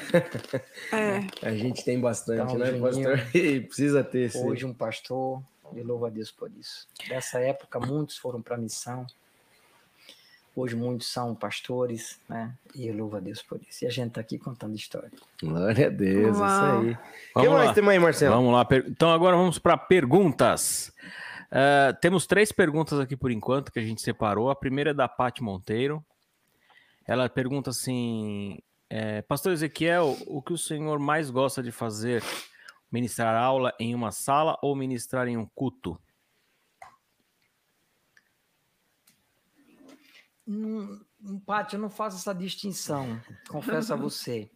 [0.93, 1.48] é.
[1.48, 3.27] A gente tem bastante, então, né, pastor?
[3.35, 4.31] E precisa ter.
[4.31, 4.44] Sim.
[4.44, 5.43] Hoje um pastor,
[5.74, 6.86] e louvo a Deus por isso.
[7.09, 9.05] Dessa época, muitos foram para a missão.
[10.57, 12.51] Hoje muitos são pastores, né?
[12.74, 13.85] E eu louvo a Deus por isso.
[13.85, 15.12] E a gente está aqui contando história.
[15.43, 16.49] Glória a Deus, Uau.
[16.49, 16.99] isso aí.
[17.35, 18.37] O que mais tem aí, Marcelo?
[18.37, 18.66] Vamos lá.
[18.89, 20.91] Então agora vamos para perguntas.
[21.53, 24.49] Uh, temos três perguntas aqui por enquanto que a gente separou.
[24.49, 26.03] A primeira é da Paty Monteiro.
[27.07, 28.59] Ela pergunta assim:
[28.89, 32.23] é, Pastor Ezequiel, o que o senhor mais gosta de fazer?
[32.91, 36.01] Ministrar aula em uma sala ou ministrar em um culto?
[40.47, 41.01] Não,
[41.44, 44.48] Paty, eu não faço essa distinção, confesso a você.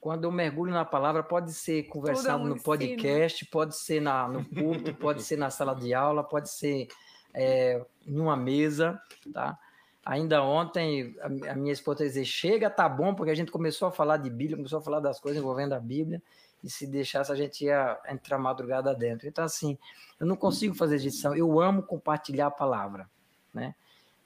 [0.00, 3.50] Quando eu mergulho na palavra, pode ser conversado um no podcast, ensino.
[3.50, 6.88] pode ser na, no culto, pode ser na sala de aula, pode ser
[7.34, 9.00] é, em uma mesa,
[9.32, 9.58] tá?
[10.04, 13.92] Ainda ontem, a, a minha esposa dizia, chega, tá bom, porque a gente começou a
[13.92, 16.22] falar de Bíblia, começou a falar das coisas envolvendo a Bíblia,
[16.62, 19.28] e se deixasse a gente ia entrar madrugada dentro.
[19.28, 19.76] Então, assim,
[20.18, 23.10] eu não consigo fazer edição, eu amo compartilhar a palavra,
[23.52, 23.74] né?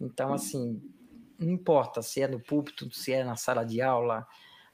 [0.04, 0.82] Então, assim,
[1.38, 4.26] não importa se é no púlpito, se é na sala de aula,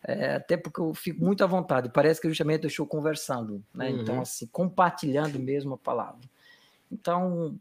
[0.02, 3.90] é, até porque eu fico muito à vontade, parece que justamente eu estou conversando, né?
[3.90, 4.00] Uhum.
[4.00, 6.20] Então, assim, compartilhando mesmo a palavra.
[6.90, 7.56] Então,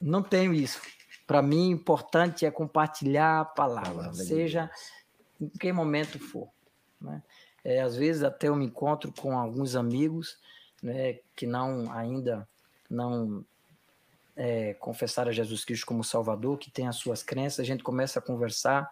[0.00, 0.80] não tenho isso.
[1.26, 4.70] Para mim, o importante é compartilhar a palavra, palavra seja
[5.40, 6.48] em que momento for.
[7.00, 7.22] Né?
[7.64, 10.38] É, às vezes até eu me encontro com alguns amigos
[10.82, 12.48] né, que não ainda
[12.88, 13.44] não
[14.36, 18.18] é, confessaram a Jesus Cristo como Salvador, que tem as suas crenças, a gente começa
[18.18, 18.90] a conversar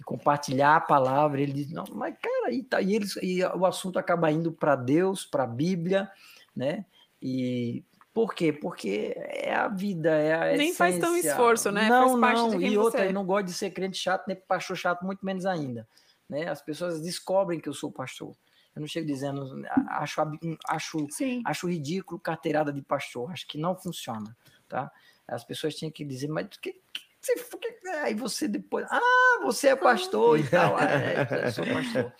[0.00, 1.40] e compartilhar a palavra.
[1.40, 4.74] Ele diz, não, mas cara, e, tá, e, eles, e o assunto acaba indo para
[4.74, 6.10] Deus, para a Bíblia,
[6.54, 6.86] né?
[7.20, 7.84] E
[8.16, 8.50] por quê?
[8.50, 10.76] Porque é a vida, é a Nem essência.
[10.76, 11.86] faz tão esforço, né?
[11.88, 12.60] Não, não.
[12.60, 15.86] e outra, eu não gosto de ser crente chato, nem pastor chato, muito menos ainda.
[16.26, 16.48] Né?
[16.48, 18.34] As pessoas descobrem que eu sou pastor.
[18.74, 20.20] Eu não chego dizendo, acho,
[20.66, 21.06] acho,
[21.44, 24.36] acho ridículo carteirada de pastor, acho que não funciona,
[24.68, 24.90] tá?
[25.26, 29.76] As pessoas tinham que dizer, mas que, que, que, aí você depois, ah, você é
[29.76, 30.78] pastor e tal.
[30.78, 32.12] É, eu sou pastor.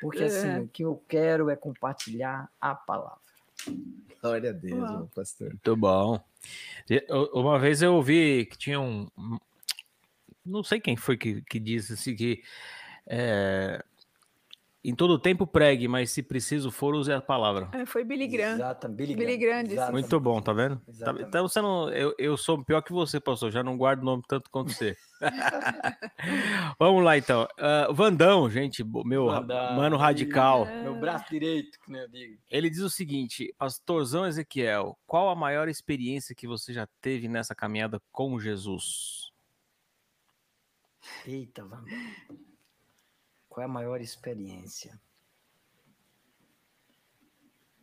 [0.00, 0.60] Porque assim, é.
[0.60, 3.20] o que eu quero é compartilhar a palavra.
[4.20, 5.48] Glória a Deus, meu pastor.
[5.48, 6.20] Muito bom.
[7.32, 9.08] Uma vez eu ouvi que tinha um.
[10.44, 12.42] Não sei quem foi que, que disse assim, que
[13.06, 13.84] é,
[14.82, 17.68] em todo tempo pregue, mas se preciso for, use a palavra.
[17.72, 18.54] É, foi Billy Graham.
[18.54, 19.14] Exato, Billy.
[19.14, 19.64] Billy Graham.
[19.92, 20.80] Muito bom, tá vendo?
[20.98, 21.90] Tá, então você não.
[21.90, 23.50] Eu, eu sou pior que você, pastor.
[23.50, 24.96] Já não guardo o nome tanto quanto você.
[26.80, 27.46] Vamos lá, então.
[27.58, 30.64] Uh, Vandão, gente, meu Vandão, mano radical.
[30.64, 32.38] Meu braço direito, que eu digo.
[32.48, 37.54] Ele diz o seguinte: Pastorzão Ezequiel, qual a maior experiência que você já teve nessa
[37.54, 39.30] caminhada com Jesus?
[41.26, 41.84] Eita, Vandão.
[43.50, 44.98] Qual é a maior experiência?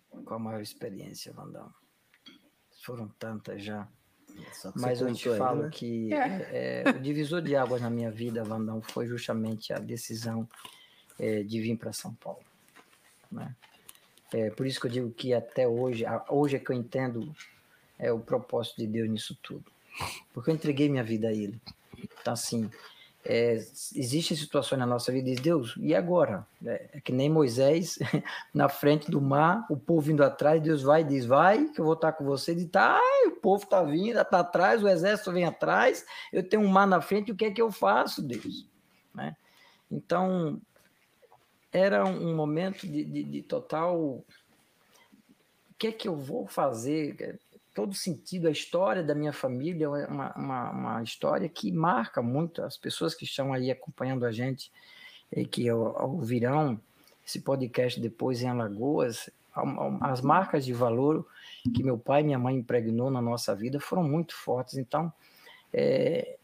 [0.09, 1.71] Qual a maior experiência, Vandão?
[2.83, 3.85] Foram tantas já.
[4.75, 5.69] Mas eu te falo né?
[5.69, 6.83] que é.
[6.85, 10.47] É, o divisor de águas na minha vida, Vandão, foi justamente a decisão
[11.19, 12.43] é, de vir para São Paulo.
[13.29, 13.53] Né?
[14.33, 17.35] É, por isso que eu digo que até hoje, hoje é que eu entendo
[17.99, 19.69] é, o propósito de Deus nisso tudo.
[20.31, 21.59] Porque eu entreguei minha vida a Ele.
[21.97, 22.69] Então, assim,
[23.29, 26.47] é, existem situações na nossa vida diz, Deus, e agora?
[26.65, 27.99] É, é, que nem Moisés
[28.53, 31.85] na frente do mar, o povo vindo atrás, Deus vai e diz, vai, que eu
[31.85, 35.43] vou estar com você, e tá, o povo está vindo, está atrás, o exército vem
[35.43, 38.65] atrás, eu tenho um mar na frente, o que é que eu faço, Deus?
[39.13, 39.35] Né?
[39.91, 40.61] Então,
[41.69, 43.99] era um momento de, de, de total.
[43.99, 44.25] O
[45.77, 47.39] que é que eu vou fazer?
[47.77, 48.47] Todo sentido.
[48.47, 53.13] A história da minha família é uma, uma, uma, história que marca muito as pessoas
[53.13, 54.71] que estão aí acompanhando a gente
[55.31, 56.81] e que ouvirão
[57.23, 59.29] esse podcast depois em Alagoas.
[60.01, 61.23] As marcas de valor
[61.71, 64.75] que meu pai e minha mãe impregnou na nossa vida foram muito fortes.
[64.75, 65.13] Então,
[65.71, 66.35] é,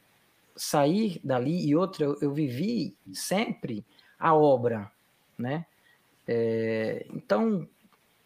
[0.55, 3.83] sair dali e outra, eu, eu vivi sempre
[4.19, 4.91] a obra,
[5.35, 5.65] né?
[6.27, 7.67] É, então,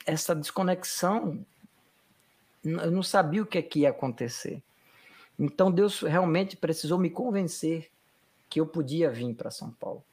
[0.06, 1.46] essa desconexão
[2.64, 4.62] eu não sabia o que, é que ia acontecer.
[5.38, 7.90] Então Deus realmente precisou me convencer
[8.50, 10.04] que eu podia vir para São Paulo.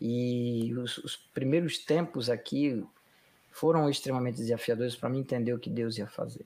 [0.00, 2.84] E os, os, primeiros tempos aqui
[3.50, 6.44] foram extremamente desafiadores para mim entender o que Deus ia fazer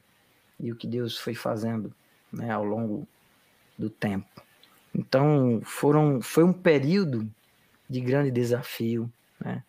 [0.60, 1.92] e o que Deus foi fazendo
[2.32, 3.06] né, ao longo
[3.76, 4.42] do tempo.
[4.94, 7.28] Então foram, foi um período
[7.88, 9.10] de grande desafio,
[9.40, 9.62] né?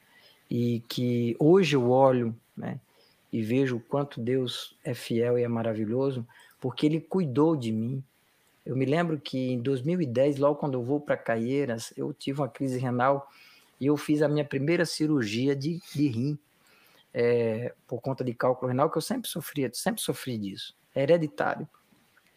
[0.49, 2.79] E que hoje eu olho, né?
[3.31, 6.27] E vejo o quanto Deus é fiel e é maravilhoso,
[6.59, 8.03] porque Ele cuidou de mim.
[8.65, 12.49] Eu me lembro que em 2010, logo quando eu vou para Caieiras, eu tive uma
[12.49, 13.29] crise renal
[13.79, 16.39] e eu fiz a minha primeira cirurgia de, de rim,
[17.13, 20.75] é, por conta de cálculo renal, que eu sempre sofria, sempre sofri disso.
[20.93, 21.67] É hereditário,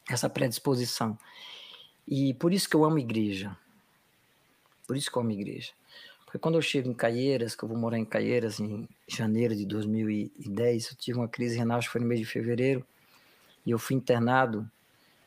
[0.08, 1.18] essa predisposição.
[2.06, 3.56] E por isso que eu amo igreja.
[4.86, 5.72] Por isso que eu amo igreja.
[6.32, 9.66] Porque quando eu chego em Caieiras, que eu vou morar em Caieiras em janeiro de
[9.66, 12.82] 2010, eu tive uma crise renal, acho que foi no mês de fevereiro,
[13.66, 14.66] e eu fui internado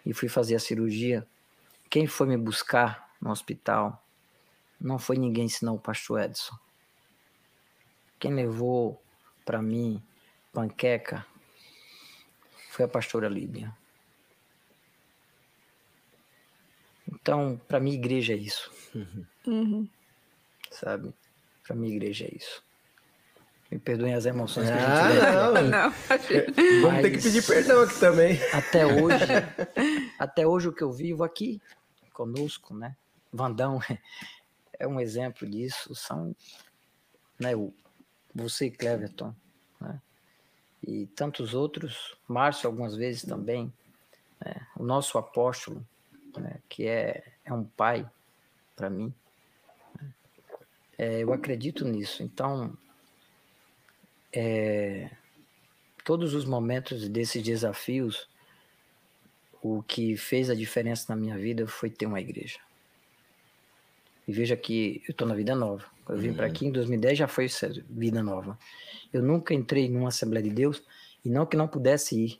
[0.03, 1.23] e fui fazer a cirurgia.
[1.91, 4.03] Quem foi me buscar no hospital
[4.81, 6.57] não foi ninguém senão o pastor Edson.
[8.17, 8.99] Quem levou
[9.45, 10.01] para mim
[10.51, 11.23] panqueca
[12.71, 13.71] foi a pastora Líbia.
[17.07, 18.71] Então, para mim, igreja é isso.
[19.45, 19.87] Uhum.
[20.79, 21.13] Sabe?
[21.65, 22.63] Para mim, igreja é isso.
[23.71, 25.69] Me perdoem as emoções que a Ah, gente leva não.
[25.69, 25.91] Não,
[26.81, 28.39] Vamos ter que pedir perdão aqui também.
[28.53, 29.25] Até hoje,
[30.19, 31.61] até hoje o que eu vivo aqui
[32.13, 32.95] conosco, né?
[33.33, 33.79] Vandão
[34.77, 35.95] é um exemplo disso.
[35.95, 36.35] São,
[37.39, 37.55] né?
[37.55, 37.73] O,
[38.33, 39.33] você, Cleverton,
[39.81, 39.99] né?
[40.87, 43.73] E tantos outros, Márcio algumas vezes também,
[44.39, 44.67] né?
[44.77, 45.83] o nosso apóstolo,
[46.37, 46.59] né?
[46.69, 48.07] que é, é um pai
[48.75, 49.11] para mim.
[50.97, 52.23] É, eu acredito nisso.
[52.23, 52.75] Então,
[54.31, 55.09] é,
[56.03, 58.27] todos os momentos desses desafios,
[59.61, 62.59] o que fez a diferença na minha vida foi ter uma igreja.
[64.27, 65.85] E veja que eu estou na vida nova.
[66.07, 68.57] Eu vim para aqui em 2010, já foi essa vida nova.
[69.11, 70.83] Eu nunca entrei numa Assembleia de Deus
[71.23, 72.39] e não que não pudesse ir,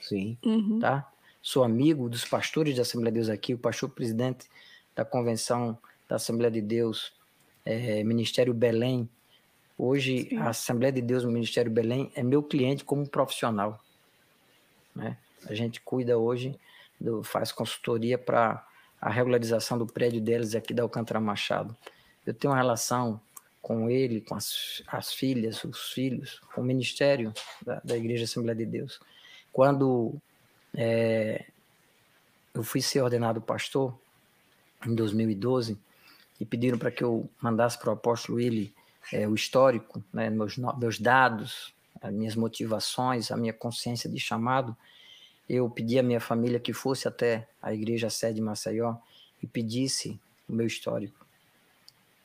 [0.00, 0.38] Sim.
[0.44, 0.78] Uhum.
[0.78, 1.10] tá?
[1.42, 4.48] Sou amigo dos pastores da Assembleia de Deus aqui, o pastor presidente
[4.94, 5.76] da convenção
[6.08, 7.12] da Assembleia de Deus,
[7.64, 9.08] eh, Ministério Belém.
[9.76, 10.38] Hoje, Sim.
[10.38, 13.80] a Assembleia de Deus no Ministério Belém é meu cliente como profissional.
[14.94, 15.16] Né?
[15.46, 16.58] A gente cuida hoje,
[17.00, 18.66] do, faz consultoria para
[19.00, 21.74] a regularização do prédio deles aqui da Alcântara Machado.
[22.26, 23.20] Eu tenho uma relação
[23.62, 27.32] com ele, com as, as filhas, os filhos, com o ministério
[27.64, 29.00] da, da Igreja Assembleia de Deus.
[29.52, 30.14] Quando
[30.74, 31.46] é,
[32.52, 33.94] eu fui ser ordenado pastor,
[34.86, 35.78] em 2012,
[36.40, 38.74] e pediram para que eu mandasse para o apóstolo Willi
[39.12, 44.74] é, o histórico, né, meus, meus dados, as minhas motivações, a minha consciência de chamado,
[45.48, 48.94] eu pedi à minha família que fosse até a igreja sede de Maceió
[49.42, 50.18] e pedisse
[50.48, 51.26] o meu histórico.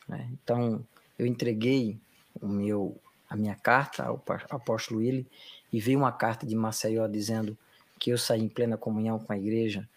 [0.08, 0.30] né.
[0.32, 0.86] Então,
[1.18, 1.98] eu entreguei
[2.40, 2.96] o meu,
[3.30, 5.26] a minha carta ao apóstolo Willi
[5.74, 7.58] e veio uma carta de Maceió dizendo
[8.00, 9.88] que eu saí em plena comunhão com a igreja,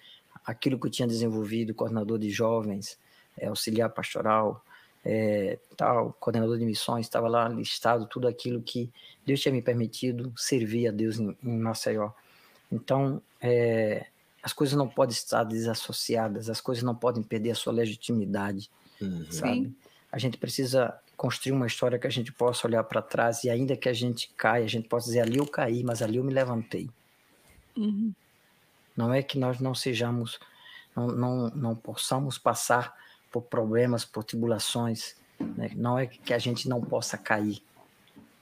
[0.44, 2.98] aquilo que eu tinha desenvolvido, coordenador de jovens,
[3.40, 4.64] eh, auxiliar pastoral,
[5.04, 8.90] eh, tal, coordenador de missões, estava lá listado tudo aquilo que
[9.24, 12.10] Deus tinha me permitido servir a Deus em, em Maceió.
[12.70, 14.06] Então, eh,
[14.42, 18.70] as coisas não podem estar desassociadas, as coisas não podem perder a sua legitimidade,
[19.30, 19.74] sabe?
[20.10, 23.76] A gente precisa construir uma história que a gente possa olhar para trás e ainda
[23.76, 26.32] que a gente caia, a gente possa dizer ali eu caí, mas ali eu me
[26.32, 26.88] levantei.
[27.76, 28.12] Uhum.
[28.96, 30.38] Não é que nós não sejamos,
[30.94, 32.94] não, não, não possamos passar
[33.30, 35.16] por problemas, por tribulações.
[35.38, 35.70] né?
[35.74, 37.62] Não é que a gente não possa cair.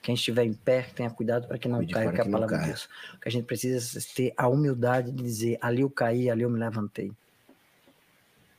[0.03, 2.67] Quem estiver em pé, tenha cuidado para que não caia, que é a palavra de.
[2.67, 2.89] Deus.
[3.15, 6.43] O que a gente precisa é ter a humildade de dizer: ali eu caí, ali
[6.43, 7.13] eu me levantei.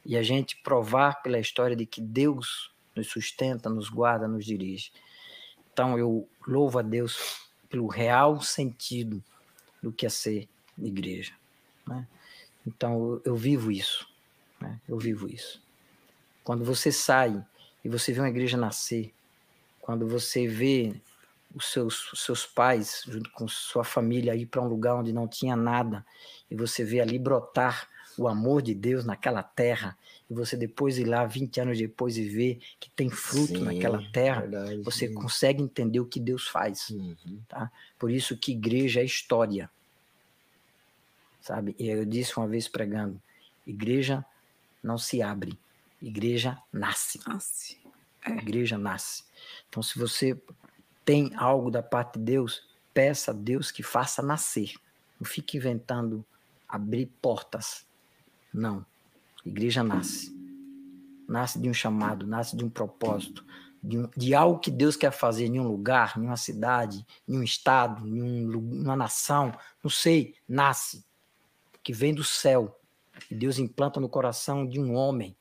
[0.06, 4.92] E a gente provar pela história de que Deus nos sustenta, nos guarda, nos dirige.
[5.72, 9.24] Então eu louvo a Deus pelo real sentido
[9.82, 11.34] do que é ser igreja.
[11.86, 12.08] né?
[12.66, 14.08] Então eu, eu vivo isso.
[14.60, 14.80] né?
[14.88, 15.62] Eu vivo isso.
[16.48, 17.44] Quando você sai
[17.84, 19.14] e você vê uma igreja nascer,
[19.82, 20.96] quando você vê
[21.54, 25.28] os seus, os seus pais, junto com sua família, ir para um lugar onde não
[25.28, 26.06] tinha nada,
[26.50, 29.98] e você vê ali brotar o amor de Deus naquela terra,
[30.30, 34.02] e você depois ir lá, 20 anos depois, e ver que tem fruto Sim, naquela
[34.14, 35.14] terra, verdade, você sim.
[35.14, 36.92] consegue entender o que Deus faz.
[36.92, 37.42] Uhum.
[38.00, 39.70] Por isso que igreja é história.
[41.42, 41.76] Sabe?
[41.78, 43.22] E eu disse uma vez pregando,
[43.66, 44.24] igreja
[44.82, 45.60] não se abre,
[46.02, 47.20] igreja nasce.
[47.28, 47.76] Nossa.
[48.24, 49.24] A igreja nasce.
[49.70, 50.40] Então, se você
[51.06, 52.62] tem algo da parte de Deus,
[52.94, 54.74] peça a Deus que faça nascer.
[55.20, 56.26] Não fique inventando
[56.68, 57.86] abrir portas.
[58.54, 58.86] Não.
[59.46, 60.36] Igreja nasce.
[61.28, 63.46] Nasce de um chamado, nasce de um propósito,
[63.84, 67.38] de, um- de algo que Deus quer fazer em um lugar, em uma cidade, em
[67.38, 69.54] um estado, em um uma nação.
[69.84, 70.36] Não sei.
[70.48, 71.06] Nasce.
[71.84, 72.78] Que vem do céu.
[73.32, 75.36] E Deus implanta no coração de um homem,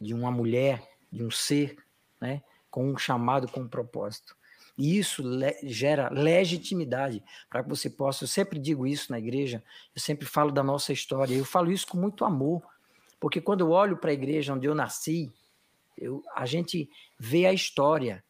[0.00, 1.76] de uma mulher, de um ser
[2.20, 4.36] né, com um chamado, com um propósito.
[4.76, 8.24] E isso le- gera legitimidade para que você possa.
[8.24, 9.62] Eu sempre digo isso na igreja,
[9.94, 12.62] eu sempre falo da nossa história, eu falo isso com muito amor,
[13.18, 15.32] porque quando eu olho para a igreja onde eu nasci,
[15.96, 16.88] eu, a gente
[17.18, 18.22] vê a história.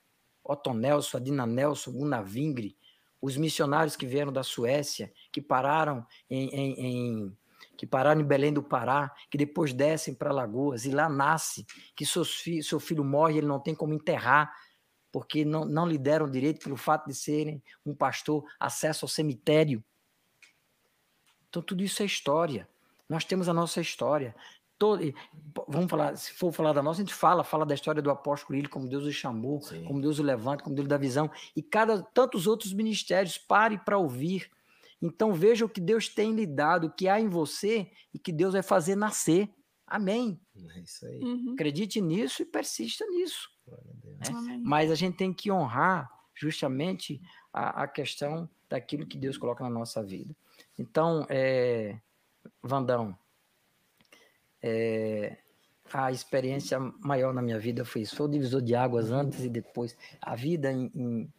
[0.42, 2.74] Otto Nelson, Adina Nelson, Gunnar Vingre,
[3.20, 7.36] os missionários que vieram da Suécia, que pararam em, em- em-
[7.78, 11.64] que pararam em Belém do Pará, que depois descem para Lagoas e lá nasce
[11.94, 14.52] que fi seu filho morre e ele não tem como enterrar,
[15.12, 19.82] porque não, não lhe deram direito, pelo fato de serem um pastor, acesso ao cemitério.
[21.48, 22.68] Então, tudo isso é história.
[23.08, 24.34] Nós temos a nossa história.
[24.76, 25.00] Todo,
[25.68, 28.58] vamos falar, se for falar da nossa, a gente fala, fala da história do apóstolo
[28.58, 29.84] Ilho, como Deus o chamou, Sim.
[29.84, 33.96] como Deus o levanta, como Deus dá visão, e cada tantos outros ministérios, pare para
[33.96, 34.50] ouvir.
[35.00, 38.32] Então veja o que Deus tem lhe dado, o que há em você e que
[38.32, 39.48] Deus vai fazer nascer.
[39.86, 40.40] Amém.
[40.74, 41.20] É isso aí.
[41.20, 41.52] Uhum.
[41.54, 43.48] Acredite nisso e persista nisso.
[43.68, 44.28] É.
[44.30, 44.60] Amém.
[44.64, 47.20] Mas a gente tem que honrar justamente
[47.52, 50.34] a, a questão daquilo que Deus coloca na nossa vida.
[50.78, 51.98] Então, é,
[52.62, 53.16] Vandão,
[54.62, 55.38] é,
[55.92, 58.16] a experiência maior na minha vida foi isso.
[58.16, 59.96] Foi o divisor de águas antes e depois.
[60.20, 61.32] A vida em, em,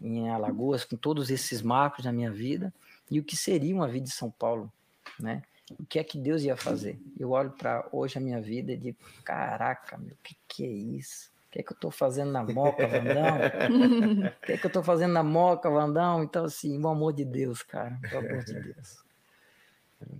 [0.00, 2.74] em Alagoas, com todos esses marcos na minha vida,
[3.10, 4.72] e o que seria uma vida em São Paulo,
[5.18, 5.42] né?
[5.78, 6.98] O que é que Deus ia fazer?
[7.18, 10.68] Eu olho para hoje a minha vida e digo, caraca, meu, o que, que é
[10.68, 11.30] isso?
[11.48, 13.38] O que é que eu estou fazendo na Moca, Vandão?
[13.38, 16.22] O que é que eu estou fazendo na Moca, Vandão?
[16.22, 19.02] Então, assim, o amor de Deus, cara, pelo amor de Deus.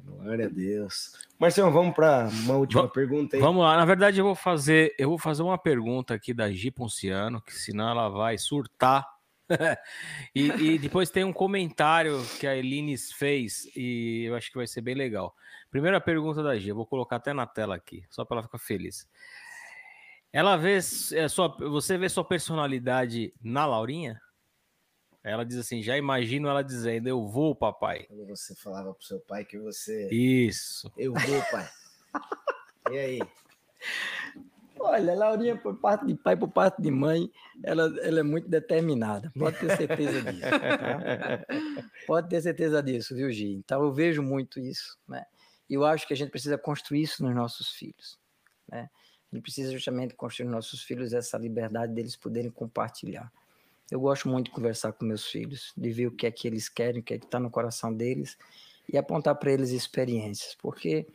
[0.04, 1.12] Glória a Deus.
[1.38, 3.42] Marcelo, vamos para uma última Va- pergunta aí.
[3.42, 6.70] Vamos lá, na verdade eu vou fazer, eu vou fazer uma pergunta aqui da Gi
[6.70, 9.06] Ponciano, que senão ela vai surtar.
[10.34, 14.66] e, e depois tem um comentário que a Elines fez e eu acho que vai
[14.66, 15.34] ser bem legal.
[15.70, 18.58] Primeira pergunta da Gi, eu vou colocar até na tela aqui, só para ela ficar
[18.58, 19.08] feliz.
[20.32, 24.20] Ela vê é, sua, você vê sua personalidade na Laurinha?
[25.22, 28.04] Ela diz assim, já imagino ela dizendo, eu vou, papai.
[28.04, 30.08] Quando você falava pro seu pai que você.
[30.10, 30.90] Isso.
[30.96, 31.68] Eu vou, pai.
[32.90, 33.20] E aí?
[34.84, 37.30] Olha, Laurinha, por parte de pai, por parte de mãe,
[37.62, 39.32] ela, ela é muito determinada.
[39.38, 40.40] Pode ter certeza disso.
[40.50, 41.46] tá?
[42.04, 43.52] Pode ter certeza disso, viu, Gi?
[43.52, 45.24] Então, eu vejo muito isso, né?
[45.70, 48.18] E eu acho que a gente precisa construir isso nos nossos filhos,
[48.68, 48.90] né?
[49.32, 53.32] A gente precisa justamente construir nos nossos filhos essa liberdade deles poderem compartilhar.
[53.88, 56.68] Eu gosto muito de conversar com meus filhos, de ver o que é que eles
[56.68, 58.36] querem, o que é que está no coração deles
[58.92, 61.06] e apontar para eles experiências, porque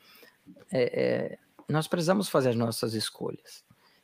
[0.71, 1.37] é, é,
[1.73, 3.63] nós precisamos fazer as nossas escolhas.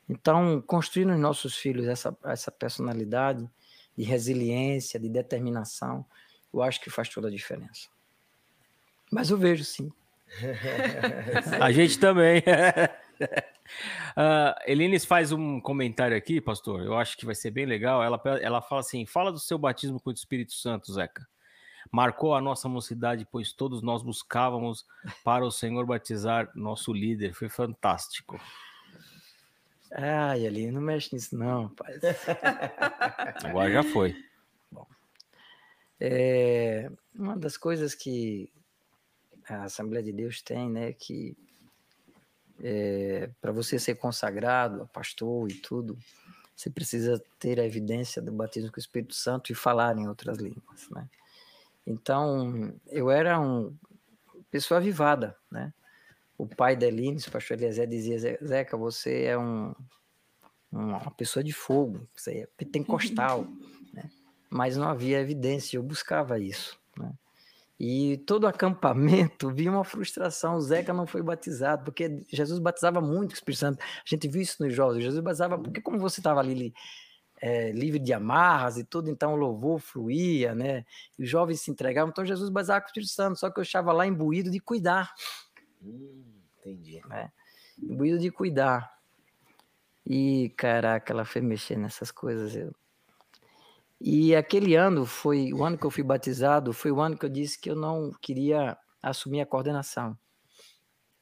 [0.10, 3.50] Então, construir nos nossos filhos essa, essa personalidade
[3.98, 6.06] de resiliência, de determinação,
[6.54, 7.88] eu acho que faz toda a diferença.
[9.12, 9.92] Mas eu vejo sim.
[11.62, 12.44] A gente também.
[14.18, 16.84] Uh, Elines faz um comentário aqui, pastor.
[16.84, 18.04] Eu acho que vai ser bem legal.
[18.04, 21.26] Ela, ela fala assim: fala do seu batismo com o Espírito Santo, Zeca.
[21.92, 24.86] Marcou a nossa mocidade, pois todos nós buscávamos
[25.24, 27.34] para o Senhor batizar nosso líder.
[27.34, 28.40] Foi fantástico.
[29.92, 32.02] Ai, ali, não mexe nisso, não, rapaz.
[33.46, 34.16] Agora já foi.
[34.72, 34.88] Bom,
[36.00, 38.52] é, uma das coisas que
[39.48, 41.38] a Assembleia de Deus tem, né, que
[42.62, 45.98] é, para você ser consagrado a pastor e tudo,
[46.56, 50.38] você precisa ter a evidência do batismo com o Espírito Santo e falar em outras
[50.38, 51.08] línguas, né?
[51.86, 53.76] Então, eu era um
[54.50, 55.74] pessoa avivada, né?
[56.38, 59.74] O pai da Eline, o pastor Eliezer, dizia, Zeca, você é um,
[60.72, 63.48] uma pessoa de fogo, você é pentecostal,
[63.94, 64.10] né?
[64.50, 67.12] Mas não havia evidência, eu buscava isso, né?
[67.80, 70.56] E todo acampamento via uma frustração.
[70.56, 73.84] O Zeca não foi batizado, porque Jesus batizava muito o Espírito Santo.
[73.84, 75.04] A gente viu isso nos jovens.
[75.04, 76.74] Jesus batizava, porque como você estava ali
[77.46, 80.86] é, livre de amarras e tudo, então o louvor fluía, né?
[81.20, 82.10] E os jovens se entregavam.
[82.10, 85.14] Então Jesus batizava com o Espírito Santo, só que eu estava lá imbuído de cuidar.
[85.82, 86.24] Hum,
[86.58, 87.02] entendi.
[87.06, 87.30] Né?
[87.78, 88.98] Imbuído de cuidar.
[90.08, 92.56] E, caraca, ela foi mexer nessas coisas.
[92.56, 92.74] Eu,
[94.00, 97.30] e aquele ano foi o ano que eu fui batizado, foi o ano que eu
[97.30, 100.18] disse que eu não queria assumir a coordenação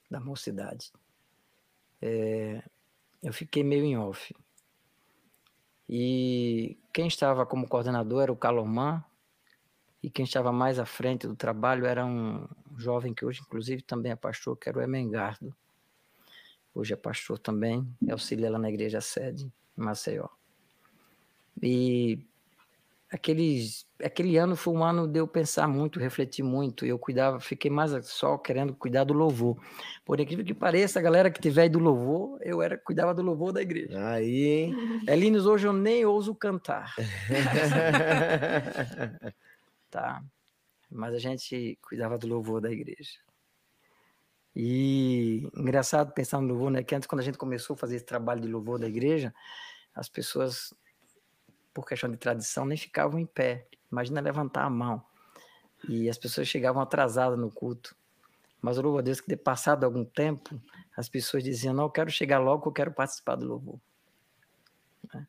[0.07, 0.93] da mocidade.
[1.99, 2.61] É,
[3.23, 4.35] eu fiquei meio em off.
[5.93, 9.03] E quem estava como coordenador era o Calomã,
[10.01, 12.47] e quem estava mais à frente do trabalho era um
[12.77, 15.53] jovem que hoje, inclusive, também é pastor, que era o Emengardo.
[16.73, 20.29] Hoje é pastor também, auxilia lá na igreja sede, em Maceió.
[21.61, 22.25] E
[23.11, 26.85] aqueles, aquele ano foi um ano de eu pensar muito, refletir muito.
[26.85, 29.57] Eu cuidava, fiquei mais só querendo cuidar do louvor.
[30.05, 33.21] Por incrível que pareça, a galera que tiver aí do louvor, eu era cuidava do
[33.21, 34.07] louvor da igreja.
[34.07, 34.75] Aí, hein?
[35.07, 36.95] Elinos, hoje eu nem ouso cantar.
[39.91, 40.23] tá?
[40.89, 43.19] Mas a gente cuidava do louvor da igreja.
[44.55, 46.83] E engraçado pensar no louvor, né?
[46.83, 49.33] Que antes, quando a gente começou a fazer esse trabalho de louvor da igreja,
[49.93, 50.73] as pessoas
[51.73, 53.67] por questão de tradição, nem ficavam em pé.
[53.91, 55.03] Imagina levantar a mão.
[55.87, 57.95] E as pessoas chegavam atrasadas no culto.
[58.61, 60.61] Mas louvo a Deus que, de passado algum tempo,
[60.95, 63.79] as pessoas diziam: Não, eu quero chegar logo, eu quero participar do louvor.
[65.13, 65.27] Né?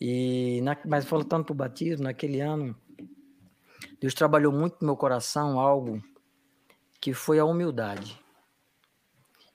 [0.00, 2.76] E, na, mas voltando para o batismo, naquele ano,
[3.98, 6.02] Deus trabalhou muito no meu coração algo
[7.00, 8.20] que foi a humildade.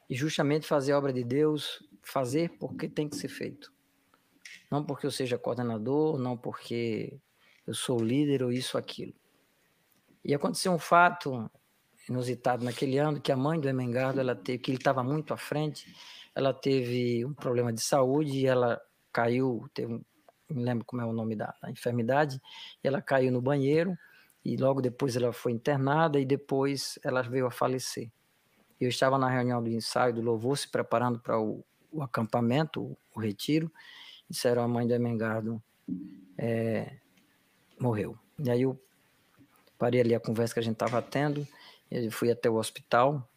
[0.09, 3.71] E justamente fazer a obra de Deus, fazer porque tem que ser feito.
[4.71, 7.19] Não porque eu seja coordenador, não porque
[7.67, 9.13] eu sou líder ou isso aquilo.
[10.23, 11.51] E aconteceu um fato
[12.09, 15.37] inusitado naquele ano que a mãe do Emengardo, ela teve, que ele estava muito à
[15.37, 15.93] frente,
[16.33, 18.81] ela teve um problema de saúde e ela
[19.11, 20.01] caiu, teve
[20.53, 22.41] não lembro como é o nome da, da enfermidade,
[22.83, 23.97] e ela caiu no banheiro
[24.43, 28.11] e logo depois ela foi internada e depois ela veio a falecer.
[28.79, 32.97] Eu estava na reunião do ensaio do louvor, se preparando para o, o acampamento, o,
[33.15, 33.71] o, retiro,
[34.31, 35.61] disseram a mãe do Emengardo
[36.37, 36.93] é,
[37.79, 38.17] morreu.
[38.39, 38.79] E aí eu
[39.77, 41.47] parei ali a conversa que a gente estava tendo,
[41.89, 43.27] eu fui até o hospital,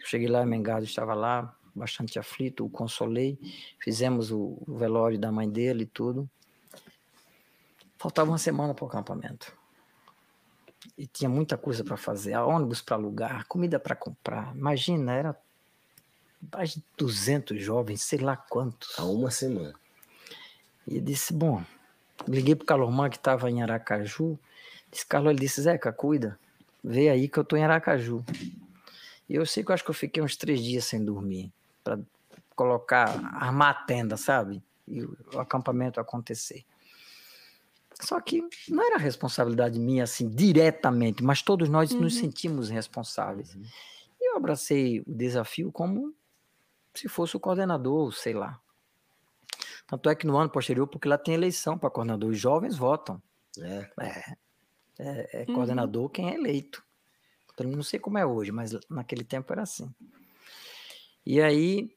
[0.00, 3.38] cheguei lá, Emengardo estava lá, bastante aflito, o consolei,
[3.78, 6.28] fizemos o, velório da mãe dele e tudo.
[7.98, 9.56] Faltava uma semana para o acampamento
[10.96, 14.54] e tinha muita coisa para fazer, ônibus para alugar, comida para comprar.
[14.56, 15.36] Imagina, era
[16.52, 18.96] mais de 200 jovens, sei lá quantos.
[18.98, 19.74] Há uma semana.
[20.88, 21.62] E eu disse, bom,
[22.26, 24.38] liguei para o Calorman que estava em Aracaju.
[24.90, 26.38] Disse, Carlos, ele disse, Zeca, cuida,
[26.82, 28.24] vê aí que eu estou em Aracaju.
[29.28, 31.52] E eu sei que eu acho que eu fiquei uns três dias sem dormir,
[31.84, 31.98] para
[32.56, 34.62] colocar, armar a tenda, sabe?
[34.86, 36.64] E o acampamento acontecer.
[38.00, 42.00] Só que não era responsabilidade minha, assim, diretamente, mas todos nós uhum.
[42.00, 43.54] nos sentimos responsáveis.
[43.54, 43.62] Uhum.
[44.20, 46.14] E eu abracei o desafio como
[46.94, 48.58] se fosse o coordenador, sei lá.
[49.88, 53.20] Tanto é que no ano posterior, porque lá tem eleição para coordenador, os jovens votam.
[53.58, 53.90] É.
[53.98, 54.36] É,
[54.98, 55.54] é, é uhum.
[55.54, 56.84] coordenador quem é eleito.
[57.52, 59.92] Então, não sei como é hoje, mas naquele tempo era assim.
[61.24, 61.90] E aí,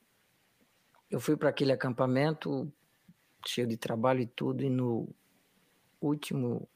[1.10, 2.72] eu fui para aquele acampamento,
[3.46, 5.14] cheio de trabalho e tudo, e no
[6.00, 6.68] último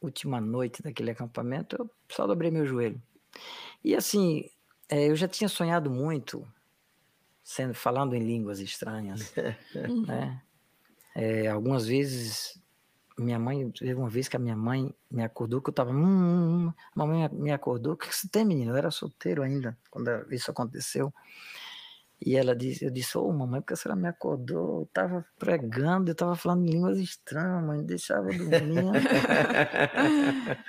[0.00, 3.02] última noite daquele acampamento, eu só dobrei meu joelho.
[3.84, 4.48] E assim,
[4.88, 6.46] é, eu já tinha sonhado muito,
[7.42, 9.34] sendo falando em línguas estranhas,
[10.06, 10.42] né?
[11.14, 12.60] É, algumas vezes
[13.20, 15.96] minha mãe, teve uma vez que a minha mãe me acordou que eu tava, hum,
[15.96, 16.72] hum, hum.
[16.94, 18.72] a mamãe me acordou, o que você tem, menino?
[18.72, 21.12] Eu era solteiro ainda quando isso aconteceu.
[22.22, 24.80] E ela disse, eu disse, ô oh, mamãe, porque a senhora me acordou?
[24.80, 28.84] Eu estava pregando, eu estava falando em línguas estranhas, mãe, deixava dormir.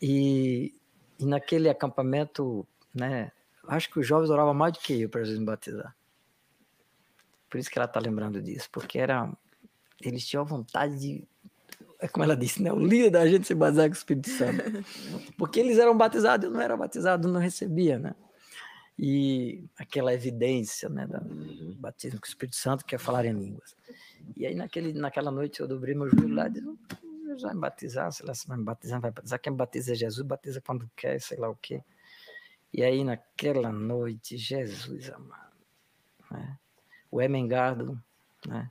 [0.00, 0.74] e,
[1.18, 3.32] e naquele acampamento, né,
[3.66, 5.96] acho que os jovens oravam mais do que eu para Jesus me batizar.
[7.48, 9.32] Por isso que ela está lembrando disso, porque era,
[10.08, 11.24] eles tinham vontade de,
[12.00, 14.62] é como ela disse, né, o líder da gente se batizar com o Espírito Santo.
[15.36, 18.14] Porque eles eram batizados, eu não era batizado, não recebia, né?
[18.98, 21.76] e aquela evidência né, do uhum.
[21.78, 23.76] batismo com o Espírito Santo, que é falar em línguas.
[24.36, 26.66] E aí naquele, naquela noite eu dobrei meu joelho lá e disse,
[27.26, 29.94] Deus vai me batizar, sei lá se vai me batizar, vai batizar, quem batiza é
[29.96, 31.82] Jesus, batiza quando quer, sei lá o quê.
[32.72, 35.56] E aí naquela noite, Jesus amado,
[36.30, 36.56] né,
[37.10, 38.00] o Emengardo,
[38.46, 38.70] né,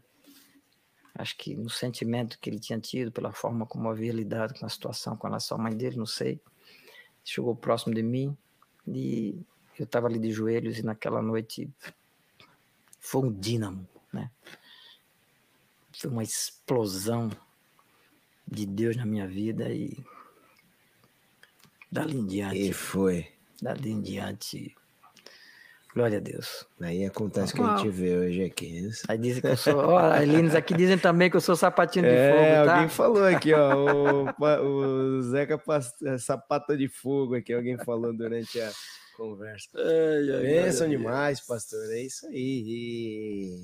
[1.16, 4.70] acho que no sentimento que ele tinha tido, pela forma como havia lidado com a
[4.70, 6.42] situação com relação à mãe dele, não sei,
[7.24, 8.36] chegou próximo de mim
[8.88, 9.40] e
[9.78, 11.70] eu estava ali de joelhos e naquela noite
[13.00, 14.32] foi um dínamo, né?
[15.92, 17.30] Foi uma explosão
[18.48, 20.04] de Deus na minha vida e
[21.92, 22.70] dali em diante.
[22.70, 23.32] E foi.
[23.62, 24.76] Dali em diante.
[25.94, 26.66] Glória a Deus.
[26.82, 28.90] Aí acontece o que a gente vê hoje aqui.
[29.08, 29.78] Aí dizem que eu sou.
[29.78, 32.66] Ó, oh, aqui dizem também que eu sou sapatinho de é, fogo.
[32.66, 32.74] Tá?
[32.74, 34.34] Alguém falou aqui, ó.
[34.40, 35.62] O, o Zeca
[36.06, 37.54] é sapata de fogo aqui.
[37.54, 38.72] Alguém falou durante a
[39.16, 39.70] conversa.
[40.42, 41.80] Pensam demais, pastor.
[41.92, 43.56] É isso aí.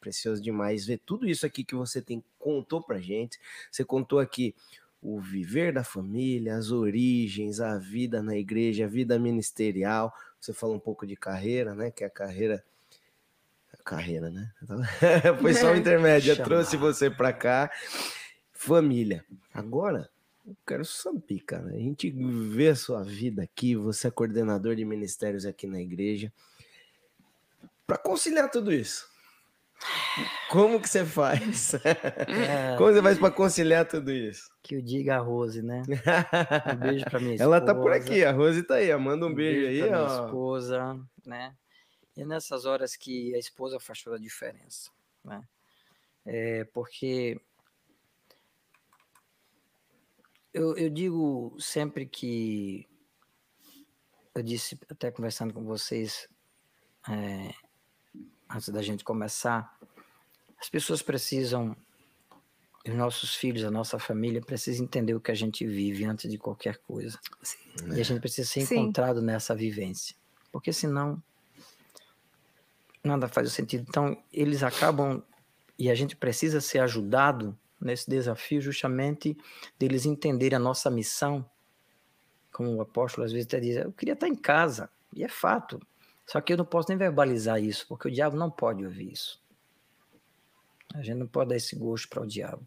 [0.00, 3.38] Precioso demais ver tudo isso aqui que você tem contou pra gente.
[3.70, 4.52] Você contou aqui
[5.00, 10.12] o viver da família, as origens, a vida na igreja, a vida ministerial.
[10.42, 11.92] Você falou um pouco de carreira, né?
[11.92, 12.64] Que é a carreira
[13.84, 14.52] carreira, né?
[15.40, 17.70] Foi só o intermédio, trouxe você para cá.
[18.52, 19.24] Família.
[19.52, 20.08] Agora,
[20.46, 21.68] eu quero saber, cara.
[21.68, 26.32] A gente vê a sua vida aqui, você é coordenador de ministérios aqui na igreja.
[27.86, 29.08] Para conciliar tudo isso,
[30.50, 31.74] como que você faz?
[31.74, 34.50] É, como você faz para conciliar tudo isso?
[34.62, 35.82] Que eu diga a Rose, né?
[36.72, 37.42] Um beijo para minha esposa.
[37.42, 40.02] Ela tá por aqui, a Rose tá aí, manda um, um beijo, beijo aí, pra
[40.02, 40.06] ó.
[40.06, 41.56] minha esposa, né?
[42.16, 44.90] E é nessas horas que a esposa faz toda a diferença,
[45.24, 45.42] né?
[46.24, 47.40] É porque
[50.52, 52.86] eu, eu digo sempre que
[54.34, 56.28] eu disse até conversando com vocês
[57.08, 57.52] é,
[58.54, 59.76] antes da gente começar,
[60.58, 61.76] as pessoas precisam,
[62.86, 66.38] os nossos filhos, a nossa família precisa entender o que a gente vive antes de
[66.38, 67.18] qualquer coisa.
[67.42, 67.58] Sim,
[67.94, 68.80] e a gente precisa ser Sim.
[68.80, 70.16] encontrado nessa vivência,
[70.50, 71.22] porque senão
[73.02, 73.86] nada faz sentido.
[73.88, 75.22] Então eles acabam
[75.78, 79.36] e a gente precisa ser ajudado nesse desafio justamente
[79.78, 81.44] deles entenderem a nossa missão
[82.52, 85.80] como o apóstolo às vezes até diz, eu queria estar em casa, e é fato.
[86.32, 89.38] Só que eu não posso nem verbalizar isso, porque o diabo não pode ouvir isso.
[90.94, 92.66] A gente não pode dar esse gosto para o diabo,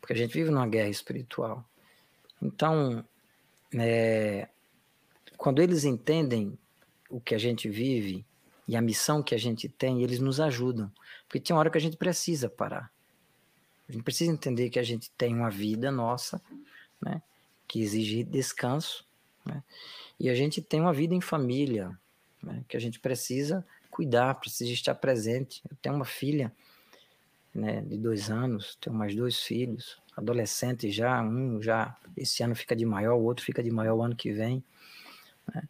[0.00, 1.64] porque a gente vive numa guerra espiritual.
[2.42, 3.04] Então,
[3.72, 4.48] é,
[5.36, 6.58] quando eles entendem
[7.08, 8.26] o que a gente vive
[8.66, 10.90] e a missão que a gente tem, eles nos ajudam.
[11.28, 12.90] Porque tem uma hora que a gente precisa parar.
[13.88, 16.42] A gente precisa entender que a gente tem uma vida nossa,
[17.00, 17.22] né,
[17.68, 19.06] que exige descanso,
[19.46, 19.62] né,
[20.18, 21.96] e a gente tem uma vida em família,
[22.42, 25.62] né, que a gente precisa cuidar, precisa estar presente.
[25.68, 26.52] Eu tenho uma filha
[27.54, 32.76] né, de dois anos, tenho mais dois filhos, adolescente já, um já esse ano fica
[32.76, 34.62] de maior, o outro fica de maior o ano que vem.
[35.52, 35.62] Né?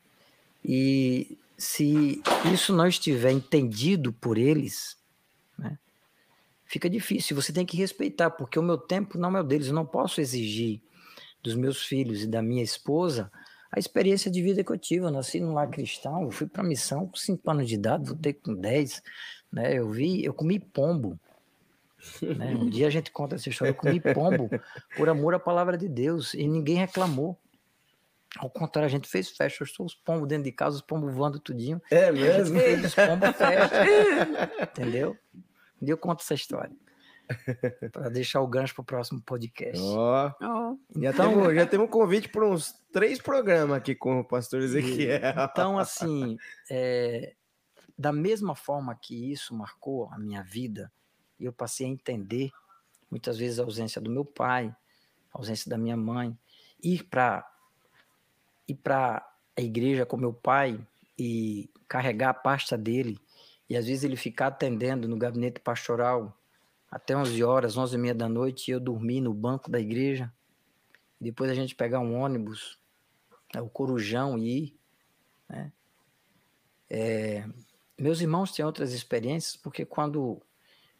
[0.64, 2.22] E se
[2.52, 4.96] isso não estiver entendido por eles,
[5.58, 5.78] né,
[6.66, 7.36] fica difícil.
[7.36, 9.68] Você tem que respeitar, porque o meu tempo não é o deles.
[9.68, 10.80] Eu não posso exigir
[11.42, 13.30] dos meus filhos e da minha esposa
[13.72, 15.04] a experiência de vida que eu tive.
[15.04, 18.08] Eu nasci num lar cristão, eu fui para a missão com 5 anos de idade,
[18.08, 19.02] voltei com 10.
[19.52, 19.78] Né?
[19.78, 21.18] Eu vi, eu comi pombo.
[22.22, 22.54] Né?
[22.54, 23.70] Um dia a gente conta essa história.
[23.70, 24.50] Eu comi pombo
[24.96, 27.38] por amor à palavra de Deus e ninguém reclamou.
[28.38, 29.62] Ao contrário, a gente fez festa.
[29.62, 31.82] Eu estou os pombos dentro de casa, os pombos voando tudinho.
[31.90, 32.30] É mesmo?
[32.30, 33.82] A gente fez os pombos festa.
[34.62, 35.16] Entendeu?
[35.82, 36.72] Dia eu conto essa história.
[37.92, 39.80] para deixar o gancho para o próximo podcast.
[39.82, 44.20] Ó, Oh, já, Então- temos, já temos um convite para uns três programas aqui com
[44.20, 45.20] o pastor Ezequiel.
[45.50, 46.36] Então, assim,
[46.70, 47.34] é,
[47.98, 50.92] da mesma forma que isso marcou a minha vida,
[51.38, 52.50] eu passei a entender
[53.10, 54.74] muitas vezes a ausência do meu pai,
[55.32, 56.36] a ausência da minha mãe,
[56.82, 57.46] ir para
[58.68, 59.26] ir para
[59.56, 60.80] a igreja com meu pai
[61.18, 63.18] e carregar a pasta dele,
[63.68, 66.36] e às vezes ele ficar atendendo no gabinete pastoral
[66.90, 70.32] até 11 horas, 11 e meia da noite, eu dormir no banco da igreja,
[71.20, 72.78] depois a gente pegar um ônibus,
[73.54, 74.80] né, o Corujão e ir,
[75.48, 75.72] né?
[76.88, 77.48] É,
[77.96, 80.42] meus irmãos têm outras experiências, porque quando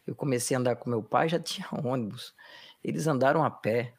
[0.07, 2.35] eu comecei a andar com meu pai, já tinha ônibus.
[2.85, 3.95] Eles andaram a pé,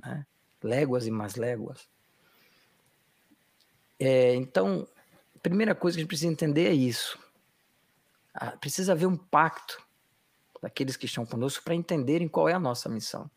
[0.00, 0.26] né?
[0.62, 1.88] léguas e mais léguas.
[3.98, 4.86] É, então,
[5.34, 7.18] a primeira coisa que a gente precisa entender é isso.
[8.34, 9.85] Ah, Precisa haver um pacto
[10.66, 13.30] daqueles que estão conosco para entenderem qual é a nossa missão.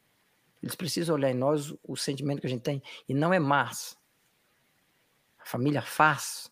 [0.64, 3.96] Eles precisam olhar em nós o, sentimento que a gente tem, e não é mas.
[5.38, 6.52] A família faz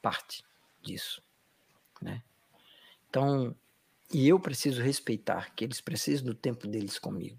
[0.00, 0.44] parte
[0.80, 1.20] disso,
[2.00, 2.22] né?
[3.08, 3.54] Então,
[4.12, 7.38] e eu preciso respeitar que eles precisam do tempo deles comigo.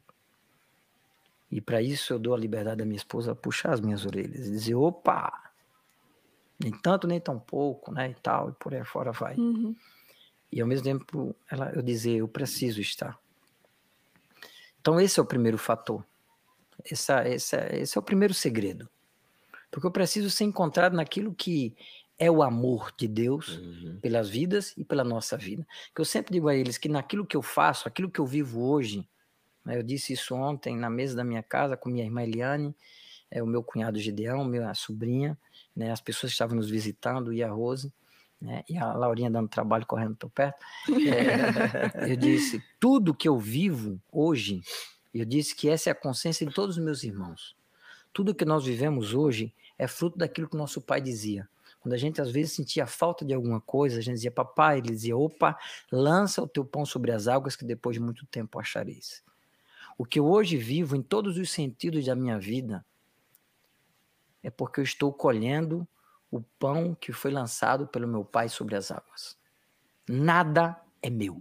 [1.50, 4.46] E para isso eu dou a liberdade da minha esposa a puxar as minhas orelhas
[4.46, 5.52] e dizer, opa,
[6.60, 9.38] nem tanto nem tão pouco, né, e tal, e por aí fora vai.
[9.38, 9.76] uhum.
[10.52, 13.18] E ao mesmo tempo ela, eu dizer, eu preciso estar.
[14.80, 16.06] Então esse é o primeiro fator.
[16.84, 18.90] Essa, essa, esse é o primeiro segredo.
[19.70, 21.76] Porque eu preciso ser encontrado naquilo que
[22.18, 24.00] é o amor de Deus Uhum.
[24.02, 25.66] pelas vidas e pela nossa vida.
[25.96, 28.62] Que eu sempre digo a eles que naquilo que eu faço, aquilo que eu vivo
[28.62, 29.08] hoje,
[29.66, 32.76] né, eu disse isso ontem na mesa da minha casa com minha irmã Eliane,
[33.30, 35.38] é, o meu cunhado Gideão, minha sobrinha,
[35.76, 37.92] né, as pessoas que estavam nos visitando, e a Rose,
[38.42, 40.58] né, e a Laurinha dando trabalho correndo por perto.
[40.90, 44.62] É, eu disse, tudo que eu vivo hoje,
[45.14, 47.56] eu disse que essa é a consciência de todos os meus irmãos.
[48.12, 51.48] Tudo que nós vivemos hoje é fruto daquilo que nosso pai dizia.
[51.80, 54.90] Quando a gente às vezes sentia falta de alguma coisa, a gente dizia, papai, ele
[54.90, 55.58] dizia, opa,
[55.92, 59.24] lança o teu pão sobre as águas que depois de muito tempo achareis.
[59.98, 62.86] O que eu hoje vivo em todos os sentidos da minha vida
[64.44, 65.88] é porque eu estou colhendo
[66.32, 69.38] o pão que foi lançado pelo meu pai sobre as águas.
[70.08, 71.40] Nada é meu.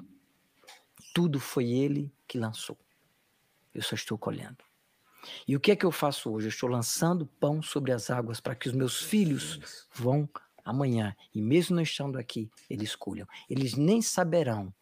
[1.14, 2.76] Tudo foi ele que lançou.
[3.72, 4.64] Eu só estou colhendo.
[5.46, 6.46] E o que é que eu faço hoje?
[6.46, 10.28] Eu estou lançando pão sobre as águas para que os meus filhos vão
[10.64, 13.26] amanhã, e mesmo não estando aqui, eles colham.
[13.48, 14.72] Eles nem saberão.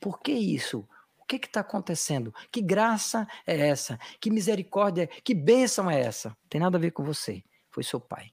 [0.00, 0.88] Por que isso?
[1.18, 2.34] O que está acontecendo?
[2.50, 3.98] Que graça é essa?
[4.20, 6.36] Que misericórdia, que bênção é essa?
[6.48, 7.44] Tem nada a ver com você.
[7.70, 8.32] Foi seu pai.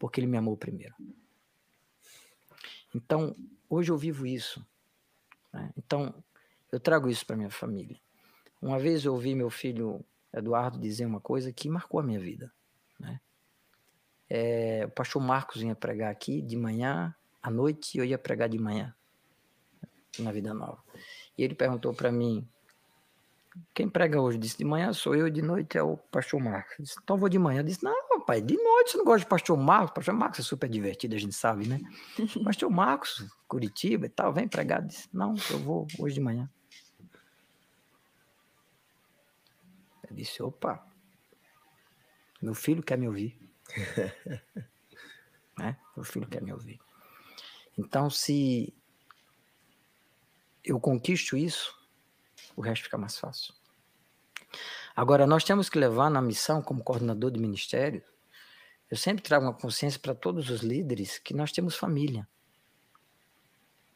[0.00, 0.94] Porque ele me amou primeiro.
[2.92, 3.36] Então,
[3.68, 4.66] hoje eu vivo isso.
[5.52, 5.70] né?
[5.76, 6.12] Então,
[6.72, 8.00] eu trago isso para minha família.
[8.60, 12.50] Uma vez eu ouvi meu filho Eduardo dizer uma coisa que marcou a minha vida.
[12.98, 13.20] Né?
[14.28, 18.48] É, o pastor Marcos vinha pregar aqui de manhã, à noite, e eu ia pregar
[18.48, 18.94] de manhã,
[20.18, 20.82] na Vida Nova.
[21.36, 22.48] E ele perguntou para mim:
[23.74, 24.38] quem prega hoje?
[24.38, 26.78] Eu disse: de manhã sou eu, de noite é o pastor Marcos.
[26.78, 27.60] Eu disse, então vou de manhã.
[27.60, 29.92] Eu disse: não, papai, de noite você não gosta de pastor Marcos?
[29.92, 31.80] Pastor Marcos é super divertido, a gente sabe, né?
[32.44, 34.82] pastor Marcos, Curitiba e tal, vem pregar.
[34.82, 36.48] Disse: não, eu vou hoje de manhã.
[40.08, 40.84] Eu disse, opa.
[42.40, 43.38] Meu filho quer me ouvir.
[45.58, 45.76] né?
[45.96, 46.80] Meu filho quer me ouvir.
[47.76, 48.74] Então, se
[50.64, 51.76] eu conquisto isso,
[52.56, 53.54] o resto fica mais fácil.
[54.96, 58.02] Agora, nós temos que levar na missão, como coordenador de ministério,
[58.90, 62.26] eu sempre trago uma consciência para todos os líderes que nós temos família.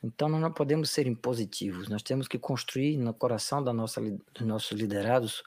[0.03, 4.47] Então, nós não podemos ser impositivos, nós temos que construir no coração da nossa, dos
[4.47, 5.43] nossos liderados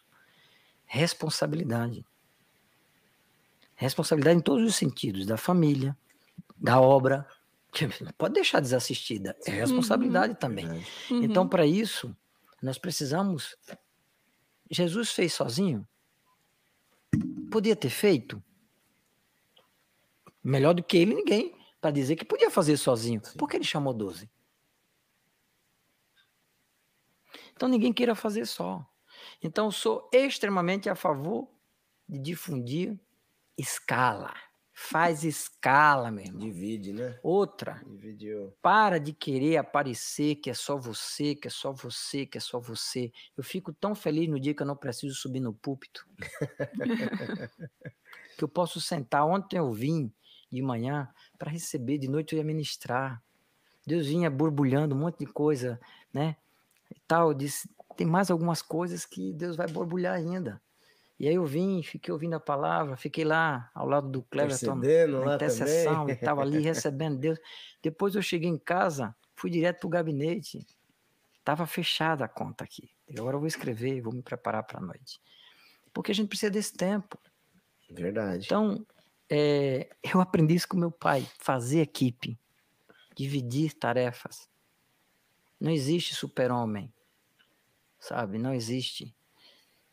[0.87, 2.03] responsabilidade.
[3.75, 5.95] Responsabilidade em todos os sentidos, da família,
[6.57, 7.27] da obra,
[7.71, 10.39] que não pode deixar desassistida, é responsabilidade uhum.
[10.39, 10.67] também.
[11.11, 11.23] Uhum.
[11.23, 12.15] Então, para isso,
[12.61, 13.55] nós precisamos.
[14.69, 15.87] Jesus fez sozinho?
[17.51, 18.43] Podia ter feito?
[20.47, 23.19] Melhor do que ele, ninguém, para dizer que podia fazer sozinho.
[23.21, 23.37] Sim.
[23.37, 24.29] Por que ele chamou 12?
[27.53, 28.87] Então, ninguém queira fazer só.
[29.43, 31.49] Então, sou extremamente a favor
[32.07, 32.97] de difundir
[33.57, 34.33] escala.
[34.71, 36.39] Faz escala, meu irmão.
[36.39, 37.19] Divide, né?
[37.21, 37.83] Outra.
[37.85, 38.55] Dividiu.
[38.61, 42.57] Para de querer aparecer que é só você, que é só você, que é só
[42.57, 43.11] você.
[43.35, 46.07] Eu fico tão feliz no dia que eu não preciso subir no púlpito.
[48.37, 49.25] que eu posso sentar.
[49.25, 50.13] Ontem eu vim
[50.51, 53.21] de manhã para receber, de noite eu ia ministrar.
[53.85, 55.79] Deus vinha borbulhando um monte de coisa,
[56.13, 56.35] né?
[56.89, 60.61] E tal, disse, tem mais algumas coisas que Deus vai borbulhar ainda.
[61.19, 65.35] E aí eu vim, fiquei ouvindo a palavra, fiquei lá ao lado do Cleverton, na
[65.35, 67.39] intercessão, estava ali recebendo Deus.
[67.81, 70.65] Depois eu cheguei em casa, fui direto para o gabinete,
[71.39, 72.91] estava fechada a conta aqui.
[73.17, 75.19] Agora eu vou escrever, vou me preparar para a noite.
[75.91, 77.17] Porque a gente precisa desse tempo.
[77.89, 78.45] Verdade.
[78.45, 78.85] Então,
[79.29, 82.39] é, eu aprendi isso com meu pai, fazer equipe,
[83.15, 84.49] dividir tarefas.
[85.59, 86.93] Não existe super-homem,
[87.99, 88.37] sabe?
[88.37, 89.15] Não existe.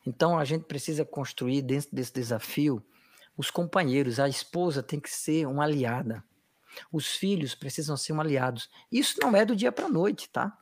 [0.07, 2.85] Então a gente precisa construir dentro desse desafio
[3.37, 4.21] os companheiros.
[4.21, 6.23] A esposa tem que ser uma aliada.
[6.93, 8.69] Os filhos precisam ser um aliados.
[8.91, 10.59] Isso não é do dia para a noite, tá?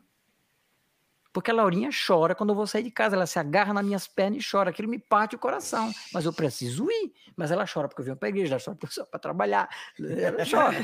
[1.32, 3.16] Porque a Laurinha chora quando eu vou sair de casa.
[3.16, 4.70] Ela se agarra nas minhas pernas e chora.
[4.70, 5.90] Aquilo me parte o coração.
[6.12, 7.12] Mas eu preciso ir.
[7.34, 9.68] Mas ela chora porque eu venho para a igreja, ela chora para trabalhar.
[9.98, 10.76] Ela chora.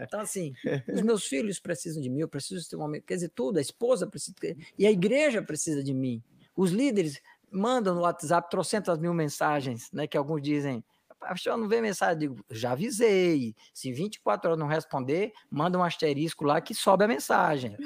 [0.00, 0.52] então, assim,
[0.92, 3.04] os meus filhos precisam de mim, eu preciso ter um momento.
[3.04, 4.34] Quer dizer, tudo, a esposa precisa.
[4.78, 6.22] E a igreja precisa de mim.
[6.56, 7.20] Os líderes
[7.50, 10.06] mandam no WhatsApp trocentas mil mensagens, né?
[10.06, 10.84] Que alguns dizem,
[11.22, 13.54] pastor, não vê mensagem, eu digo, já avisei.
[13.72, 17.76] Se 24 horas não responder, manda um asterisco lá que sobe a mensagem.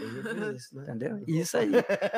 [0.55, 0.85] Isso, né?
[0.85, 1.25] Entendeu?
[1.27, 1.71] Isso aí,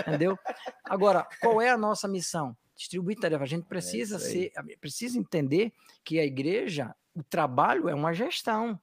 [0.06, 0.38] entendeu?
[0.84, 2.56] Agora, qual é a nossa missão?
[2.76, 3.44] Distribuir tarefa.
[3.44, 5.72] A gente é precisa é ser, precisa entender
[6.04, 8.80] que a igreja, o trabalho é uma gestão.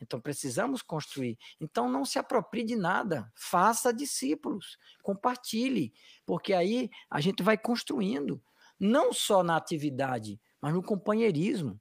[0.00, 1.38] Então precisamos construir.
[1.60, 5.92] Então não se aproprie de nada, faça discípulos, compartilhe,
[6.24, 8.42] porque aí a gente vai construindo,
[8.78, 11.80] não só na atividade, mas no companheirismo.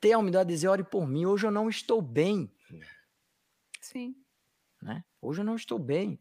[0.00, 2.52] Ter a humildade de dizer, ore por mim, hoje eu não estou bem.
[3.80, 4.14] Sim.
[4.82, 5.04] Né?
[5.20, 6.18] Hoje eu não estou bem.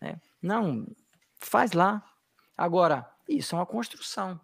[0.00, 0.20] Né?
[0.40, 0.86] Não,
[1.38, 2.04] faz lá.
[2.56, 4.40] Agora, isso é uma construção.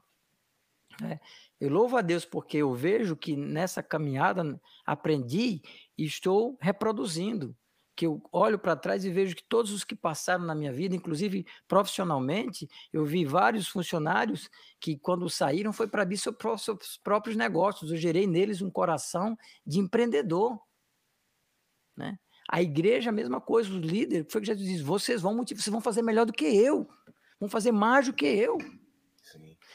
[1.01, 1.21] Né?
[1.61, 5.63] Eu louvo a Deus porque eu vejo que nessa caminhada aprendi
[5.97, 7.57] e estou reproduzindo.
[8.03, 10.97] Que eu olho para trás e vejo que todos os que passaram na minha vida,
[10.97, 14.51] inclusive profissionalmente, eu vi vários funcionários
[14.81, 16.37] que, quando saíram, foi para abrir seus
[17.01, 17.93] próprios negócios.
[17.93, 20.61] Eu gerei neles um coração de empreendedor.
[21.97, 22.19] Né?
[22.51, 25.81] A igreja, a mesma coisa, os líderes, foi que Jesus disse: vocês vão, vocês vão
[25.81, 26.89] fazer melhor do que eu,
[27.39, 28.59] vão fazer mais do que eu.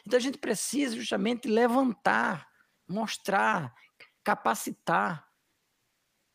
[0.05, 2.45] Então a gente precisa justamente levantar,
[2.85, 3.73] mostrar,
[4.21, 5.26] capacitar,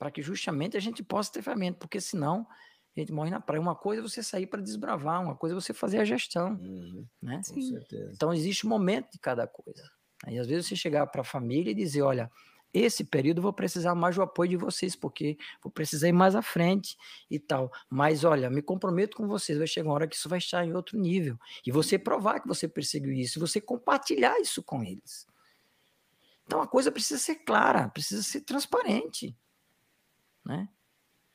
[0.03, 2.45] para que justamente a gente possa ter ferramenta, porque senão
[2.97, 3.61] a gente morre na praia.
[3.61, 6.55] Uma coisa é você sair para desbravar, uma coisa é você fazer a gestão.
[6.61, 7.41] Uhum, né?
[7.47, 8.11] Com certeza.
[8.13, 9.89] Então existe um momento de cada coisa.
[10.25, 12.29] Aí às vezes você chegar para a família e dizer, olha,
[12.75, 16.35] esse período eu vou precisar mais do apoio de vocês, porque vou precisar ir mais
[16.35, 16.97] à frente
[17.31, 17.71] e tal.
[17.89, 20.75] Mas olha, me comprometo com vocês, vai chegar uma hora que isso vai estar em
[20.75, 21.39] outro nível.
[21.65, 25.29] E você provar que você perseguiu isso, você compartilhar isso com eles.
[26.45, 29.37] Então a coisa precisa ser clara, precisa ser transparente,
[30.45, 30.69] né?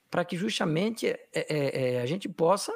[0.10, 2.74] Para que justamente é, é, é, a gente possa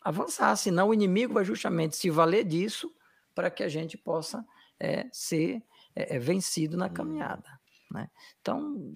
[0.00, 2.92] avançar, senão o inimigo vai justamente se valer disso
[3.34, 4.44] para que a gente possa
[4.78, 5.62] é, ser
[5.94, 7.60] é, vencido na caminhada.
[7.90, 8.10] Né?
[8.40, 8.94] Então,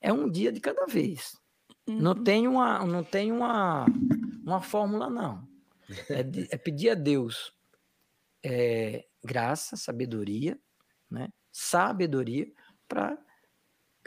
[0.00, 1.36] é um dia de cada vez.
[1.86, 2.00] Uhum.
[2.00, 3.86] Não tem uma, não tem uma,
[4.44, 5.46] uma fórmula, não.
[6.08, 7.52] É, de, é pedir a Deus
[8.44, 10.58] é, graça, sabedoria,
[11.10, 11.28] né?
[11.52, 12.50] sabedoria
[12.88, 13.18] para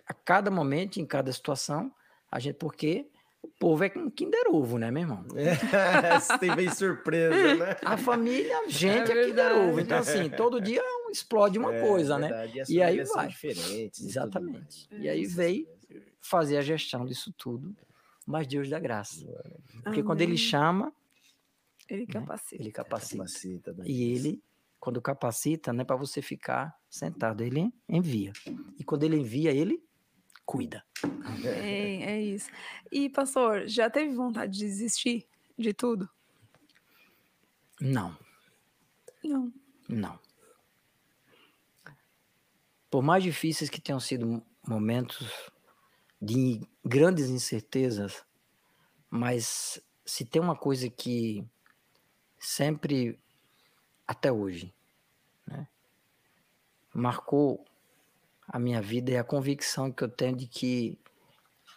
[0.06, 1.94] a cada momento, em cada situação,
[2.32, 3.08] a gente, porque
[3.42, 5.26] o povo é um Kinder Ovo, né, meu irmão?
[5.36, 5.56] É,
[6.20, 7.76] você tem bem surpresa, né?
[7.84, 9.80] A família, a gente é, é Kinder Ovo.
[9.80, 12.28] Então, assim, todo dia é explode uma É, coisa, né?
[12.28, 13.30] verdade, as E aí vai.
[13.44, 14.88] e Exatamente.
[14.92, 15.04] mais.
[15.04, 15.36] E aí Isso.
[15.36, 15.68] veio
[16.22, 17.76] fazer a gestão disso tudo,
[18.28, 19.26] mas Deus dá graça.
[19.84, 20.38] Porque quando ele Amém.
[20.38, 20.94] chama,
[21.90, 22.56] Ele né, capacita.
[22.56, 22.74] ele mais.
[22.76, 23.18] capacita.
[23.18, 23.84] Capacita, né?
[23.88, 24.44] E ele,
[24.80, 28.32] quando capacita, não é para você ficar sentado, ele envia.
[28.78, 29.82] E quando ele envia, ele
[30.50, 30.84] cuida.
[31.46, 32.50] É, é isso.
[32.92, 36.10] E, pastor, já teve vontade de desistir de tudo?
[37.80, 38.18] Não,
[39.24, 39.54] Não.
[39.88, 40.20] não.
[42.90, 45.52] Por mais difíceis que tenham sido momentos
[46.20, 48.26] de grandes incertezas,
[49.08, 51.46] mas se tem uma coisa que
[52.40, 53.20] sempre,
[54.08, 54.74] até hoje,
[55.46, 55.68] né,
[56.92, 57.64] marcou
[58.50, 60.98] a minha vida é a convicção que eu tenho de que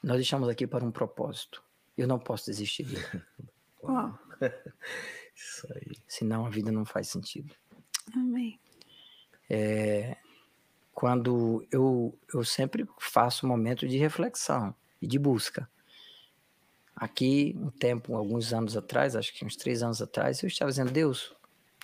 [0.02, 1.62] nós estamos aqui para um propósito.
[1.96, 3.22] Eu não posso desistir dele,
[3.84, 4.18] Uau.
[5.36, 5.96] Isso aí.
[6.08, 7.54] senão a vida não faz sentido.
[8.14, 8.58] Amém.
[10.94, 15.68] quando eu, eu sempre faço um momento de reflexão e de busca.
[16.96, 20.92] Aqui, um tempo, alguns anos atrás, acho que uns três anos atrás, eu estava dizendo,
[20.92, 21.34] Deus,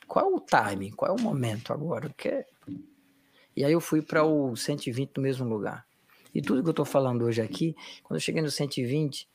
[0.06, 0.92] qual é o timing?
[0.92, 2.08] Qual é o momento agora?
[2.16, 2.46] Que é-"
[3.58, 5.84] E aí eu fui para o 120 no mesmo lugar.
[6.32, 7.74] E tudo que eu estou falando hoje aqui,
[8.04, 9.28] quando eu cheguei no 120,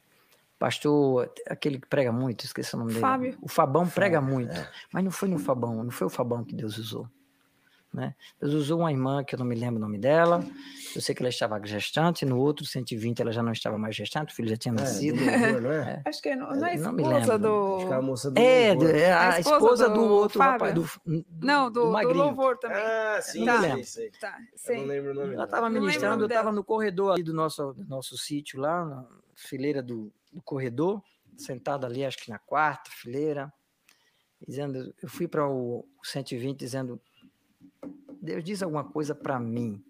[0.57, 3.01] pastor, aquele que prega muito, esqueci o nome dele.
[3.01, 3.37] Fábio.
[3.41, 4.55] O Fabão prega muito,
[4.93, 7.05] mas não foi no Fabão, não foi o Fabão que Deus usou.
[7.93, 8.15] Né?
[8.41, 10.43] Deus usou uma irmã que eu não me lembro o nome dela.
[10.95, 14.33] Eu sei que ela estava gestante, no outro 120 ela já não estava mais gestante,
[14.33, 15.17] o filho já tinha É, nascido.
[15.19, 16.01] do louvor, não é?
[16.05, 17.75] Acho que não, não é Não me esposa lembro.
[17.77, 18.03] Acho que é a do.
[18.05, 18.89] moça do É, louvor.
[18.95, 20.89] é a, A esposa esposa do, do outro rapaz, Fábio?
[21.05, 22.17] do, Não, do, do magrinho.
[22.17, 22.77] louvor também.
[22.81, 23.61] Ah, sim, Tá.
[23.61, 24.11] sei, sei.
[24.19, 24.37] Tá,
[24.69, 27.73] Eu não lembro o nome Ela estava ministrando, eu estava no corredor ali do nosso,
[27.73, 29.05] do nosso sítio lá, na
[29.35, 30.99] fileira do, do corredor,
[31.37, 33.53] sentado ali, acho que na quarta fileira,
[34.47, 36.99] dizendo, eu fui para o 120 dizendo,
[38.23, 39.83] Deus diz alguma coisa para mim.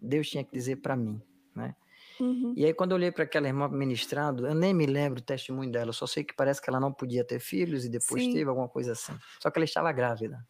[0.00, 1.20] Deus tinha que dizer para mim,
[1.54, 1.76] né?
[2.18, 2.54] Uhum.
[2.56, 5.70] E aí quando eu olhei para aquela irmã ministrando, eu nem me lembro o testemunho
[5.70, 8.32] dela, só sei que parece que ela não podia ter filhos e depois Sim.
[8.32, 9.12] teve alguma coisa assim.
[9.38, 10.46] Só que ela estava grávida.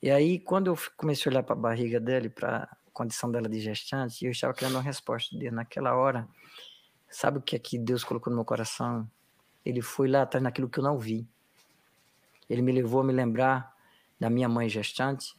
[0.00, 3.30] E aí quando eu comecei a olhar para a barriga dela e para a condição
[3.30, 5.50] dela de gestante, eu estava querendo uma resposta dele.
[5.50, 6.26] Naquela hora,
[7.10, 9.10] sabe o que é que Deus colocou no meu coração?
[9.62, 11.28] Ele foi lá atrás naquilo que eu não vi.
[12.48, 13.74] Ele me levou a me lembrar
[14.18, 15.34] da minha mãe gestante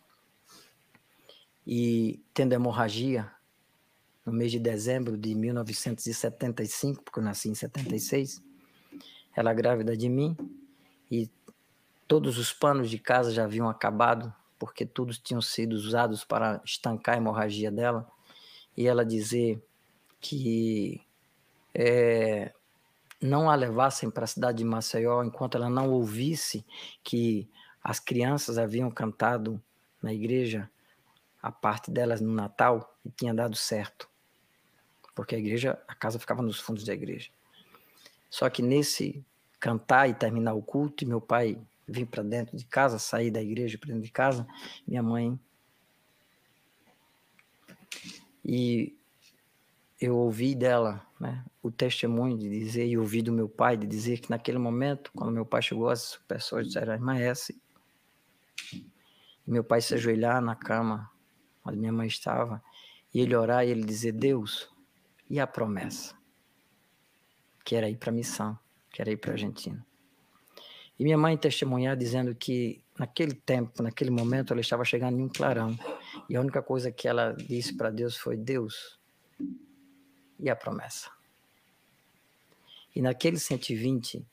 [1.66, 3.32] e tendo hemorragia
[4.26, 8.42] no mês de dezembro de 1975, porque eu nasci em 76,
[9.36, 10.36] ela grávida de mim
[11.12, 11.30] e
[12.08, 17.16] todos os panos de casa já haviam acabado, porque todos tinham sido usados para estancar
[17.16, 18.08] a hemorragia dela,
[18.76, 19.64] e ela dizer
[20.20, 21.02] que
[21.74, 22.52] eh,
[23.22, 26.66] não a levassem para a cidade de Maceió enquanto ela não ouvisse
[27.04, 27.50] que
[27.84, 29.62] as crianças haviam cantado
[30.02, 30.70] na igreja
[31.46, 34.10] a parte delas no Natal e tinha dado certo.
[35.14, 37.30] Porque a igreja, a casa ficava nos fundos da igreja.
[38.32, 39.24] Só que nesse
[39.60, 41.56] cantar e terminar o culto, e meu pai
[41.88, 44.48] vir para dentro de casa, sair da igreja para dentro de casa,
[44.88, 45.40] minha mãe.
[48.44, 48.98] E
[50.02, 54.20] eu ouvi dela né, o testemunho de dizer, e ouvi do meu pai de dizer
[54.20, 57.56] que naquele momento, quando meu pai chegou, as pessoas disseram, irmã S.
[59.46, 61.14] Meu pai se ajoelhar na cama
[61.66, 62.64] onde minha mãe estava,
[63.14, 64.70] e ele orar e ele dizer: Deus,
[65.30, 66.16] e a promessa?
[67.64, 68.58] Que era ir para a missão,
[68.92, 69.86] que era ir para a Argentina.
[70.98, 75.30] E minha mãe testemunhar dizendo que naquele tempo, naquele momento, ela estava chegando em um
[75.30, 75.78] clarão.
[76.30, 79.00] E a única coisa que ela disse para Deus foi: Deus,
[80.40, 81.10] e a promessa?
[82.96, 84.26] E naquele 120,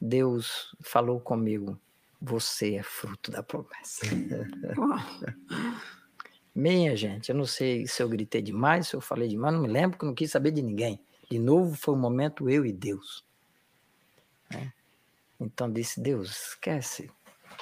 [0.00, 1.78] Deus falou comigo:
[2.20, 4.06] Você é fruto da promessa.
[6.58, 9.68] Minha gente, eu não sei se eu gritei demais, se eu falei demais, não me
[9.68, 10.98] lembro, porque eu não quis saber de ninguém.
[11.30, 13.24] De novo, foi um momento eu e Deus.
[14.50, 14.72] né?
[15.38, 17.12] Então disse, Deus, esquece.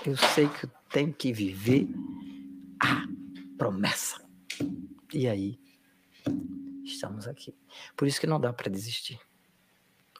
[0.06, 1.86] Eu sei que eu tenho que viver
[2.80, 3.06] a
[3.58, 4.26] promessa.
[5.12, 5.60] E aí,
[6.82, 7.54] estamos aqui.
[7.94, 9.20] Por isso que não dá para desistir.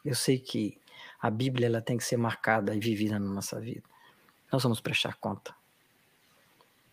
[0.05, 0.79] Eu sei que
[1.19, 3.81] a Bíblia ela tem que ser marcada e vivida na nossa vida.
[4.51, 5.55] Nós vamos prestar conta.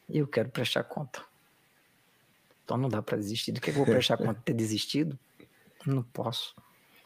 [0.08, 1.33] Eu quero prestar conta.
[2.64, 3.52] Então não dá para desistir.
[3.52, 5.18] Do que eu vou prestar conta de ter desistido?
[5.86, 6.54] Não posso.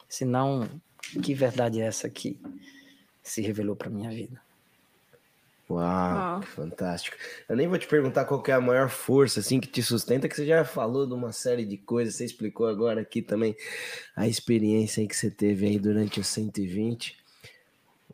[0.07, 0.67] Senão,
[1.21, 2.39] que verdade é essa que
[3.21, 4.41] se revelou para minha vida?
[5.69, 6.39] Uau, Uau.
[6.39, 7.15] que fantástico.
[7.47, 10.27] Eu nem vou te perguntar qual que é a maior força assim que te sustenta,
[10.27, 13.55] que você já falou de uma série de coisas, você explicou agora aqui também
[14.15, 17.18] a experiência aí que você teve aí durante os 120.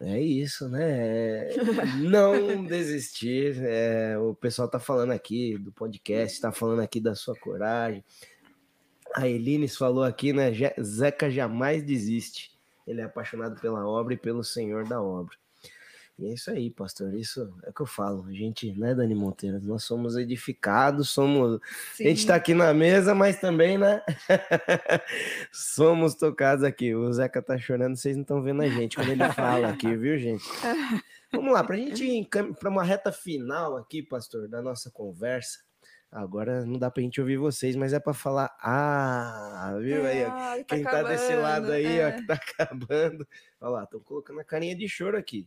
[0.02, 1.50] É isso, né?
[1.50, 1.56] É
[2.02, 3.58] não desistir.
[3.64, 8.04] É, o pessoal tá falando aqui do podcast, tá falando aqui da sua coragem.
[9.16, 10.52] A Elines falou aqui, né?
[10.82, 12.52] Zeca jamais desiste.
[12.86, 15.36] Ele é apaixonado pela obra e pelo Senhor da obra.
[16.18, 17.14] E é isso aí, pastor.
[17.14, 18.26] Isso é o que eu falo.
[18.28, 19.60] A gente, né, Dani Monteiro?
[19.62, 21.60] Nós somos edificados, somos.
[21.94, 22.06] Sim.
[22.06, 24.02] A gente está aqui na mesa, mas também, né?
[25.52, 26.96] somos tocados aqui.
[26.96, 30.18] O Zeca tá chorando, vocês não estão vendo a gente quando ele fala aqui, viu,
[30.18, 30.46] gente?
[31.34, 35.65] Vamos lá, para a gente ir para uma reta final aqui, pastor, da nossa conversa.
[36.16, 38.56] Agora não dá pra gente ouvir vocês, mas é para falar.
[38.62, 40.24] Ah, viu aí?
[40.24, 42.08] Ah, tá Quem acabando, tá desse lado aí, é.
[42.08, 43.28] ó, que tá acabando.
[43.60, 45.46] Olha lá, estão colocando a carinha de choro aqui.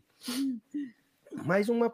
[1.32, 1.90] Mais uma,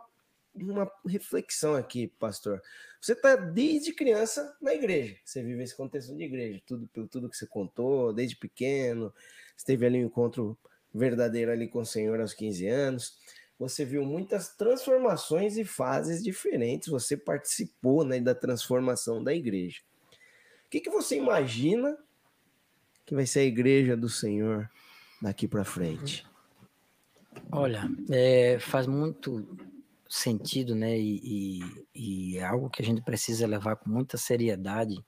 [0.52, 2.60] uma reflexão aqui, pastor.
[3.00, 5.16] Você tá desde criança na igreja.
[5.24, 9.14] Você vive esse contexto de igreja, tudo pelo tudo que você contou, desde pequeno.
[9.56, 10.58] Você teve ali um encontro
[10.92, 13.16] verdadeiro ali com o Senhor aos 15 anos
[13.58, 19.80] você viu muitas transformações e fases diferentes, você participou né, da transformação da igreja.
[20.66, 21.96] O que, que você imagina
[23.06, 24.68] que vai ser a igreja do Senhor
[25.22, 26.26] daqui para frente?
[27.50, 29.46] Olha, é, faz muito
[30.08, 30.98] sentido, né?
[30.98, 31.60] E, e,
[31.94, 35.04] e, é algo que a gente precisa levar com muita seriedade.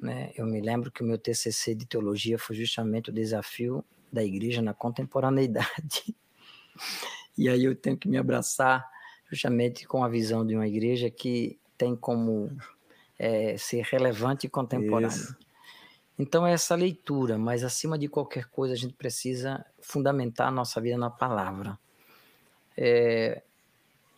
[0.00, 0.30] Né?
[0.36, 4.60] Eu me lembro que o meu TCC de teologia foi justamente o desafio da igreja
[4.62, 6.14] na contemporaneidade.
[7.36, 8.88] E aí eu tenho que me abraçar
[9.30, 12.50] justamente com a visão de uma igreja que tem como
[13.18, 15.08] é, ser relevante e contemporânea.
[15.08, 15.36] Isso.
[16.18, 20.80] Então é essa leitura, mas acima de qualquer coisa a gente precisa fundamentar a nossa
[20.80, 21.78] vida na palavra.
[22.76, 23.42] É,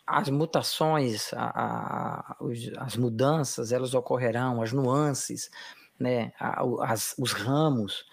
[0.07, 2.37] as mutações, a, a,
[2.79, 5.51] as mudanças, elas ocorrerão, as nuances,
[5.99, 8.07] né, as, os ramos,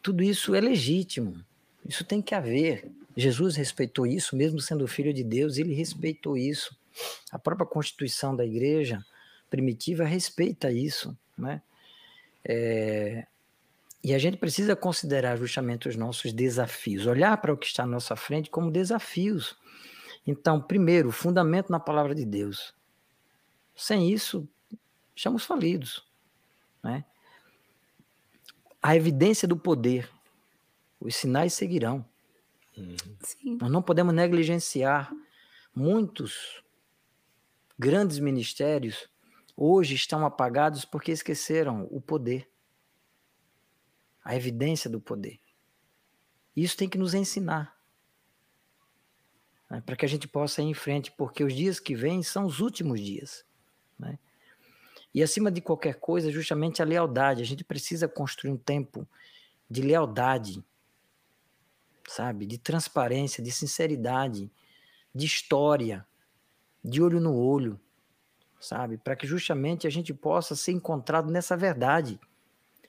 [0.00, 1.44] tudo isso é legítimo.
[1.88, 2.90] Isso tem que haver.
[3.16, 6.76] Jesus respeitou isso, mesmo sendo filho de Deus, ele respeitou isso.
[7.30, 9.04] A própria constituição da igreja
[9.48, 11.62] primitiva respeita isso, né?
[12.44, 13.26] É,
[14.02, 17.86] e a gente precisa considerar justamente os nossos desafios, olhar para o que está à
[17.86, 19.56] nossa frente como desafios.
[20.24, 22.72] Então, primeiro, fundamento na palavra de Deus.
[23.74, 24.48] Sem isso,
[25.14, 26.04] estamos falidos.
[26.82, 27.04] Né?
[28.80, 30.08] A evidência do poder.
[31.00, 32.04] Os sinais seguirão.
[33.20, 33.58] Sim.
[33.60, 35.12] Nós não podemos negligenciar
[35.74, 36.62] muitos
[37.78, 39.08] grandes ministérios
[39.56, 42.48] hoje estão apagados porque esqueceram o poder,
[44.22, 45.40] a evidência do poder.
[46.54, 47.74] Isso tem que nos ensinar.
[49.70, 52.44] Né, para que a gente possa ir em frente, porque os dias que vêm são
[52.44, 53.44] os últimos dias.
[53.98, 54.18] Né?
[55.14, 57.42] E acima de qualquer coisa, justamente a lealdade.
[57.42, 59.08] A gente precisa construir um tempo
[59.68, 60.64] de lealdade
[62.08, 62.46] sabe?
[62.46, 64.50] De transparência, de sinceridade,
[65.14, 66.06] de história,
[66.84, 67.80] de olho no olho,
[68.60, 68.96] sabe?
[68.96, 72.18] Para que justamente a gente possa ser encontrado nessa verdade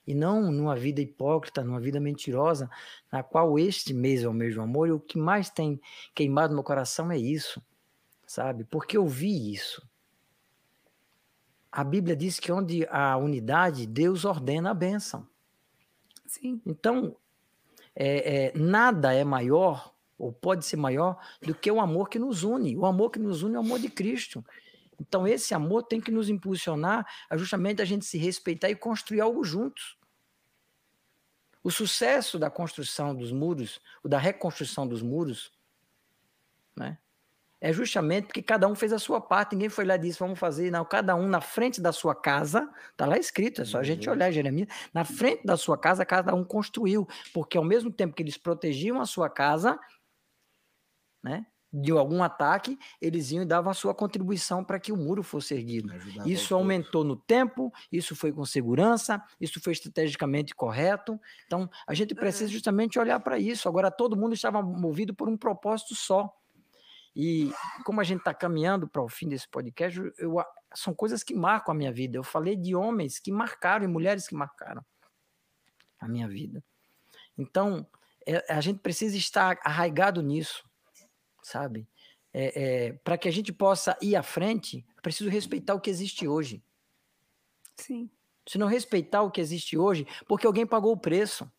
[0.06, 2.70] e não numa vida hipócrita, numa vida mentirosa,
[3.12, 5.80] na qual este mês é o mesmo amor e o que mais tem
[6.14, 7.62] queimado meu coração é isso,
[8.26, 8.64] sabe?
[8.64, 9.86] Porque eu vi isso.
[11.70, 15.28] A Bíblia diz que onde há unidade, Deus ordena a bênção.
[16.26, 16.60] Sim.
[16.64, 17.14] Então,
[18.00, 22.44] é, é, nada é maior, ou pode ser maior, do que o amor que nos
[22.44, 22.76] une.
[22.76, 24.44] O amor que nos une é o amor de Cristo.
[25.00, 29.20] Então, esse amor tem que nos impulsionar a justamente a gente se respeitar e construir
[29.20, 29.98] algo juntos.
[31.62, 35.52] O sucesso da construção dos muros, o da reconstrução dos muros,
[36.76, 36.98] né,
[37.60, 40.38] é justamente porque cada um fez a sua parte, ninguém foi lá e disse, vamos
[40.38, 43.82] fazer, não, cada um na frente da sua casa, está lá escrito, é só a
[43.82, 44.14] gente uhum.
[44.14, 48.22] olhar Jeremias, na frente da sua casa, cada um construiu, porque ao mesmo tempo que
[48.22, 49.78] eles protegiam a sua casa,
[51.22, 55.22] né, de algum ataque, eles iam e davam a sua contribuição para que o muro
[55.22, 55.92] fosse erguido.
[56.24, 61.20] Isso aumentou no tempo, isso foi com segurança, isso foi estrategicamente correto.
[61.46, 63.68] Então, a gente precisa justamente olhar para isso.
[63.68, 66.32] Agora, todo mundo estava movido por um propósito só.
[67.20, 67.52] E
[67.84, 70.36] como a gente está caminhando para o fim desse podcast, eu,
[70.72, 72.16] são coisas que marcam a minha vida.
[72.16, 74.86] Eu falei de homens que marcaram e mulheres que marcaram
[75.98, 76.62] a minha vida.
[77.36, 77.84] Então,
[78.24, 80.64] é, a gente precisa estar arraigado nisso,
[81.42, 81.88] sabe?
[82.32, 85.90] É, é, para que a gente possa ir à frente, é preciso respeitar o que
[85.90, 86.62] existe hoje.
[87.76, 88.08] Sim.
[88.46, 91.50] Se não respeitar o que existe hoje, porque alguém pagou o preço.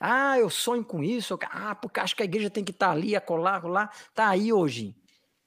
[0.00, 1.38] Ah, eu sonho com isso.
[1.50, 3.90] Ah, porque acho que a igreja tem que estar tá ali, acolá, acolá.
[3.92, 4.96] Está aí hoje.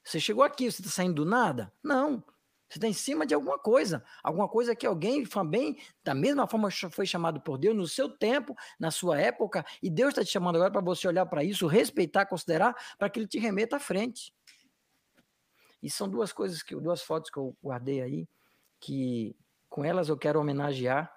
[0.04, 1.72] Você chegou aqui, você está saindo do nada?
[1.84, 2.24] Não.
[2.70, 6.70] Você está em cima de alguma coisa, alguma coisa que alguém também, da mesma forma
[6.92, 10.58] foi chamado por Deus no seu tempo, na sua época, e Deus está te chamando
[10.58, 14.32] agora para você olhar para isso, respeitar, considerar, para que Ele te remeta à frente.
[15.82, 18.30] E são duas coisas que, duas fotos que eu guardei aí,
[18.80, 19.36] que
[19.68, 21.12] com elas eu quero homenagear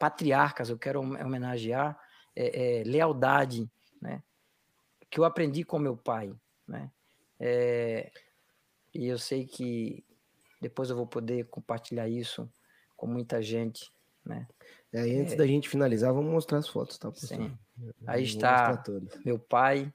[0.00, 1.98] patriarcas, eu quero homenagear
[2.40, 3.68] é, é, lealdade,
[4.00, 4.22] né?
[5.10, 6.32] Que eu aprendi com meu pai,
[6.68, 6.88] né?
[7.40, 8.12] É,
[8.94, 10.04] e eu sei que
[10.60, 12.48] depois eu vou poder compartilhar isso
[12.96, 13.92] com muita gente,
[14.24, 14.46] né?
[14.92, 17.12] É, e antes é, da gente finalizar, vamos mostrar as fotos, tá?
[17.12, 17.58] Sim.
[18.06, 18.82] Aí está
[19.24, 19.92] meu pai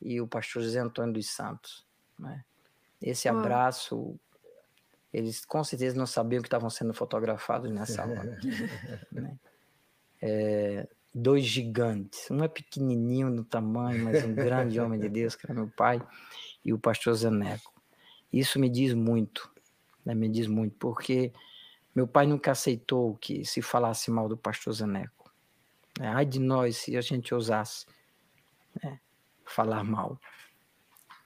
[0.00, 1.86] e o pastor José Antônio dos Santos,
[2.18, 2.42] né?
[3.02, 4.18] Esse abraço,
[5.12, 8.38] eles com certeza não sabiam que estavam sendo fotografados nessa hora.
[9.12, 9.38] né?
[10.22, 10.88] é,
[11.18, 15.54] dois gigantes, um é pequenininho no tamanho, mas um grande homem de Deus, que era
[15.54, 16.00] meu pai,
[16.62, 17.72] e o pastor Zeneco.
[18.30, 19.50] Isso me diz muito,
[20.04, 20.14] né?
[20.14, 21.32] me diz muito, porque
[21.94, 25.32] meu pai nunca aceitou que se falasse mal do pastor Zeneco.
[25.98, 26.08] Né?
[26.08, 27.86] Ai de nós se a gente ousasse
[28.84, 29.00] né?
[29.42, 30.20] falar mal.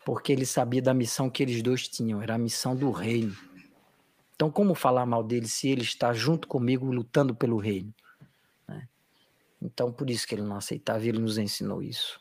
[0.04, 3.36] Porque ele sabia da missão que eles dois tinham, era a missão do reino.
[4.36, 7.92] Então, como falar mal dele se ele está junto comigo lutando pelo reino?
[9.62, 12.20] Então, por isso que ele não aceitava, ele nos ensinou isso.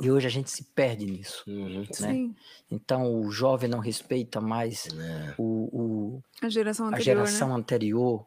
[0.00, 1.42] E hoje a gente se perde nisso.
[1.46, 2.30] Uhum, né?
[2.70, 5.34] Então o jovem não respeita mais é.
[5.36, 5.42] o,
[5.72, 7.00] o, a geração anterior.
[7.00, 7.54] A geração né?
[7.54, 8.26] anterior.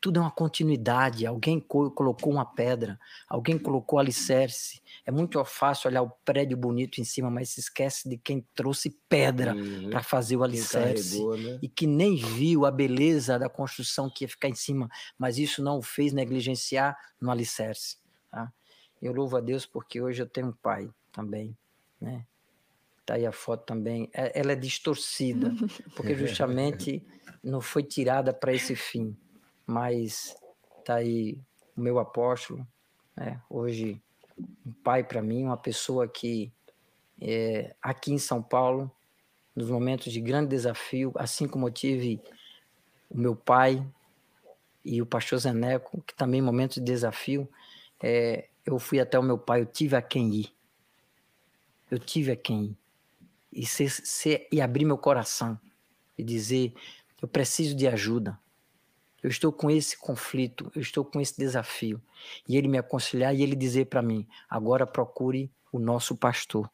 [0.00, 1.26] Tudo é uma continuidade.
[1.26, 2.98] Alguém co colocou uma pedra,
[3.28, 4.82] alguém colocou alicerce.
[5.04, 8.90] É muito fácil olhar o prédio bonito em cima, mas se esquece de quem trouxe
[9.08, 9.90] pedra uhum.
[9.90, 11.18] para fazer o alicerce.
[11.18, 11.58] Carregou, né?
[11.62, 14.88] E que nem viu a beleza da construção que ia ficar em cima,
[15.18, 17.96] mas isso não o fez negligenciar no alicerce.
[18.30, 18.52] Tá?
[19.00, 21.56] Eu louvo a Deus porque hoje eu tenho um pai também,
[22.00, 22.26] né?
[23.04, 24.08] Tá aí a foto também.
[24.12, 25.52] É, ela é distorcida,
[25.96, 27.04] porque justamente
[27.42, 29.16] não foi tirada para esse fim.
[29.66, 30.36] Mas
[30.84, 31.38] tá aí
[31.76, 32.66] o meu apóstolo,
[33.16, 33.40] né?
[33.48, 34.00] Hoje
[34.66, 36.52] um pai para mim, uma pessoa que
[37.20, 38.90] é, aqui em São Paulo,
[39.54, 42.20] nos momentos de grande desafio, assim como eu tive
[43.10, 43.86] o meu pai
[44.84, 47.48] e o pastor Zeneco, que também em momentos de desafio,
[48.02, 50.54] é, eu fui até o meu pai, eu tive a quem ir
[51.92, 52.74] eu tive a quem
[53.52, 55.60] e, ser, ser, e abrir meu coração
[56.16, 56.72] e dizer:
[57.20, 58.40] eu preciso de ajuda.
[59.22, 62.02] Eu estou com esse conflito, eu estou com esse desafio.
[62.48, 66.68] E ele me aconselhar e ele dizer para mim: agora procure o nosso pastor.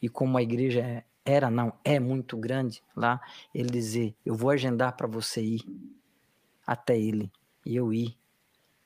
[0.00, 3.20] E como a igreja é, era, não, é muito grande lá,
[3.54, 5.62] ele dizer: eu vou agendar para você ir
[6.66, 7.32] até ele.
[7.64, 8.16] E eu ir.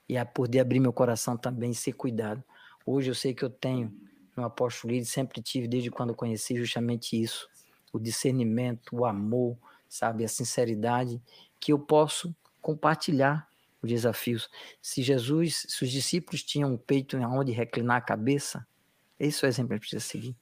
[0.08, 2.44] E a poder abrir meu coração também, ser cuidado.
[2.84, 3.92] Hoje eu sei que eu tenho
[4.36, 7.48] no apóstolo Lídio sempre tive, desde quando conheci, justamente isso:
[7.92, 9.56] o discernimento, o amor,
[9.88, 11.20] sabe, a sinceridade,
[11.66, 12.32] que eu posso
[12.62, 13.48] compartilhar
[13.82, 14.48] os desafios.
[14.80, 18.64] Se Jesus, se os discípulos tinham um peito onde reclinar a cabeça,
[19.18, 20.36] esse é o exemplo que a gente precisa seguir.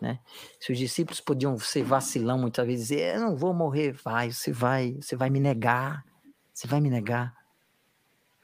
[0.00, 0.20] Né?
[0.60, 4.52] Se os discípulos podiam ser vacilão muitas vezes, dizer, eu não vou morrer, vai, você
[4.52, 6.06] vai, você vai me negar,
[6.54, 7.36] você vai me negar,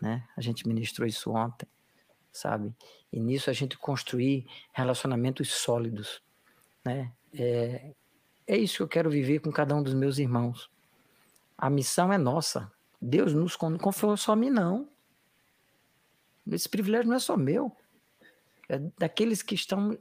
[0.03, 0.27] né?
[0.37, 1.69] A gente ministrou isso ontem,
[2.33, 2.75] sabe?
[3.13, 6.21] E nisso a gente construir relacionamentos sólidos,
[6.85, 7.13] né?
[7.33, 7.95] É,
[8.45, 10.69] é isso que eu quero viver com cada um dos meus irmãos.
[11.57, 12.71] A missão é nossa.
[13.01, 14.89] Deus nos confiou só a mim, não.
[16.51, 17.75] Esse privilégio não é só meu.
[18.69, 19.97] É daqueles que estão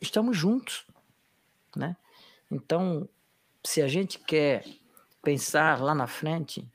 [0.00, 0.86] estamos juntos,
[1.74, 1.96] né?
[2.50, 3.08] Então,
[3.64, 4.64] se a gente quer
[5.22, 6.68] pensar lá na frente,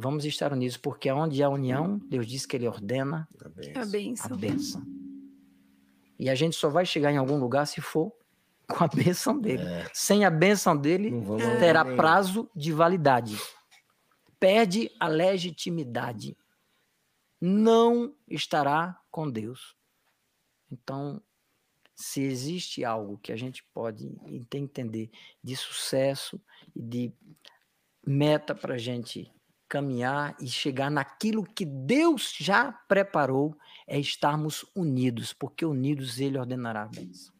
[0.00, 4.32] Vamos estar unidos, porque onde há união, Deus diz que Ele ordena a bênção.
[4.32, 4.82] A bênção.
[6.18, 8.10] E a gente só vai chegar em algum lugar se for
[8.70, 9.64] com a bênção dele.
[9.64, 9.90] É.
[9.92, 11.12] Sem a bênção dele,
[11.58, 13.38] terá prazo de validade.
[14.38, 16.36] Perde a legitimidade.
[17.40, 19.74] Não estará com Deus.
[20.70, 21.22] Então,
[21.94, 24.10] se existe algo que a gente pode
[24.54, 25.10] entender
[25.42, 26.40] de sucesso
[26.74, 27.12] e de
[28.06, 29.30] meta para a gente
[29.68, 33.56] caminhar e chegar naquilo que Deus já preparou,
[33.86, 37.32] é estarmos unidos, porque unidos Ele ordenará a bênção.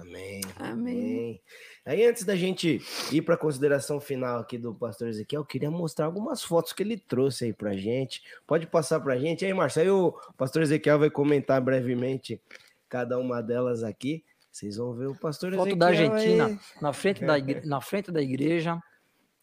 [0.00, 0.40] Amém.
[0.58, 0.70] Amém.
[0.70, 1.40] Amém.
[1.84, 2.80] Aí, antes da gente
[3.12, 6.82] ir para a consideração final aqui do pastor Ezequiel, eu queria mostrar algumas fotos que
[6.82, 8.22] ele trouxe aí para gente.
[8.46, 9.44] Pode passar para gente.
[9.44, 12.40] Aí, Marcelo, o pastor Ezequiel vai comentar brevemente
[12.88, 14.24] cada uma delas aqui.
[14.50, 15.76] Vocês vão ver o pastor Foto Ezequiel.
[15.76, 18.80] Foto da Argentina, na frente da, igreja, na frente da igreja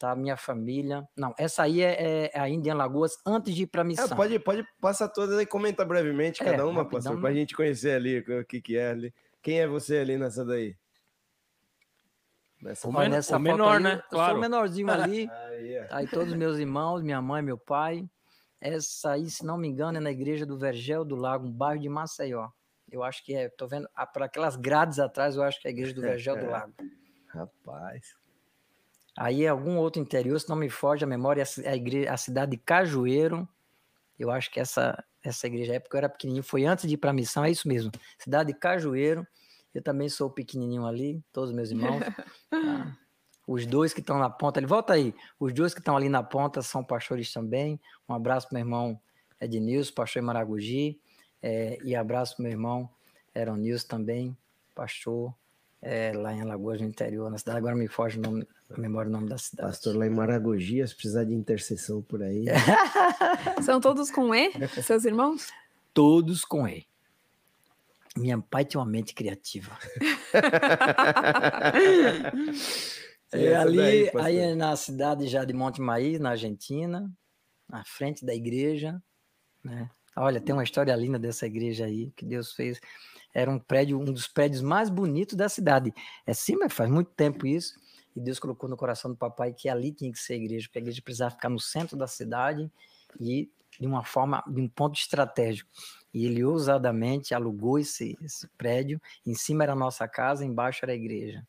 [0.03, 0.13] tá?
[0.17, 1.07] Minha família.
[1.15, 4.05] Não, essa aí é, é ainda em Lagoas, antes de ir para a é, missão.
[4.05, 7.55] É, pode, pode passar todas e comenta brevemente é, cada uma, pastor, para a gente
[7.55, 9.13] conhecer ali o que, que é ali.
[9.43, 10.75] Quem é você ali nessa daí?
[12.61, 13.93] Nessa O men- nessa o menor, aí, né?
[13.95, 14.37] Eu sou Claro.
[14.37, 15.29] o menorzinho ali.
[15.29, 15.87] Aí, ó.
[15.87, 18.09] Tá aí todos os meus irmãos, minha mãe, meu pai.
[18.61, 21.81] Essa aí, se não me engano, é na igreja do Vergel do Lago, um bairro
[21.81, 22.49] de Maceió.
[22.89, 25.71] Eu acho que é, tô vendo, ah, por aquelas grades atrás, eu acho que é
[25.71, 26.73] a igreja do Vergel do Lago.
[27.27, 28.15] Rapaz.
[29.17, 32.13] Aí é algum outro interior, se não me foge a memória, é a a, igreja,
[32.13, 33.47] a cidade de Cajueiro.
[34.17, 36.97] Eu acho que essa, essa igreja, a época eu era pequenininho, foi antes de ir
[36.97, 37.91] para a missão, é isso mesmo.
[38.17, 39.25] Cidade de Cajueiro.
[39.73, 41.99] Eu também sou pequenininho ali, todos os meus irmãos.
[42.51, 42.97] tá?
[43.47, 45.15] Os dois que estão na ponta, ele volta aí.
[45.39, 47.79] Os dois que estão ali na ponta são pastores também.
[48.07, 49.01] Um abraço pro meu irmão
[49.41, 50.99] Ednilson, pastor em Maragogi.
[51.41, 52.89] eh, e abraço pro meu irmão
[53.35, 54.37] Eronilson também,
[54.75, 55.33] pastor
[55.83, 57.57] eh, lá em Alagoas, no interior, na cidade.
[57.57, 59.69] Agora me foge o nome, a memória do nome da cidade.
[59.69, 62.45] Pastor lá em Maragogi, se precisar de intercessão por aí.
[63.63, 64.51] São todos com E,
[64.81, 65.49] seus irmãos?
[65.93, 66.87] Todos com E.
[68.15, 69.77] Minha pai tinha uma mente criativa.
[73.35, 77.11] É, ali, daí, aí é na cidade já de Monte Maíz, na Argentina,
[77.67, 79.01] na frente da igreja,
[79.63, 79.89] né?
[80.15, 82.79] Olha, tem uma história linda dessa igreja aí que Deus fez.
[83.33, 85.93] Era um prédio, um dos prédios mais bonitos da cidade.
[86.25, 87.75] É sim, mas faz muito tempo isso.
[88.15, 90.79] E Deus colocou no coração do papai que ali tinha que ser a igreja, porque
[90.79, 92.71] a igreja precisava ficar no centro da cidade
[93.19, 93.49] e
[93.79, 95.69] de uma forma, de um ponto estratégico.
[96.13, 99.01] E ele ousadamente alugou esse, esse prédio.
[99.25, 101.45] Em cima era a nossa casa, embaixo era a igreja.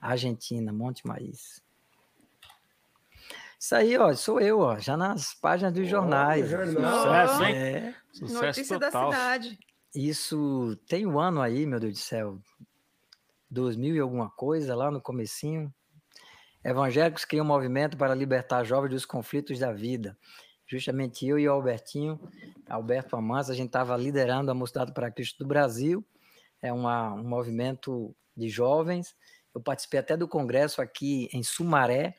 [0.00, 1.62] Argentina, Monte Maíz.
[3.58, 6.50] Isso aí, ó, sou eu, ó, já nas páginas dos jornais.
[6.50, 6.98] jornal.
[6.98, 7.56] Sucesso, hein?
[7.56, 9.10] É, Sucesso Notícia total.
[9.10, 9.58] da cidade.
[9.94, 12.38] Isso tem um ano aí, meu Deus do céu,
[13.50, 15.72] 2000 e alguma coisa, lá no comecinho.
[16.64, 20.18] Evangélicos criam um movimento para libertar jovens dos conflitos da vida.
[20.66, 22.18] Justamente eu e o Albertinho,
[22.68, 26.04] Alberto Amans, a gente estava liderando a Mocidade para Cristo do Brasil.
[26.60, 29.14] É uma, um movimento de jovens.
[29.54, 32.14] Eu participei até do congresso aqui em Sumaré.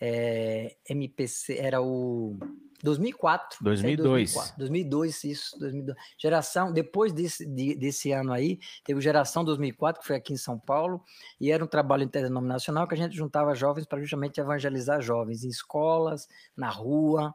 [0.00, 2.36] É, MPC, era o
[2.82, 3.58] 2004.
[3.74, 4.32] isso aí, 2002.
[4.32, 5.98] 2004, 2002, isso, 2002.
[6.18, 10.58] Geração, depois desse, de- desse ano aí, teve Geração 2004, que foi aqui em São
[10.58, 11.02] Paulo,
[11.40, 15.48] e era um trabalho interdenominacional que a gente juntava jovens para justamente evangelizar jovens em
[15.48, 17.34] escolas, na rua.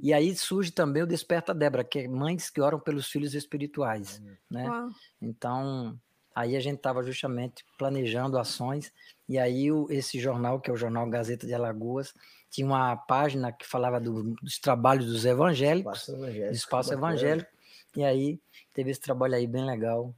[0.00, 4.22] E aí surge também o Desperta Débora, que é mães que oram pelos filhos espirituais,
[4.48, 4.68] né?
[4.68, 4.88] Uau.
[5.20, 5.98] Então,
[6.34, 8.92] aí a gente estava justamente planejando ações,
[9.28, 12.14] e aí o- esse jornal, que é o jornal Gazeta de Alagoas,
[12.50, 16.52] tinha uma página que falava do- dos trabalhos dos evangélicos, Espaço do evangélico.
[16.54, 17.50] espaço evangélico,
[17.96, 18.40] e aí
[18.74, 20.12] teve esse trabalho aí bem legal,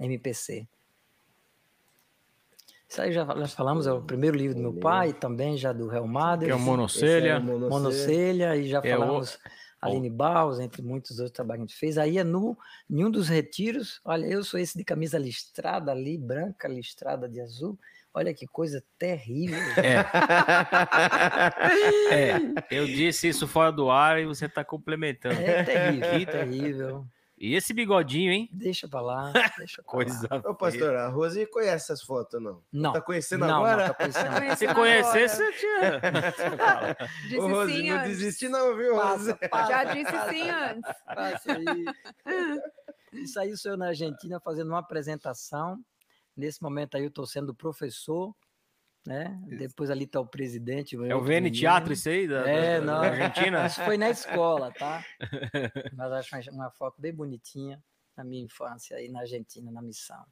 [0.00, 0.66] MPC.
[2.88, 5.88] Isso aí já nós falamos, é o primeiro livro do meu pai, também já do
[5.88, 6.04] Real
[6.38, 7.38] Que é o é Monocelha.
[7.38, 8.56] o Monocelha.
[8.56, 9.38] E já É o- falamos
[9.80, 11.98] Aline Baus, entre muitos outros trabalhos que a gente fez.
[11.98, 12.56] Aí é no,
[12.88, 17.40] em um dos retiros, olha, eu sou esse de camisa listrada ali, branca, listrada de
[17.40, 17.78] azul.
[18.14, 19.58] Olha que coisa terrível.
[19.76, 20.04] É.
[22.10, 22.36] É,
[22.70, 25.38] eu disse isso fora do ar e você tá complementando.
[25.40, 27.06] É terrível, terrível.
[27.40, 28.48] E esse bigodinho, hein?
[28.52, 30.26] Deixa pra lá, deixa pra Coisa.
[30.28, 30.38] lá.
[30.50, 32.62] Ô, pastor, a Rose conhece essas fotos, não?
[32.72, 33.82] Não, Tá conhecendo não, agora?
[33.82, 34.30] não, tá conhecendo.
[34.48, 36.00] Tá Se conhecesse, você tinha.
[37.28, 38.08] Disse Ô, Rose, sim não antes.
[38.18, 39.34] desiste não, viu, Rose?
[39.34, 40.92] Passa, passa, Já disse passa, sim antes.
[41.06, 41.84] passa aí.
[43.12, 45.78] Isso aí sou eu na Argentina fazendo uma apresentação.
[46.38, 48.32] Nesse momento aí eu estou sendo professor,
[49.04, 49.36] né?
[49.44, 50.94] Depois ali está o presidente.
[50.94, 52.28] É o VN Teatro, isso aí?
[52.28, 53.00] Da, É, da- não.
[53.00, 53.66] da Argentina?
[53.66, 55.04] Isso foi na escola, tá?
[55.98, 57.82] Mas acho uma- uma foto bem bonitinha
[58.16, 60.24] da minha infância aí na Argentina, na missão.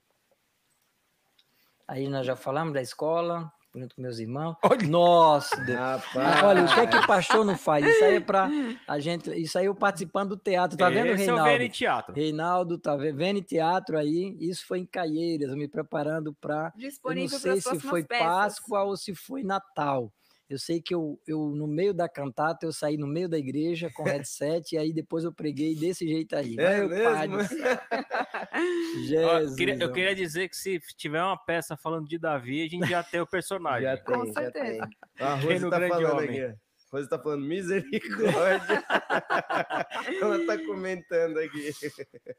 [1.89, 4.57] Aí nós já falamos da escola, junto com meus irmãos.
[4.89, 5.79] Nossa, Deus.
[5.79, 6.43] Rapaz.
[6.43, 7.85] Olha, o que é que pastor não faz?
[7.85, 8.49] Isso aí é pra
[8.87, 9.31] a gente.
[9.31, 11.69] Isso aí eu participando do teatro, tá vendo, Esse é o Reinaldo?
[11.69, 12.15] Teatro.
[12.15, 13.17] Reinaldo, tá vendo?
[13.17, 16.73] Vendo teatro aí, isso foi em Caieiras, me preparando para.
[16.77, 18.27] Eu não Disponível sei se foi peças.
[18.27, 20.13] Páscoa ou se foi Natal.
[20.49, 23.91] Eu sei que eu, eu, no meio da cantata, eu saí no meio da igreja
[23.93, 26.57] com headset, e aí depois eu preguei desse jeito aí.
[26.59, 27.43] É Meu pai mesmo?
[27.43, 27.79] do céu.
[28.57, 29.51] Ó, Jesus.
[29.51, 32.89] eu, queria, eu queria dizer que se tiver uma peça falando de Davi, a gente
[32.89, 33.83] já tem o personagem.
[33.83, 34.89] Já Com tem, já certeza.
[34.89, 35.27] tem.
[35.27, 36.41] A Rose tá falando homem?
[36.43, 36.66] aqui.
[36.93, 38.85] Rose tá falando misericórdia.
[40.23, 41.71] Ela tá comentando aqui.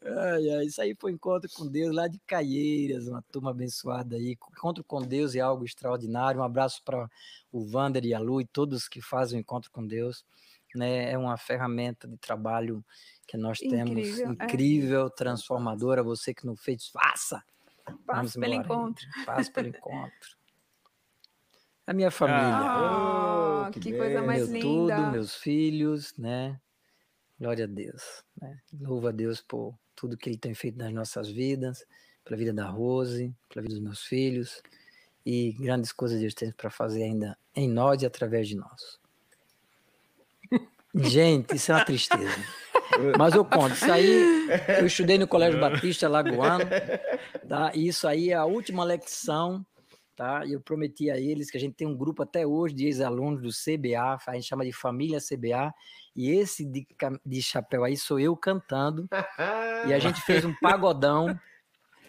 [0.04, 4.32] Ai, ai, isso aí foi encontro com Deus lá de Caieiras, uma turma abençoada aí.
[4.32, 6.40] Encontro com Deus é algo extraordinário.
[6.40, 7.10] Um abraço para
[7.52, 10.24] o Vander e a Lu e todos que fazem o encontro com Deus.
[10.76, 11.12] Né?
[11.12, 12.84] É uma ferramenta de trabalho
[13.28, 14.32] que nós temos Incrível, é.
[14.46, 16.04] incrível, transformadora.
[16.04, 17.44] Você que não fez, faça.
[17.86, 18.66] Vamos Passo pelo embora.
[18.66, 19.06] encontro.
[19.26, 20.37] Faça pelo encontro.
[21.88, 22.42] A minha família.
[22.44, 24.96] Ah, Oh, que que, coisa mais meu linda.
[24.96, 26.60] tudo, meus filhos, né?
[27.40, 28.60] Glória a Deus, né?
[28.80, 31.86] Louvo a Deus por tudo que Ele tem feito nas nossas vidas,
[32.24, 34.62] pela vida da Rose, pela vida dos meus filhos.
[35.26, 39.00] e grandes coisas Deus tem para fazer ainda em nós e através de nós.
[40.96, 42.38] Gente, isso é uma tristeza.
[43.18, 44.48] Mas eu conto, isso aí,
[44.80, 46.66] eu estudei no Colégio Batista Lagoano,
[47.48, 47.72] tá?
[47.76, 49.66] E isso aí é a última lecção,
[50.18, 50.44] tá?
[50.46, 53.40] E eu prometi a eles que a gente tem um grupo até hoje de ex-alunos
[53.40, 55.72] do CBA, a gente chama de Família CBA,
[56.16, 56.86] e esse de,
[57.24, 59.08] de chapéu aí sou eu cantando,
[59.88, 61.40] e a gente fez um pagodão,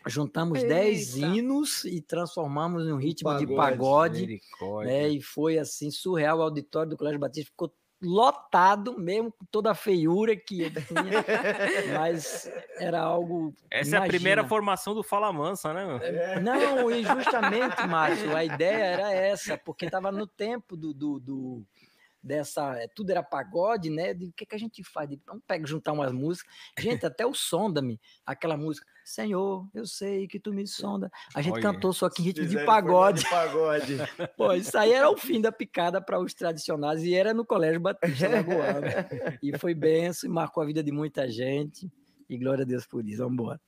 [0.07, 5.09] juntamos 10 hinos e transformamos em um ritmo pagode, de pagode, né?
[5.11, 9.75] E foi assim surreal, o auditório do Colégio Batista ficou lotado mesmo, com toda a
[9.75, 11.25] feiura que eu tinha,
[11.99, 13.55] mas era algo.
[13.71, 14.05] Essa imagina.
[14.05, 15.99] é a primeira formação do Fala Mansa, né?
[16.03, 16.41] É.
[16.41, 21.67] Não, e justamente, Márcio, a ideia era essa, porque estava no tempo do, do, do
[22.23, 22.77] dessa.
[22.79, 24.15] É, tudo era pagode, né?
[24.15, 25.09] De o que, que a gente faz?
[25.09, 26.53] De, vamos pegar, juntar umas músicas.
[26.79, 28.87] Gente, até o Sonda-me, aquela música.
[29.09, 31.11] Senhor, eu sei que tu me sonda.
[31.35, 33.23] A gente Olha, cantou só que em ritmo de pagode.
[33.23, 33.97] de pagode.
[34.37, 37.81] Pô, isso aí era o fim da picada para os tradicionais e era no Colégio
[37.81, 38.87] Batista Lagoano.
[39.43, 41.91] e foi benção e marcou a vida de muita gente.
[42.29, 43.23] E glória a Deus por isso.
[43.23, 43.61] Vamos embora.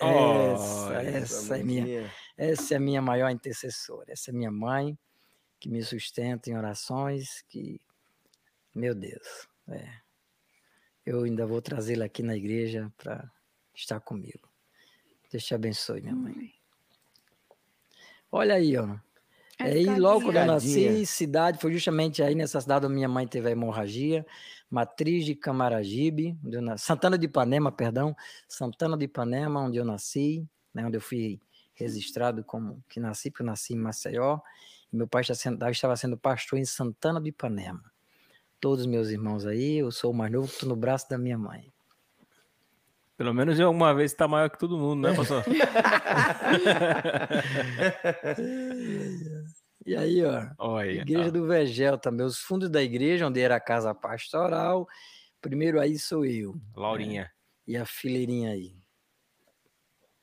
[0.00, 4.10] Oh, essa, essa, é minha, essa é a minha maior intercessora.
[4.10, 4.98] Essa é minha mãe
[5.60, 7.82] que me sustenta em orações, que,
[8.74, 9.92] meu Deus, é,
[11.04, 13.30] eu ainda vou trazê-la aqui na igreja para
[13.80, 14.48] estar comigo.
[15.30, 16.52] Deus te abençoe, minha mãe.
[18.30, 18.96] Olha aí, ó.
[19.60, 23.26] É aí, logo quando eu nasci, cidade, foi justamente aí nessa cidade onde minha mãe
[23.26, 24.24] teve a hemorragia,
[24.70, 26.38] matriz de Camaragibe,
[26.76, 28.14] Santana de Ipanema, perdão,
[28.46, 31.40] Santana de Ipanema, onde eu nasci, né, onde eu fui
[31.74, 34.38] registrado como que nasci, porque eu nasci em Maceió,
[34.92, 37.82] e meu pai estava sendo pastor em Santana do Ipanema.
[38.60, 41.72] Todos meus irmãos aí, eu sou o mais novo, estou no braço da minha mãe.
[43.18, 45.42] Pelo menos uma vez está maior que todo mundo, né, pastor?
[49.84, 53.60] e aí, ó, Olha, igreja do Vegel também, os fundos da igreja, onde era a
[53.60, 54.86] casa pastoral.
[55.40, 56.54] Primeiro aí sou eu.
[56.76, 57.22] Laurinha.
[57.22, 57.30] Né?
[57.66, 58.78] E a fileirinha aí.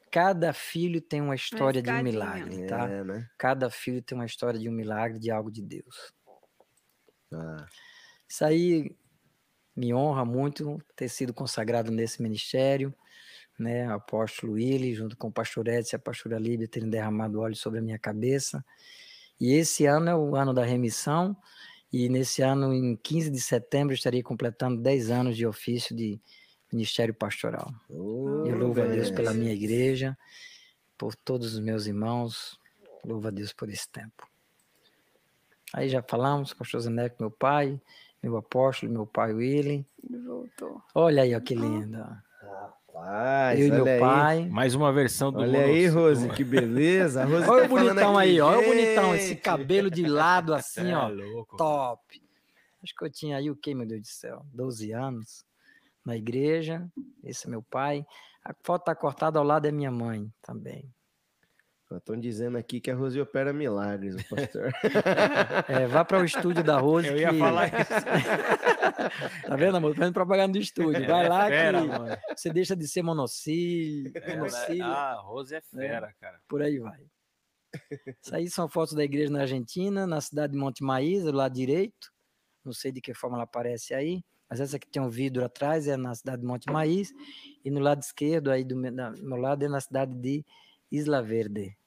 [0.10, 2.90] Cada filho tem uma história de um milagre, tá?
[2.90, 3.28] É, né?
[3.38, 6.14] Cada filho tem uma história de um milagre, de algo de Deus.
[7.34, 7.66] Ah.
[8.26, 8.96] Isso aí
[9.76, 12.94] me honra muito ter sido consagrado nesse ministério,
[13.58, 13.88] né?
[13.88, 17.80] Apóstolo Willi, junto com o pastor Edson e a pastora Líbia, terem derramado óleo sobre
[17.80, 18.64] a minha cabeça.
[19.40, 21.36] E esse ano é o ano da remissão,
[21.92, 26.20] e nesse ano, em 15 de setembro, estarei completando 10 anos de ofício de
[26.72, 27.74] ministério pastoral.
[27.90, 30.18] Oh, eu louvo a Deus pela minha igreja,
[30.98, 32.60] por todos os meus irmãos,
[33.04, 34.28] louvo a Deus por esse tempo.
[35.74, 37.80] Aí já falamos, pastor Zeneco, meu pai,
[38.26, 39.86] meu apóstolo, meu pai Willy.
[40.26, 40.82] Voltou.
[40.96, 42.24] Olha aí, ó, que linda.
[42.42, 44.00] Rapaz, eu e meu aí.
[44.00, 44.50] pai.
[44.50, 47.24] Mais uma versão do Olha aí, Rose, que beleza.
[47.26, 48.50] Rose olha tá o bonitão aí, ó.
[48.50, 51.08] Olha o bonitão, esse cabelo de lado assim, é ó.
[51.08, 52.22] Louco, top.
[52.82, 54.46] Acho que eu tinha aí o quê, meu Deus do céu?
[54.54, 55.46] 12 anos
[56.04, 56.88] na igreja.
[57.24, 58.06] Esse é meu pai.
[58.44, 60.92] A foto está cortada ao lado da minha mãe também.
[61.92, 64.74] Estão dizendo aqui que a Rose opera milagres, o pastor.
[65.70, 67.08] é, vá para o estúdio da Rose.
[67.08, 67.38] Eu ia que...
[67.38, 69.46] falar isso.
[69.48, 69.96] tá vendo, amor?
[69.96, 71.06] Fazendo propaganda do estúdio.
[71.06, 72.18] Vai lá fera, que mano.
[72.36, 74.12] você deixa de ser monocílio.
[74.28, 76.40] monocílio ah, a Rose é fera, é, cara.
[76.48, 77.06] Por aí vai.
[78.22, 81.54] Isso aí são fotos da igreja na Argentina, na cidade de Monte Maísa, do lado
[81.54, 82.12] direito.
[82.64, 84.24] Não sei de que forma ela aparece aí.
[84.50, 87.12] Mas essa que tem um vidro atrás é na cidade de Monte Maíz,
[87.64, 90.46] e no lado esquerdo, aí do meu lado, é na cidade de
[90.92, 91.78] Isla Verde.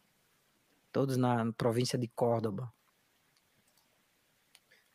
[0.92, 2.72] Todos na província de Córdoba.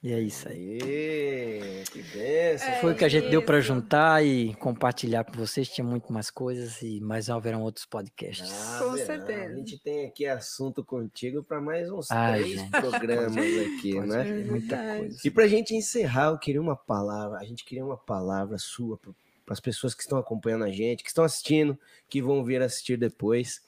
[0.03, 0.79] E é isso aí.
[0.81, 2.73] Aê, que benção.
[2.81, 5.69] Foi o que a gente deu para juntar e compartilhar com vocês.
[5.69, 8.51] Tinha muito mais coisas, e mais haverão outros podcasts.
[8.51, 9.53] Ah, com certeza.
[9.53, 12.69] A gente tem aqui assunto contigo para mais uns Ai, três gente.
[12.69, 14.43] programas aqui, né?
[14.43, 15.19] Muita coisa.
[15.23, 17.39] E para a gente encerrar, eu queria uma palavra.
[17.39, 21.09] A gente queria uma palavra sua para as pessoas que estão acompanhando a gente, que
[21.09, 23.61] estão assistindo, que vão vir assistir depois,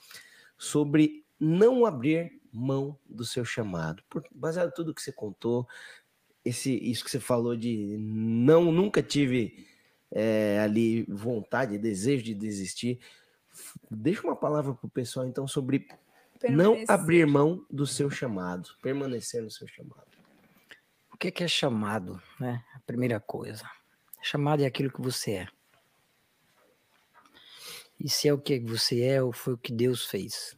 [0.57, 4.03] sobre não abrir mão do seu chamado.
[4.09, 5.67] Por, baseado em tudo que você contou,
[6.43, 9.67] esse, isso que você falou de não nunca tive
[10.11, 12.99] é, ali vontade, desejo de desistir.
[13.89, 15.87] Deixa uma palavra para o pessoal então sobre
[16.49, 20.15] não abrir mão do seu chamado, permanecer no seu chamado.
[21.11, 22.63] O que é chamado, né?
[22.73, 23.63] A primeira coisa.
[24.21, 25.47] Chamado é aquilo que você é.
[27.99, 30.57] E se é o que você é, ou foi o que Deus fez.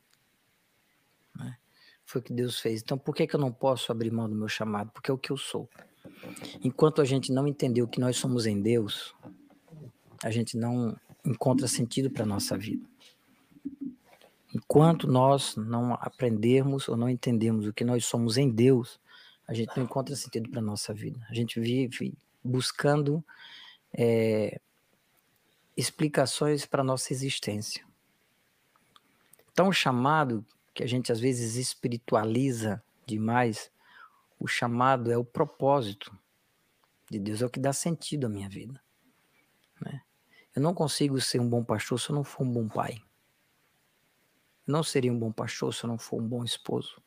[1.35, 1.57] Né?
[2.05, 2.81] Foi o que Deus fez.
[2.81, 4.91] Então, por que, que eu não posso abrir mão do meu chamado?
[4.91, 5.69] Porque é o que eu sou.
[6.63, 9.13] Enquanto a gente não entender o que nós somos em Deus,
[10.23, 12.85] a gente não encontra sentido para a nossa vida.
[14.53, 18.99] Enquanto nós não aprendermos ou não entendermos o que nós somos em Deus,
[19.47, 21.19] a gente não encontra sentido para a nossa vida.
[21.29, 23.23] A gente vive buscando
[23.93, 24.59] é,
[25.77, 27.85] explicações para a nossa existência.
[29.51, 30.43] Então, o chamado,
[30.73, 33.71] que a gente às vezes espiritualiza demais,
[34.39, 36.17] o chamado é o propósito
[37.09, 38.81] de Deus, é o que dá sentido à minha vida.
[39.79, 40.01] Né?
[40.55, 43.01] Eu não consigo ser um bom pastor se eu não for um bom pai.
[44.67, 47.01] Eu não seria um bom pastor se eu não for um bom esposo.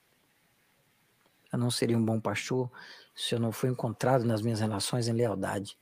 [1.52, 2.70] Eu não seria um bom pastor
[3.14, 5.76] se eu não for encontrado nas minhas relações em lealdade.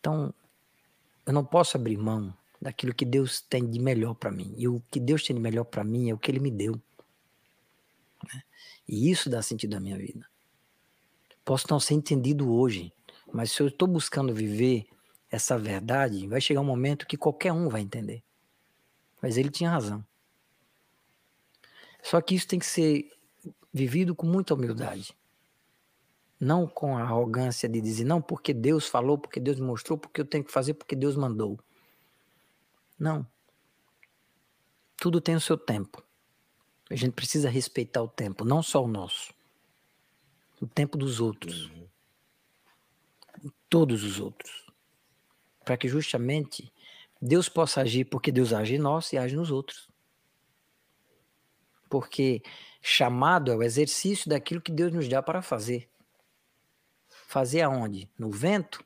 [0.00, 0.34] Então,
[1.26, 4.54] eu não posso abrir mão daquilo que Deus tem de melhor para mim.
[4.56, 6.80] E o que Deus tem de melhor para mim é o que Ele me deu.
[8.32, 8.42] Né?
[8.88, 10.26] E isso dá sentido à minha vida.
[11.44, 12.92] Posso não ser entendido hoje,
[13.32, 14.86] mas se eu estou buscando viver
[15.30, 18.22] essa verdade, vai chegar um momento que qualquer um vai entender.
[19.20, 20.04] Mas ele tinha razão.
[22.02, 23.10] Só que isso tem que ser
[23.72, 25.14] vivido com muita humildade.
[26.38, 30.20] Não com a arrogância de dizer, não, porque Deus falou, porque Deus me mostrou, porque
[30.20, 31.58] eu tenho que fazer, porque Deus mandou.
[32.98, 33.26] Não.
[34.96, 36.02] Tudo tem o seu tempo.
[36.90, 39.32] A gente precisa respeitar o tempo, não só o nosso.
[40.60, 41.70] O tempo dos outros.
[41.70, 41.88] Uhum.
[43.68, 44.66] Todos os outros.
[45.64, 46.72] Para que justamente
[47.20, 49.88] Deus possa agir, porque Deus age em nós e age nos outros.
[51.88, 52.42] Porque
[52.82, 55.88] chamado é o exercício daquilo que Deus nos dá para fazer.
[57.34, 58.08] Fazer aonde?
[58.16, 58.84] No vento?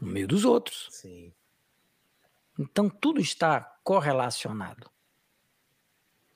[0.00, 0.88] No meio dos outros.
[0.90, 1.30] Sim.
[2.58, 4.90] Então tudo está correlacionado.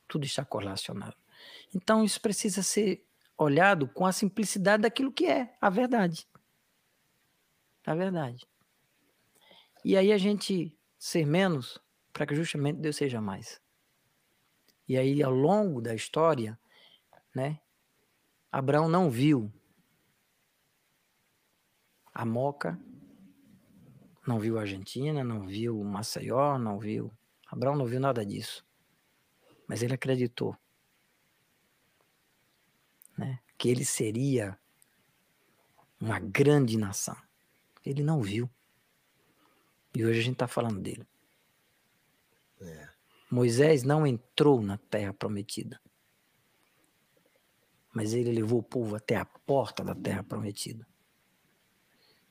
[0.07, 1.17] Tudo está correlacionado.
[1.75, 3.07] Então isso precisa ser
[3.39, 6.29] olhado com a simplicidade daquilo que é a verdade.
[7.87, 8.47] A verdade.
[9.83, 11.79] E aí a gente ser menos
[12.13, 13.59] para que justamente Deus seja mais.
[14.87, 16.61] E aí ao longo da história,
[17.35, 17.59] né,
[18.53, 19.51] Abraão não viu
[22.15, 22.79] a Moca,
[24.27, 27.11] não viu a Argentina, não viu Maceió, não viu.
[27.47, 28.62] Abraão não viu nada disso.
[29.66, 30.55] Mas ele acreditou
[33.16, 34.59] né, que ele seria
[35.99, 37.17] uma grande nação.
[37.85, 38.51] Ele não viu.
[39.94, 41.07] E hoje a gente está falando dele.
[42.60, 42.89] É.
[43.31, 45.81] Moisés não entrou na terra prometida.
[47.93, 50.87] Mas ele levou o povo até a porta da terra prometida.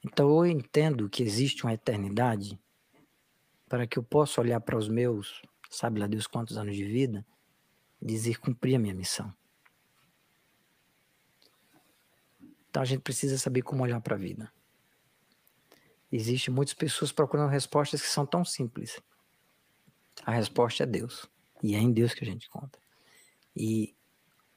[0.03, 2.59] Então eu entendo que existe uma eternidade
[3.69, 7.25] para que eu possa olhar para os meus, sabe lá Deus quantos anos de vida,
[8.01, 9.33] e dizer cumprir a minha missão.
[12.69, 14.51] Então a gente precisa saber como olhar para a vida.
[16.11, 18.99] Existem muitas pessoas procurando respostas que são tão simples.
[20.25, 21.29] A resposta é Deus.
[21.63, 22.79] E é em Deus que a gente conta.
[23.55, 23.95] E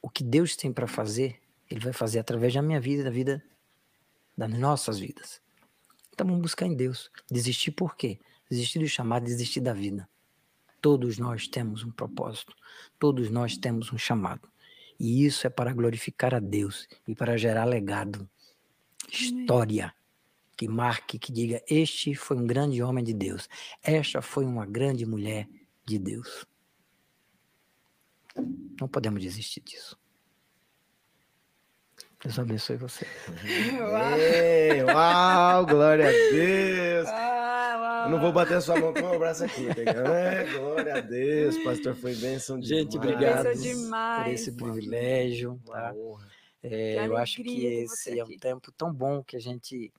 [0.04, 3.42] o que Deus tem para fazer, Ele vai fazer através da minha vida, da vida
[4.36, 5.40] das nossas vidas.
[6.12, 7.10] Então vamos buscar em Deus.
[7.30, 8.20] Desistir por quê?
[8.50, 10.06] Desistir do chamado, desistir da vida.
[10.78, 12.54] Todos nós temos um propósito.
[12.98, 14.46] Todos nós temos um chamado.
[15.00, 18.28] E isso é para glorificar a Deus e para gerar legado,
[19.10, 19.94] história
[20.54, 23.48] que marque, que diga: Este foi um grande homem de Deus,
[23.82, 25.48] esta foi uma grande mulher
[25.86, 26.44] de Deus.
[28.80, 29.98] Não podemos desistir disso.
[32.22, 33.06] Deus abençoe você.
[33.78, 37.08] Uau, Ei, uau glória a Deus.
[38.04, 40.96] Eu não vou bater a sua mão com o meu braço aqui, tá é, glória
[40.96, 42.82] a Deus, pastor, foi bênção demais.
[42.82, 45.60] Gente, obrigado por esse privilégio.
[45.66, 45.94] Tá?
[46.62, 49.92] É, eu acho que esse é um tempo tão bom que a gente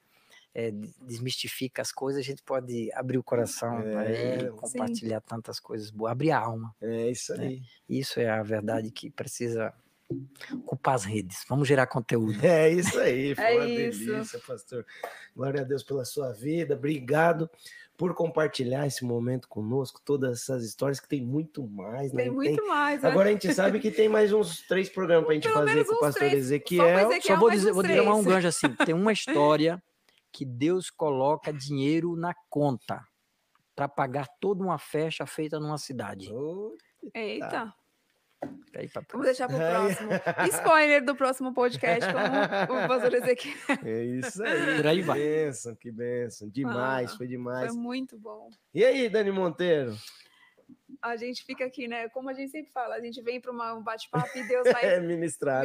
[0.56, 5.26] é, desmistifica as coisas, a gente pode abrir o coração é, e compartilhar sim.
[5.28, 6.74] tantas coisas boas, abrir a alma.
[6.82, 7.48] É isso né?
[7.48, 7.62] aí.
[7.90, 9.74] Isso é a verdade que precisa
[10.54, 11.44] ocupar as redes.
[11.50, 12.40] Vamos gerar conteúdo.
[12.42, 14.06] É isso aí, foi é uma isso.
[14.06, 14.86] delícia, pastor.
[15.36, 17.50] Glória a Deus pela sua vida, obrigado
[17.98, 22.24] por compartilhar esse momento conosco, todas essas histórias que tem muito mais, né?
[22.24, 22.68] Tem muito tem...
[22.68, 23.02] mais.
[23.02, 23.10] Né?
[23.10, 25.86] Agora a gente sabe que tem mais uns três programas para a gente Pelo fazer
[25.86, 26.46] com o pastor três.
[26.46, 27.12] Ezequiel.
[27.12, 29.82] Só, Só vou dizer, vou dizer um gancho assim, tem uma história
[30.36, 33.02] que Deus coloca dinheiro na conta
[33.74, 36.30] para pagar toda uma festa feita numa cidade.
[37.14, 37.74] Eita.
[38.76, 40.10] Aí, Vamos deixar para o próximo.
[40.52, 42.12] Spoiler do próximo podcast
[42.68, 43.56] com o pastor Ezequiel.
[43.86, 44.76] É isso aí.
[44.76, 45.18] Por aí vai.
[45.18, 46.50] Que bênção, que bênção.
[46.50, 47.72] Demais, ah, foi demais.
[47.72, 48.50] Foi muito bom.
[48.74, 49.96] E aí, Dani Monteiro?
[51.12, 52.10] A gente fica aqui, né?
[52.10, 55.00] Como a gente sempre fala, a gente vem para um bate-papo e Deus vai É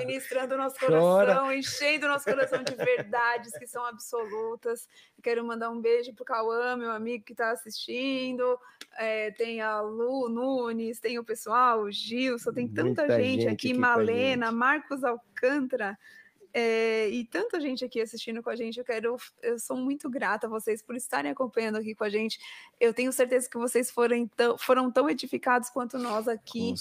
[0.05, 0.93] ministrando o nosso Chora.
[0.93, 4.89] coração, enchendo o nosso coração de verdades que são absolutas.
[5.23, 8.59] Quero mandar um beijo pro Cauã, meu amigo que está assistindo.
[8.99, 13.71] É, tem a Lu Nunes, tem o pessoal, o Gilson, tem tanta gente, gente aqui,
[13.71, 14.55] aqui Malena, gente.
[14.55, 15.99] Marcos Alcântara.
[16.53, 18.79] É, e tanta gente aqui assistindo com a gente.
[18.79, 22.39] Eu quero, eu sou muito grata a vocês por estarem acompanhando aqui com a gente.
[22.81, 26.75] Eu tenho certeza que vocês foram tão, foram tão edificados quanto nós aqui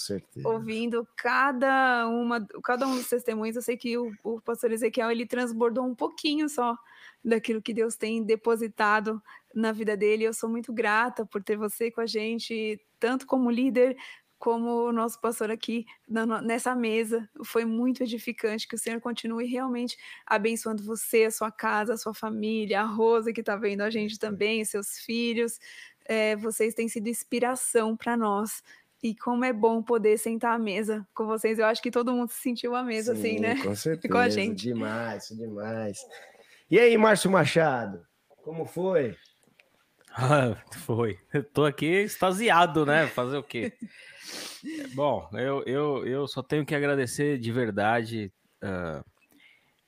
[0.44, 3.56] ouvindo cada uma, cada um dos testemunhos.
[3.56, 6.76] Eu sei que o, o pastor Ezequiel ele transbordou um pouquinho só
[7.24, 9.22] daquilo que Deus tem depositado
[9.54, 10.24] na vida dele.
[10.24, 13.96] Eu sou muito grata por ter você com a gente, tanto como líder
[14.40, 15.84] como o nosso pastor aqui
[16.42, 17.28] nessa mesa.
[17.44, 18.66] Foi muito edificante.
[18.66, 23.34] Que o Senhor continue realmente abençoando você, a sua casa, a sua família, a Rosa
[23.34, 25.60] que está vendo a gente também, seus filhos.
[26.06, 28.62] É, vocês têm sido inspiração para nós.
[29.02, 31.58] E como é bom poder sentar à mesa com vocês.
[31.58, 33.62] Eu acho que todo mundo se sentiu à mesa, assim, Sim, né?
[33.62, 34.18] Com certeza.
[34.18, 34.62] a gente.
[34.62, 35.98] Demais, demais.
[36.70, 38.06] E aí, Márcio Machado?
[38.42, 39.16] Como foi?
[40.12, 41.18] Ah, foi.
[41.32, 43.06] Eu tô aqui extasiado, né?
[43.06, 43.72] Fazer o quê?
[44.94, 48.32] Bom, eu, eu, eu só tenho que agradecer de verdade
[48.62, 49.02] ah,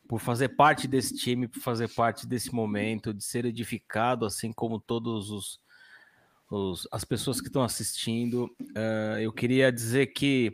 [0.09, 4.81] por fazer parte desse time, por fazer parte desse momento, de ser edificado, assim como
[4.81, 5.60] todos os,
[6.51, 8.49] os- as pessoas que estão assistindo.
[8.76, 10.52] Ah, eu queria dizer que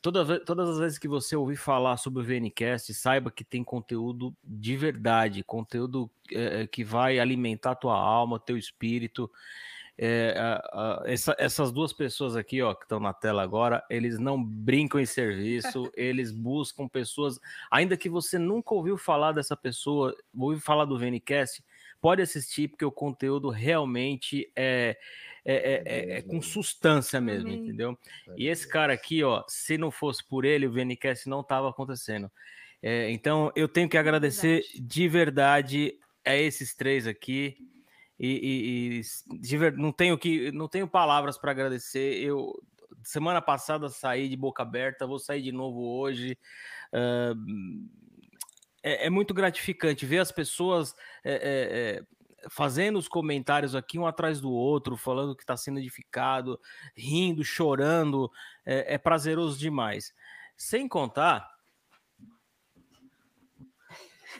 [0.00, 3.62] toda ve- todas as vezes que você ouvir falar sobre o VNCast, saiba que tem
[3.64, 9.30] conteúdo de verdade, conteúdo eh, que vai alimentar tua alma, teu espírito.
[10.00, 14.16] É, a- a- essa- essas duas pessoas aqui, ó, que estão na tela agora, eles
[14.18, 17.40] não brincam em serviço, eles buscam pessoas,
[17.70, 21.64] ainda que você nunca ouviu falar dessa pessoa, ouviu falar do VNCast,
[22.00, 24.96] pode assistir, porque o conteúdo realmente é,
[25.50, 27.62] é, é- é- é com substância mesmo, Amém.
[27.62, 27.98] entendeu?
[28.36, 32.30] E esse cara aqui, ó, se não fosse por ele, o VNCast não tava acontecendo.
[32.82, 34.80] É, então, eu tenho que agradecer Verdade.
[34.80, 37.56] de verdade a esses três aqui.
[38.20, 39.00] E, e-
[39.36, 42.20] e de ver- não tenho que não tenho palavras para agradecer.
[42.22, 42.52] Eu
[43.04, 46.36] semana passada saí de boca aberta, vou sair de novo hoje.
[46.92, 47.32] Ah,
[48.82, 50.94] é, é muito gratificante ver as pessoas
[51.24, 51.38] é, é,
[52.00, 52.02] é,
[52.50, 56.58] fazendo os comentários aqui um atrás do outro, falando que está sendo edificado,
[56.96, 58.30] rindo, chorando.
[58.64, 60.12] É, é prazeroso demais.
[60.56, 61.48] Sem contar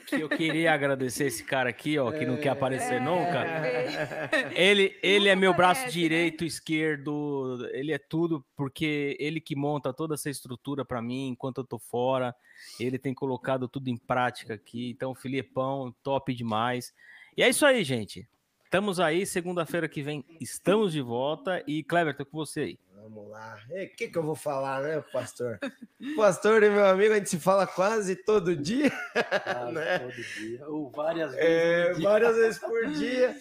[0.09, 3.45] que eu queria agradecer esse cara aqui, ó, que não quer aparecer É, nunca.
[3.45, 4.51] é.
[4.55, 5.89] Ele, ele é meu braço né?
[5.89, 11.59] direito, esquerdo, ele é tudo, porque ele que monta toda essa estrutura para mim enquanto
[11.59, 12.35] eu tô fora.
[12.79, 14.89] Ele tem colocado tudo em prática aqui.
[14.89, 16.93] Então, Filipão, top demais.
[17.35, 18.27] E é isso aí, gente.
[18.65, 21.63] Estamos aí, segunda-feira que vem estamos de volta.
[21.67, 22.79] E Cleber, tô com você aí.
[22.93, 23.57] Vamos lá.
[23.69, 25.57] O que, que eu vou falar, né, pastor?
[26.15, 29.99] pastor e meu amigo, a gente se fala quase todo dia, Quase Né?
[29.99, 31.45] todo dia, ou várias vezes.
[31.49, 32.09] é, no dia.
[32.09, 33.35] várias vezes por dia.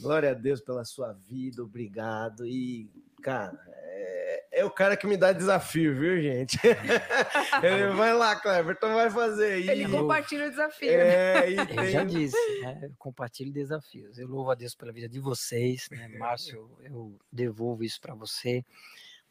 [0.00, 2.46] Glória a Deus pela sua vida, obrigado.
[2.46, 2.88] E,
[3.22, 6.58] cara, é, é o cara que me dá desafio, viu, gente?
[7.62, 9.68] Ele vai lá, Cleverton, vai fazer aí.
[9.68, 10.90] Ele compartilha o desafio.
[10.90, 12.06] É, e Eu já tem...
[12.06, 12.80] disse, né?
[12.82, 14.18] eu compartilho desafios.
[14.18, 16.08] Eu louvo a Deus pela vida de vocês, né?
[16.18, 18.64] Márcio, eu devolvo isso para você.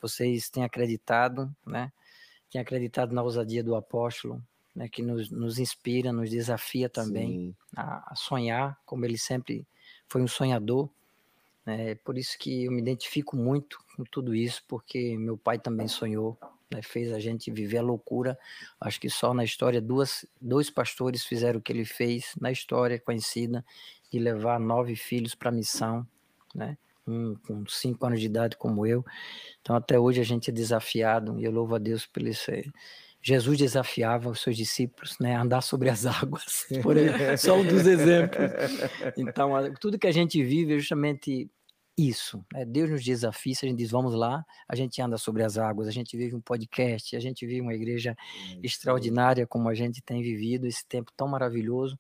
[0.02, 1.92] Vocês têm acreditado, né?
[2.52, 4.42] Têm acreditado na ousadia do apóstolo,
[4.76, 4.88] né?
[4.88, 9.68] Que nos, nos inspira, nos desafia também a, a sonhar, como ele sempre
[10.08, 10.90] foi um sonhador.
[11.68, 11.96] Né?
[11.96, 16.38] Por isso que eu me identifico muito com tudo isso, porque meu pai também sonhou,
[16.72, 16.82] né?
[16.82, 18.40] fez a gente viver a loucura.
[18.80, 22.98] Acho que só na história duas, dois pastores fizeram o que ele fez na história
[22.98, 23.66] conhecida
[24.10, 26.08] de levar nove filhos para a missão,
[26.56, 26.78] né?
[27.06, 29.04] Um com cinco anos de idade como eu.
[29.62, 32.50] Então até hoje a gente é desafiado e eu louvo a Deus pelo isso.
[32.50, 32.64] aí.
[33.22, 36.66] Jesus desafiava os seus discípulos, né, a andar sobre as águas.
[36.82, 38.52] Por aí, só um dos exemplos.
[39.18, 41.50] Então, tudo que a gente vive é justamente
[41.98, 42.46] isso.
[42.54, 42.64] né?
[42.64, 45.88] Deus nos desafia, se a gente diz vamos lá, a gente anda sobre as águas,
[45.88, 48.16] a gente vive um podcast, a gente vive uma igreja
[48.62, 51.98] extraordinária como a gente tem vivido esse tempo tão maravilhoso.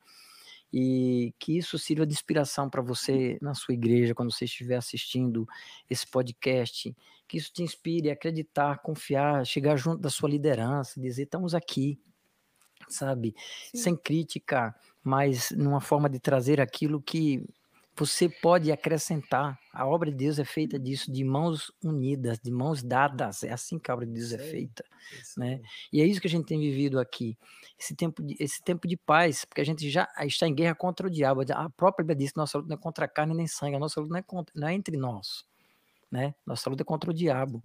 [0.71, 5.47] E que isso sirva de inspiração para você na sua igreja, quando você estiver assistindo
[5.89, 6.93] esse podcast,
[7.25, 11.97] que isso te inspire a acreditar, confiar, chegar junto da sua liderança, dizer: estamos aqui,
[12.89, 13.33] sabe?
[13.71, 13.77] Sim.
[13.77, 17.47] Sem crítica, mas numa forma de trazer aquilo que
[17.97, 19.59] você pode acrescentar.
[19.73, 23.43] A obra de Deus é feita disso, de mãos unidas, de mãos dadas.
[23.43, 24.51] É assim que a obra de Deus é aí.
[24.51, 24.85] feita.
[25.21, 25.61] Isso né?
[25.91, 27.37] E é isso que a gente tem vivido aqui.
[27.79, 31.07] Esse tempo de, esse tempo de paz, porque a gente já está em guerra contra
[31.07, 31.41] o diabo.
[31.51, 33.79] A própria Bíblia diz que nossa luta não é contra a carne nem sangue, a
[33.79, 35.45] nossa luta não é, contra, não é entre nós.
[36.11, 36.33] Né?
[36.45, 37.61] Nossa luta é contra o diabo.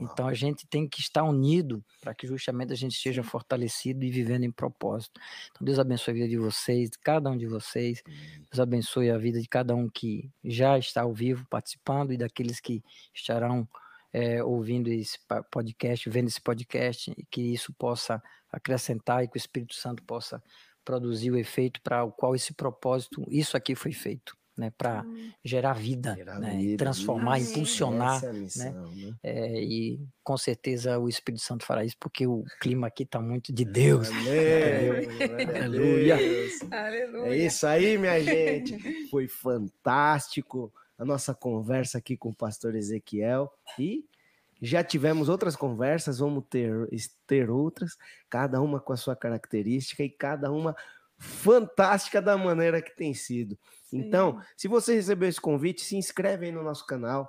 [0.00, 4.10] Então a gente tem que estar unido para que justamente a gente esteja fortalecido e
[4.10, 5.20] vivendo em propósito.
[5.50, 8.02] Então Deus abençoe a vida de vocês, de cada um de vocês.
[8.06, 12.60] Deus abençoe a vida de cada um que já está ao vivo participando e daqueles
[12.60, 13.68] que estarão
[14.12, 15.18] é, ouvindo esse
[15.50, 20.42] podcast, vendo esse podcast, e que isso possa acrescentar e que o Espírito Santo possa
[20.84, 25.06] produzir o efeito para o qual esse propósito, isso aqui foi feito né, para
[25.42, 27.50] gerar vida, gerar né, vida, transformar, vida.
[27.50, 29.06] impulsionar, é missão, né?
[29.06, 29.14] né?
[29.22, 33.54] É, e com certeza o Espírito Santo fará isso, porque o clima aqui está muito
[33.54, 34.10] de Deus.
[34.10, 36.18] Aleluia.
[36.70, 37.32] Aleluia.
[37.32, 39.08] É isso aí, minha gente.
[39.08, 44.04] Foi fantástico a nossa conversa aqui com o pastor Ezequiel e
[44.60, 46.86] já tivemos outras conversas, vamos ter,
[47.26, 47.96] ter outras,
[48.28, 50.76] cada uma com a sua característica e cada uma
[51.20, 53.58] fantástica da maneira que tem sido.
[53.84, 53.98] Sim.
[53.98, 57.28] Então, se você recebeu esse convite, se inscreve aí no nosso canal.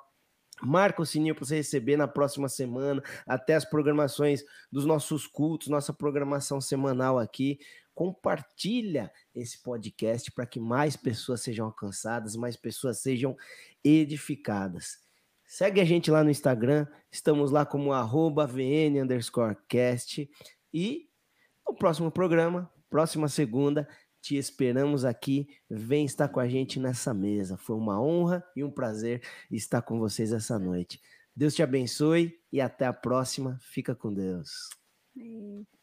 [0.64, 5.68] Marca o sininho para você receber na próxima semana, até as programações dos nossos cultos,
[5.68, 7.60] nossa programação semanal aqui.
[7.94, 13.36] Compartilha esse podcast para que mais pessoas sejam alcançadas, mais pessoas sejam
[13.84, 15.00] edificadas.
[15.46, 19.06] Segue a gente lá no Instagram, estamos lá como arroba VN
[19.68, 20.30] cast.
[20.74, 21.10] E
[21.68, 23.88] no próximo programa, próxima segunda,
[24.22, 25.48] te esperamos aqui.
[25.70, 27.58] Vem estar com a gente nessa mesa.
[27.58, 31.02] Foi uma honra e um prazer estar com vocês essa noite.
[31.36, 33.58] Deus te abençoe e até a próxima.
[33.62, 34.70] Fica com Deus.
[35.16, 35.81] Amém.